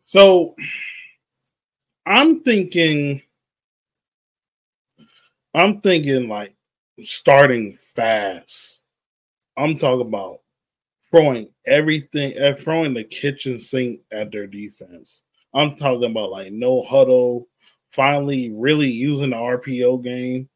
So 0.00 0.54
I'm 2.06 2.42
thinking, 2.42 3.22
I'm 5.54 5.80
thinking 5.80 6.28
like 6.28 6.54
starting 7.04 7.76
fast. 7.94 8.82
I'm 9.56 9.76
talking 9.76 10.06
about 10.06 10.40
throwing 11.10 11.48
everything, 11.66 12.38
uh, 12.38 12.54
throwing 12.58 12.94
the 12.94 13.04
kitchen 13.04 13.60
sink 13.60 14.00
at 14.10 14.32
their 14.32 14.46
defense. 14.46 15.22
I'm 15.54 15.76
talking 15.76 16.10
about 16.10 16.30
like 16.30 16.52
no 16.52 16.82
huddle, 16.82 17.48
finally 17.90 18.50
really 18.50 18.90
using 18.90 19.30
the 19.30 19.36
RPO 19.36 20.02
game. 20.02 20.48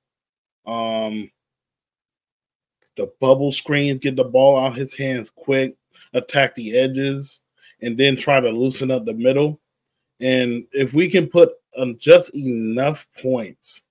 Um, 0.66 1.30
the 2.96 3.12
bubble 3.20 3.52
screens, 3.52 4.00
get 4.00 4.16
the 4.16 4.24
ball 4.24 4.58
out 4.58 4.72
of 4.72 4.76
his 4.76 4.94
hands 4.94 5.30
quick, 5.30 5.76
attack 6.14 6.54
the 6.54 6.76
edges, 6.76 7.42
and 7.82 7.96
then 7.96 8.16
try 8.16 8.40
to 8.40 8.50
loosen 8.50 8.90
up 8.90 9.04
the 9.04 9.12
middle. 9.12 9.60
And 10.20 10.64
if 10.72 10.92
we 10.92 11.10
can 11.10 11.28
put 11.28 11.52
um, 11.76 11.96
just 11.98 12.34
enough 12.34 13.06
points, 13.20 13.82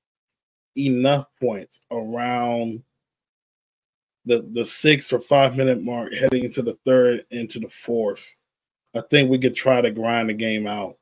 enough 0.77 1.27
points 1.39 1.81
around 1.91 2.83
the 4.25 4.47
the 4.51 4.65
six 4.65 5.13
or 5.13 5.21
five 5.21 5.55
minute 5.55 5.83
mark 5.83 6.11
heading 6.13 6.45
into 6.45 6.61
the 6.61 6.77
third 6.85 7.25
into 7.29 7.59
the 7.59 7.69
fourth, 7.69 8.33
I 8.95 9.01
think 9.01 9.29
we 9.29 9.37
could 9.37 9.55
try 9.55 9.81
to 9.81 9.91
grind 9.91 10.29
the 10.29 10.33
game 10.33 10.67
out. 10.67 10.97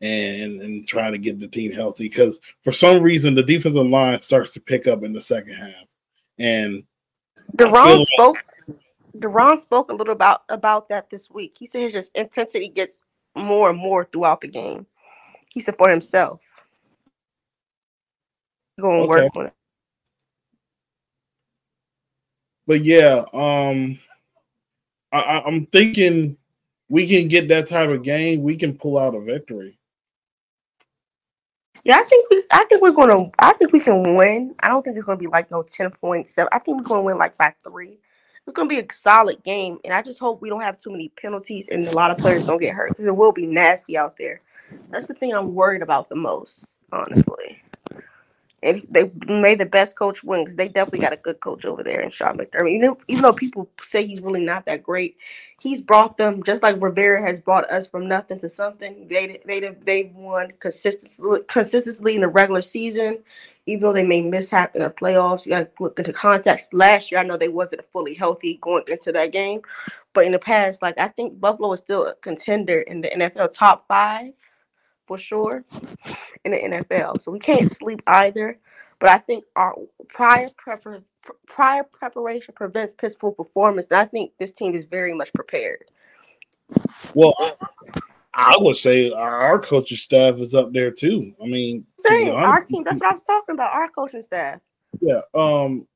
and 0.00 0.60
and 0.60 0.86
trying 0.86 1.12
to 1.12 1.18
get 1.18 1.40
the 1.40 1.48
team 1.48 1.72
healthy 1.72 2.08
because 2.08 2.40
for 2.62 2.70
some 2.70 3.02
reason 3.02 3.34
the 3.34 3.42
defensive 3.42 3.86
line 3.86 4.20
starts 4.22 4.52
to 4.52 4.60
pick 4.60 4.86
up 4.86 5.02
in 5.02 5.12
the 5.12 5.20
second 5.20 5.54
half. 5.54 5.86
And 6.38 6.84
Da'Ron 7.56 8.04
spoke. 8.04 8.44
Da'Ron 9.16 9.58
spoke 9.58 9.90
a 9.90 9.94
little 9.94 10.12
about 10.12 10.42
about 10.50 10.88
that 10.90 11.10
this 11.10 11.28
week. 11.30 11.56
He 11.58 11.66
said 11.66 11.82
his 11.82 11.92
just 11.92 12.10
intensity 12.14 12.68
gets 12.68 13.00
more 13.38 13.70
and 13.70 13.78
more 13.78 14.04
throughout 14.06 14.42
the 14.42 14.48
game. 14.48 14.86
He 15.50 15.60
said 15.60 15.76
for 15.78 15.90
himself. 15.90 16.40
Going 18.80 19.02
to 19.02 19.04
Okay. 19.04 19.08
work 19.08 19.30
on 19.36 19.46
it. 19.48 19.54
but 22.66 22.84
yeah, 22.84 23.24
um, 23.34 23.98
I, 25.12 25.42
I'm 25.46 25.66
thinking 25.66 26.36
we 26.88 27.08
can 27.08 27.28
get 27.28 27.48
that 27.48 27.68
type 27.68 27.90
of 27.90 28.02
game. 28.02 28.42
We 28.42 28.56
can 28.56 28.76
pull 28.78 28.98
out 28.98 29.14
a 29.14 29.20
victory. 29.20 29.78
Yeah, 31.84 31.98
I 31.98 32.04
think 32.04 32.30
we 32.30 32.44
I 32.50 32.64
think 32.66 32.82
we're 32.82 32.92
gonna 32.92 33.30
I 33.38 33.54
think 33.54 33.72
we 33.72 33.80
can 33.80 34.16
win. 34.16 34.54
I 34.60 34.68
don't 34.68 34.84
think 34.84 34.96
it's 34.96 35.06
gonna 35.06 35.18
be 35.18 35.28
like 35.28 35.50
no 35.50 35.62
10 35.64 35.90
point 35.92 36.28
seven. 36.28 36.50
I 36.52 36.60
think 36.60 36.78
we're 36.80 36.84
gonna 36.86 37.02
win 37.02 37.18
like 37.18 37.38
by 37.38 37.54
three. 37.64 37.98
It's 38.48 38.54
gonna 38.54 38.66
be 38.66 38.80
a 38.80 38.86
solid 38.94 39.44
game, 39.44 39.78
and 39.84 39.92
I 39.92 40.00
just 40.00 40.18
hope 40.18 40.40
we 40.40 40.48
don't 40.48 40.62
have 40.62 40.80
too 40.80 40.90
many 40.90 41.10
penalties 41.20 41.68
and 41.68 41.86
a 41.86 41.92
lot 41.92 42.10
of 42.10 42.16
players 42.16 42.44
don't 42.46 42.58
get 42.58 42.74
hurt 42.74 42.88
because 42.88 43.04
it 43.04 43.14
will 43.14 43.30
be 43.30 43.46
nasty 43.46 43.94
out 43.98 44.16
there. 44.16 44.40
That's 44.88 45.06
the 45.06 45.12
thing 45.12 45.34
I'm 45.34 45.54
worried 45.54 45.82
about 45.82 46.08
the 46.08 46.16
most, 46.16 46.78
honestly. 46.90 47.62
And 48.62 48.86
they 48.90 49.10
made 49.26 49.60
the 49.60 49.66
best 49.66 49.96
coach 49.96 50.24
win 50.24 50.44
because 50.44 50.56
they 50.56 50.66
definitely 50.66 51.00
got 51.00 51.12
a 51.12 51.18
good 51.18 51.40
coach 51.40 51.66
over 51.66 51.82
there 51.82 52.00
in 52.00 52.10
Sean 52.10 52.38
McDermott. 52.38 52.72
Even, 52.74 52.96
even 53.06 53.22
though 53.22 53.34
people 53.34 53.68
say 53.82 54.06
he's 54.06 54.22
really 54.22 54.42
not 54.42 54.64
that 54.64 54.82
great, 54.82 55.18
he's 55.60 55.82
brought 55.82 56.16
them 56.16 56.42
just 56.42 56.62
like 56.62 56.80
Rivera 56.80 57.20
has 57.20 57.40
brought 57.40 57.70
us 57.70 57.86
from 57.86 58.08
nothing 58.08 58.40
to 58.40 58.48
something. 58.48 59.06
They 59.08 59.42
they 59.44 59.60
they've 59.84 60.14
won 60.14 60.52
consistently 60.58 61.40
consistently 61.48 62.14
in 62.14 62.22
the 62.22 62.28
regular 62.28 62.62
season, 62.62 63.18
even 63.68 63.82
though 63.82 63.92
they 63.92 64.06
may 64.06 64.22
mishap 64.22 64.74
in 64.74 64.82
the 64.82 64.90
playoffs. 64.90 65.44
You 65.44 65.50
got 65.50 65.76
to 65.76 65.82
look 65.82 65.98
into 65.98 66.12
context. 66.12 66.72
Last 66.72 67.12
year, 67.12 67.20
I 67.20 67.24
know 67.24 67.36
they 67.36 67.48
wasn't 67.48 67.84
fully 67.92 68.14
healthy 68.14 68.58
going 68.62 68.84
into 68.88 69.12
that 69.12 69.30
game, 69.30 69.60
but 70.14 70.24
in 70.24 70.32
the 70.32 70.38
past, 70.38 70.80
like 70.80 70.98
I 70.98 71.08
think 71.08 71.38
Buffalo 71.38 71.72
is 71.72 71.80
still 71.80 72.06
a 72.06 72.14
contender 72.16 72.80
in 72.80 73.02
the 73.02 73.08
NFL 73.08 73.52
top 73.52 73.86
five 73.86 74.32
for 75.06 75.18
sure 75.18 75.64
in 76.44 76.52
the 76.52 76.58
NFL. 76.58 77.20
So 77.20 77.30
we 77.30 77.38
can't 77.38 77.70
sleep 77.70 78.02
either. 78.06 78.58
But 79.00 79.10
I 79.10 79.18
think 79.18 79.44
our 79.54 79.74
prior 80.08 80.48
prepar- 80.66 81.04
prior 81.46 81.84
preparation 81.84 82.54
prevents 82.56 82.94
peaceful 82.94 83.32
performance, 83.32 83.86
and 83.90 83.98
I 83.98 84.06
think 84.06 84.32
this 84.38 84.52
team 84.52 84.74
is 84.74 84.86
very 84.86 85.12
much 85.12 85.32
prepared. 85.34 85.84
Well, 87.14 87.34
I, 88.34 88.54
would 88.58 88.76
say 88.76 89.10
our, 89.10 89.58
coaching 89.58 89.96
staff 89.96 90.36
is 90.36 90.54
up 90.54 90.72
there 90.72 90.90
too. 90.90 91.34
I 91.42 91.46
mean, 91.46 91.86
Same, 91.98 92.34
our 92.34 92.62
team. 92.62 92.84
That's 92.84 93.00
what 93.00 93.08
I 93.08 93.12
was 93.12 93.22
talking 93.22 93.54
about. 93.54 93.72
Our 93.72 93.88
coaching 93.90 94.22
staff. 94.22 94.60
Yeah. 95.00 95.20
Um 95.34 95.86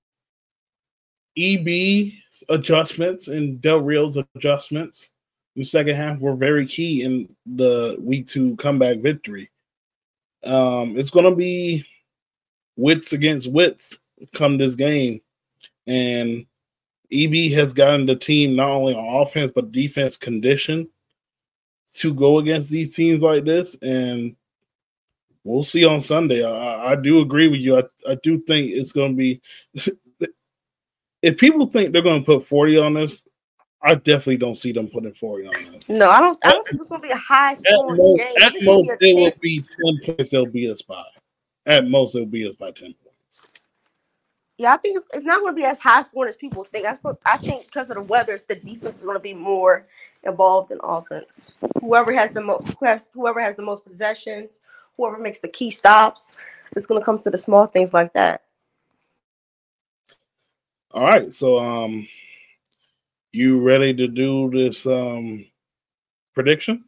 EB 1.37 2.12
adjustments 2.49 3.28
and 3.28 3.61
Del 3.61 3.80
Rio's 3.80 4.18
adjustments 4.35 5.11
in 5.57 5.61
the 5.61 5.66
second 5.66 5.95
half 5.95 6.20
were 6.20 6.35
very 6.35 6.66
key 6.66 7.03
in 7.05 7.35
the 7.47 7.97
week 8.01 8.26
two 8.26 8.57
comeback 8.57 8.99
victory. 8.99 9.51
Um, 10.45 10.97
it's 10.99 11.11
gonna 11.11 11.35
be 11.35 11.87
wits 12.76 13.12
against 13.12 13.51
wits 13.51 13.97
come 14.35 14.59
this 14.59 14.74
game. 14.74 15.20
And 15.87 16.47
EB 17.12 17.53
has 17.53 17.72
gotten 17.72 18.07
the 18.07 18.16
team 18.16 18.57
not 18.57 18.70
only 18.70 18.95
on 18.95 19.22
offense 19.22 19.53
but 19.55 19.72
defense 19.72 20.16
condition 20.16 20.89
to 21.95 22.14
go 22.14 22.38
against 22.38 22.70
these 22.70 22.95
teams 22.95 23.22
like 23.22 23.45
this. 23.45 23.74
And 23.82 24.36
we'll 25.45 25.62
see 25.62 25.84
on 25.84 26.01
Sunday. 26.01 26.45
I, 26.45 26.93
I 26.93 26.97
do 26.97 27.20
agree 27.20 27.49
with 27.49 27.61
you. 27.61 27.78
I, 27.78 27.84
I 28.09 28.16
do 28.22 28.40
think 28.40 28.70
it's 28.70 28.93
going 28.93 29.12
to 29.12 29.16
be. 29.16 29.40
if 31.22 31.38
people 31.38 31.66
think 31.66 31.93
they're 31.93 32.03
going 32.03 32.20
to 32.20 32.26
put 32.26 32.47
40 32.47 32.78
on 32.78 32.95
this, 32.95 33.24
I 33.84 33.97
definitely 33.97 34.36
don't 34.36 34.55
see 34.55 34.72
them 34.72 34.88
putting 34.88 35.12
40 35.12 35.47
on 35.49 35.72
this. 35.72 35.88
No, 35.88 36.09
I 36.09 36.20
don't. 36.20 36.38
I 36.45 36.51
don't 36.51 36.66
think 36.68 36.80
it's 36.80 36.88
gonna 36.88 37.03
be 37.03 37.11
a 37.11 37.16
high 37.16 37.53
At 37.53 37.59
scoring 37.59 37.97
most, 37.97 38.18
game. 38.18 38.34
At 38.40 38.62
most 38.62 38.95
be 39.01 39.11
it 39.11 39.14
will 39.16 39.40
be 39.40 39.64
10 40.05 40.14
points. 40.16 40.30
They'll 40.30 40.47
beat 40.47 40.70
us 40.70 40.82
by. 40.82 41.03
At 41.66 41.88
most, 41.88 42.14
it'll 42.14 42.26
beat 42.26 42.49
us 42.49 42.55
by 42.55 42.70
10 42.70 42.95
points. 43.03 43.40
Yeah, 44.57 44.74
I 44.74 44.76
think 44.76 44.99
it's, 44.99 45.07
it's 45.12 45.24
not 45.24 45.40
going 45.40 45.55
to 45.55 45.61
be 45.61 45.64
as 45.64 45.80
high 45.80 46.03
scoring 46.03 46.28
as 46.28 46.36
people 46.36 46.62
think. 46.62 46.86
I, 46.86 46.95
suppose, 46.95 47.16
I 47.26 47.38
think 47.38 47.66
because 47.66 47.90
of 47.90 47.97
the 47.97 48.03
weather, 48.03 48.38
the 48.47 48.55
defense 48.55 48.99
is 48.99 49.05
going 49.05 49.16
to 49.16 49.20
be 49.20 49.34
more 49.34 49.86
involved 50.24 50.72
in 50.72 50.78
offense. 50.82 51.54
Whoever 51.80 52.12
has 52.12 52.30
the 52.30 52.40
most, 52.40 52.66
who 52.68 52.86
has, 52.86 53.06
whoever 53.12 53.40
has 53.40 53.56
the 53.56 53.62
most 53.62 53.84
possessions, 53.84 54.50
whoever 54.96 55.18
makes 55.18 55.40
the 55.40 55.48
key 55.48 55.70
stops, 55.70 56.34
it's 56.76 56.86
going 56.86 57.00
to 57.00 57.04
come 57.04 57.18
to 57.20 57.30
the 57.30 57.38
small 57.38 57.66
things 57.66 57.92
like 57.92 58.12
that. 58.12 58.42
All 60.92 61.04
right. 61.04 61.32
So, 61.32 61.58
um, 61.58 62.06
you 63.32 63.60
ready 63.60 63.94
to 63.94 64.08
do 64.08 64.50
this 64.50 64.86
um 64.86 65.46
prediction? 66.34 66.84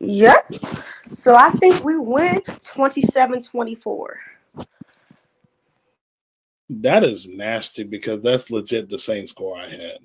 Yep. 0.00 0.54
So 1.10 1.36
I 1.36 1.50
think 1.50 1.84
we 1.84 1.98
win 1.98 2.40
27-24. 2.40 4.06
That 6.70 7.04
is 7.04 7.28
nasty 7.28 7.84
because 7.84 8.22
that's 8.22 8.50
legit 8.50 8.88
the 8.88 8.98
same 8.98 9.26
score 9.26 9.58
I 9.58 9.68
had. 9.68 9.98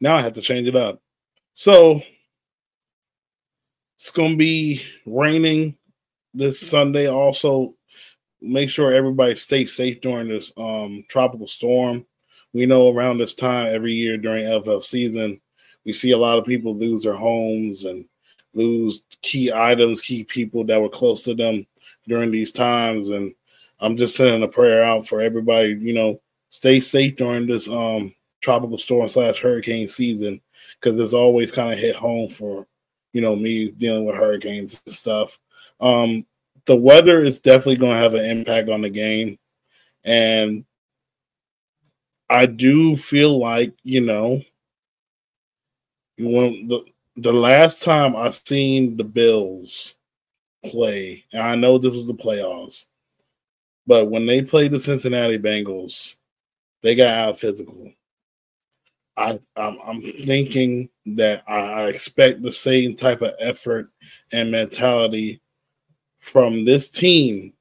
Now 0.00 0.16
I 0.16 0.22
have 0.22 0.34
to 0.34 0.40
change 0.42 0.68
it 0.68 0.76
up. 0.76 1.00
So 1.54 2.00
it's 3.96 4.10
going 4.10 4.32
to 4.32 4.36
be 4.36 4.82
raining 5.06 5.76
this 6.34 6.60
Sunday. 6.60 7.08
Also, 7.08 7.74
make 8.40 8.68
sure 8.68 8.92
everybody 8.92 9.34
stays 9.34 9.74
safe 9.74 10.00
during 10.00 10.28
this 10.28 10.52
um, 10.56 11.04
tropical 11.08 11.48
storm. 11.48 12.04
We 12.52 12.66
know 12.66 12.90
around 12.90 13.18
this 13.18 13.34
time 13.34 13.74
every 13.74 13.94
year 13.94 14.16
during 14.16 14.44
NFL 14.46 14.82
season, 14.82 15.40
we 15.84 15.92
see 15.92 16.12
a 16.12 16.18
lot 16.18 16.38
of 16.38 16.44
people 16.44 16.74
lose 16.74 17.02
their 17.02 17.14
homes 17.14 17.84
and 17.84 18.04
lose 18.54 19.02
key 19.22 19.52
items, 19.54 20.00
key 20.00 20.24
people 20.24 20.64
that 20.64 20.80
were 20.80 20.88
close 20.88 21.22
to 21.24 21.34
them 21.34 21.66
during 22.08 22.30
these 22.30 22.52
times. 22.52 23.10
And 23.10 23.34
I'm 23.80 23.96
just 23.96 24.16
sending 24.16 24.42
a 24.42 24.48
prayer 24.48 24.82
out 24.82 25.06
for 25.06 25.20
everybody, 25.20 25.76
you 25.80 25.92
know, 25.92 26.20
stay 26.50 26.80
safe 26.80 27.16
during 27.16 27.46
this 27.46 27.68
um 27.68 28.14
tropical 28.46 28.78
storm 28.78 29.08
slash 29.08 29.40
hurricane 29.40 29.88
season 29.88 30.40
because 30.80 31.00
it's 31.00 31.14
always 31.14 31.50
kind 31.50 31.72
of 31.72 31.78
hit 31.80 31.96
home 31.96 32.28
for 32.28 32.64
you 33.12 33.20
know 33.20 33.34
me 33.34 33.72
dealing 33.72 34.04
with 34.04 34.14
hurricanes 34.14 34.80
and 34.86 34.94
stuff. 34.94 35.36
Um 35.80 36.24
the 36.66 36.76
weather 36.76 37.20
is 37.20 37.40
definitely 37.40 37.76
going 37.76 37.94
to 37.94 37.98
have 37.98 38.14
an 38.14 38.24
impact 38.24 38.68
on 38.68 38.82
the 38.82 38.90
game 38.90 39.36
and 40.04 40.64
I 42.30 42.46
do 42.46 42.96
feel 42.96 43.36
like, 43.36 43.74
you 43.82 44.00
know, 44.00 44.40
when 46.16 46.68
the 46.68 46.84
the 47.16 47.32
last 47.32 47.82
time 47.82 48.14
I 48.14 48.30
seen 48.30 48.96
the 48.96 49.04
Bills 49.04 49.94
play, 50.64 51.24
and 51.32 51.42
I 51.42 51.56
know 51.56 51.78
this 51.78 51.94
was 51.96 52.06
the 52.06 52.14
playoffs, 52.14 52.86
but 53.86 54.08
when 54.10 54.24
they 54.24 54.42
played 54.42 54.70
the 54.70 54.80
Cincinnati 54.80 55.38
Bengals, 55.38 56.14
they 56.82 56.94
got 56.94 57.08
out 57.08 57.38
physical. 57.38 57.92
I 59.16 59.38
I'm, 59.56 59.78
I'm 59.86 60.02
thinking 60.24 60.88
that 61.06 61.42
I, 61.48 61.84
expect 61.86 62.42
the 62.42 62.52
same 62.52 62.96
type 62.96 63.22
of 63.22 63.34
effort 63.38 63.90
and 64.32 64.50
mentality 64.50 65.40
from 66.20 66.64
this 66.64 66.90
team 66.90 67.52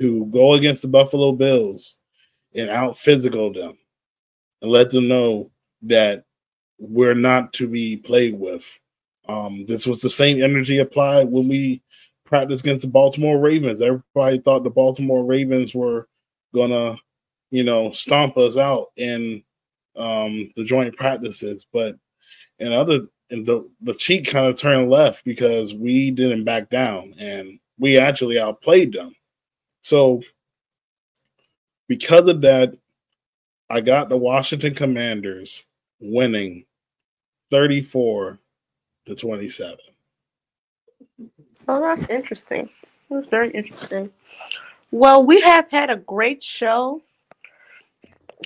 to 0.00 0.26
go 0.26 0.54
against 0.54 0.82
the 0.82 0.88
Buffalo 0.88 1.32
Bills 1.32 1.96
and 2.54 2.70
out 2.70 2.98
physical 2.98 3.52
them 3.52 3.76
and 4.62 4.70
let 4.70 4.90
them 4.90 5.08
know 5.08 5.50
that 5.82 6.24
we're 6.78 7.14
not 7.14 7.52
to 7.54 7.68
be 7.68 7.96
played 7.96 8.38
with. 8.38 8.66
Um, 9.28 9.64
this 9.66 9.86
was 9.86 10.00
the 10.00 10.10
same 10.10 10.42
energy 10.42 10.78
applied 10.78 11.28
when 11.28 11.46
we 11.46 11.82
practiced 12.24 12.64
against 12.64 12.82
the 12.82 12.90
Baltimore 12.90 13.38
Ravens. 13.38 13.82
Everybody 13.82 14.38
thought 14.38 14.64
the 14.64 14.70
Baltimore 14.70 15.24
Ravens 15.24 15.74
were 15.74 16.08
gonna, 16.54 16.96
you 17.50 17.62
know, 17.62 17.92
stomp 17.92 18.36
us 18.38 18.56
out 18.56 18.88
in 18.96 19.42
um, 20.00 20.50
the 20.56 20.64
joint 20.64 20.96
practices, 20.96 21.66
but 21.72 21.96
in 22.58 22.72
other 22.72 23.06
and 23.30 23.46
the 23.46 23.68
the 23.80 23.94
cheek 23.94 24.26
kind 24.26 24.46
of 24.46 24.58
turned 24.58 24.90
left 24.90 25.24
because 25.24 25.74
we 25.74 26.10
didn't 26.10 26.44
back 26.44 26.68
down 26.70 27.14
and 27.18 27.58
we 27.78 27.98
actually 27.98 28.38
outplayed 28.38 28.92
them. 28.92 29.14
So 29.82 30.22
because 31.88 32.28
of 32.28 32.40
that, 32.42 32.76
I 33.68 33.80
got 33.80 34.08
the 34.08 34.16
Washington 34.16 34.74
Commanders 34.74 35.64
winning 36.00 36.64
34 37.50 38.38
to 39.06 39.14
27. 39.14 39.78
Oh, 41.68 41.80
that's 41.80 42.08
interesting. 42.08 42.68
That's 43.10 43.26
very 43.28 43.50
interesting. 43.50 44.10
Well, 44.90 45.24
we 45.24 45.40
have 45.40 45.70
had 45.70 45.90
a 45.90 45.96
great 45.96 46.42
show. 46.42 47.00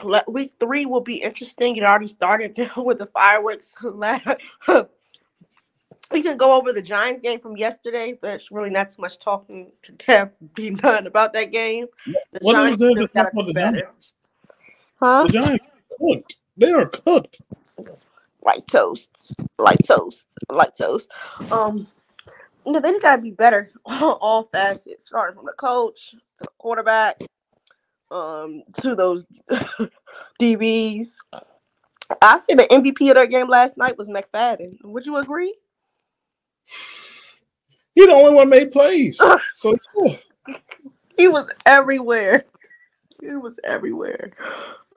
Le- 0.03 0.25
Week 0.29 0.55
three 0.59 0.87
will 0.87 1.01
be 1.01 1.17
interesting. 1.17 1.77
It 1.77 1.85
already 1.85 2.09
started 2.09 2.57
with 2.77 2.99
the 2.99 3.07
fireworks. 3.07 3.75
we 6.13 6.23
can 6.23 6.37
go 6.37 6.57
over 6.57 6.73
the 6.73 6.83
Giants 6.83 7.21
game 7.21 7.41
from 7.41 7.57
yesterday. 7.57 8.19
There's 8.21 8.51
really 8.51 8.71
not 8.71 8.91
too 8.91 9.03
much 9.03 9.19
talking 9.19 9.71
to 9.83 9.95
have 10.07 10.33
be 10.55 10.71
done 10.71 11.07
about 11.07 11.33
that 11.35 11.53
game. 11.53 11.87
The 12.33 12.41
What 12.41 12.57
is 12.57 12.79
Giants 12.79 12.81
there 12.81 12.95
to 12.95 13.09
talk 13.09 13.33
about 13.33 13.47
the 13.47 13.53
better. 13.53 13.81
Giants? 13.83 14.15
Huh? 15.01 15.25
The 15.25 15.33
Giants 15.33 15.67
are 15.67 15.97
cooked. 15.99 16.37
They 16.57 16.71
are 16.71 16.87
cooked. 16.87 17.41
Light 18.45 18.67
toast, 18.67 19.33
light 19.59 19.83
toast, 19.85 20.27
light 20.51 20.77
toast. 20.77 21.11
Um, 21.51 21.87
you 22.67 22.73
know 22.73 22.81
they 22.81 22.91
just 22.91 23.03
gotta 23.03 23.21
be 23.21 23.31
better 23.31 23.71
on 23.87 24.03
all 24.21 24.49
facets, 24.53 25.09
starting 25.09 25.37
from 25.37 25.47
the 25.47 25.53
coach 25.53 26.11
to 26.11 26.45
the 26.45 26.49
quarterback, 26.59 27.21
um, 28.15 28.63
to 28.81 28.95
those 28.95 29.27
DBs. 30.41 31.17
I 32.23 32.39
say 32.39 32.55
the 32.55 32.65
MVP 32.65 33.09
of 33.11 33.17
their 33.17 33.27
game 33.27 33.49
last 33.49 33.77
night 33.77 33.99
was 33.99 34.09
McFadden. 34.09 34.77
Would 34.85 35.05
you 35.05 35.17
agree? 35.17 35.55
He 37.95 38.07
the 38.07 38.13
only 38.13 38.35
one 38.35 38.49
made 38.49 38.73
plays. 38.73 39.21
So 39.55 39.77
yeah. 40.05 40.17
He 41.17 41.29
was 41.29 41.49
everywhere. 41.67 42.45
He 43.21 43.37
was 43.37 43.59
everywhere. 43.65 44.33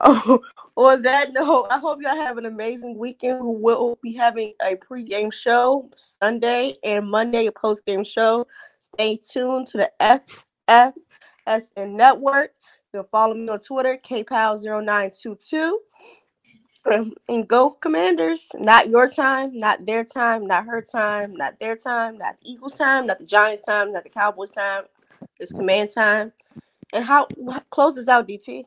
Oh, 0.00 0.40
on 0.76 1.02
that 1.02 1.32
note, 1.32 1.66
I 1.72 1.78
hope 1.80 2.00
y'all 2.00 2.14
have 2.14 2.38
an 2.38 2.46
amazing 2.46 2.96
weekend. 2.96 3.40
We 3.40 3.56
will 3.56 3.98
be 4.00 4.12
having 4.12 4.54
a 4.62 4.76
pregame 4.76 5.32
show 5.32 5.90
Sunday 5.96 6.76
and 6.84 7.10
Monday, 7.10 7.46
a 7.46 7.50
postgame 7.50 8.06
show. 8.06 8.46
Stay 8.78 9.16
tuned 9.16 9.66
to 9.66 9.78
the 9.78 9.90
FFSN 11.48 11.96
Network. 11.96 12.52
Can 12.98 13.08
follow 13.10 13.34
me 13.34 13.48
on 13.48 13.60
Twitter, 13.60 13.96
kpal0922. 13.96 15.72
Um, 16.90 17.12
and 17.28 17.46
go 17.46 17.70
Commanders. 17.70 18.48
Not 18.54 18.88
your 18.88 19.08
time, 19.08 19.56
not 19.58 19.84
their 19.86 20.04
time, 20.04 20.46
not 20.46 20.64
her 20.66 20.82
time, 20.82 21.34
not 21.36 21.58
their 21.60 21.76
time, 21.76 22.18
not 22.18 22.36
the 22.40 22.50
Eagles' 22.52 22.74
time, 22.74 23.06
not 23.06 23.18
the 23.18 23.26
Giants' 23.26 23.62
time, 23.62 23.92
not 23.92 24.04
the 24.04 24.10
Cowboys' 24.10 24.50
time. 24.50 24.84
It's 25.38 25.52
command 25.52 25.90
time. 25.90 26.32
And 26.92 27.04
how 27.04 27.28
closes 27.70 28.08
out, 28.08 28.26
DT? 28.26 28.64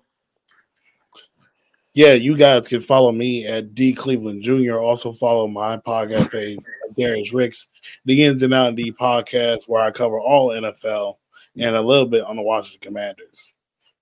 yeah, 1.94 2.14
you 2.14 2.38
guys 2.38 2.68
can 2.68 2.80
follow 2.80 3.12
me 3.12 3.46
at 3.46 3.76
D 3.76 3.94
Cleveland 3.94 4.44
Jr. 4.44 4.80
Also 4.80 5.12
follow 5.12 5.48
my 5.48 5.76
podcast 5.78 6.32
page, 6.32 6.60
Darius 6.98 7.34
Ricks, 7.34 7.68
the 8.06 8.24
Ins 8.24 8.44
and 8.44 8.54
Out 8.54 8.70
and 8.70 8.78
D 8.78 8.92
podcast, 8.94 9.68
where 9.68 9.82
I 9.82 9.92
cover 9.92 10.20
all 10.20 10.50
NFL 10.50 11.18
and 11.58 11.76
a 11.76 11.82
little 11.82 12.06
bit 12.06 12.24
on 12.24 12.38
the 12.38 12.42
Washington 12.42 12.80
Commanders. 12.82 13.54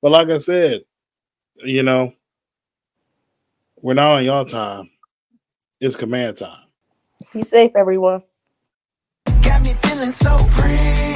But 0.02 0.12
like 0.12 0.30
I 0.30 0.38
said, 0.38 0.84
you 1.56 1.84
know, 1.84 2.14
we're 3.82 3.94
not 3.94 4.12
on 4.12 4.26
y'all 4.26 4.46
time. 4.46 4.90
It's 5.80 5.96
command 5.96 6.38
time. 6.38 6.64
Be 7.34 7.44
safe, 7.44 7.72
everyone. 7.76 8.24
Got 9.42 9.62
me 9.62 9.74
feeling 9.74 10.12
so 10.12 10.38
free. 10.38 11.09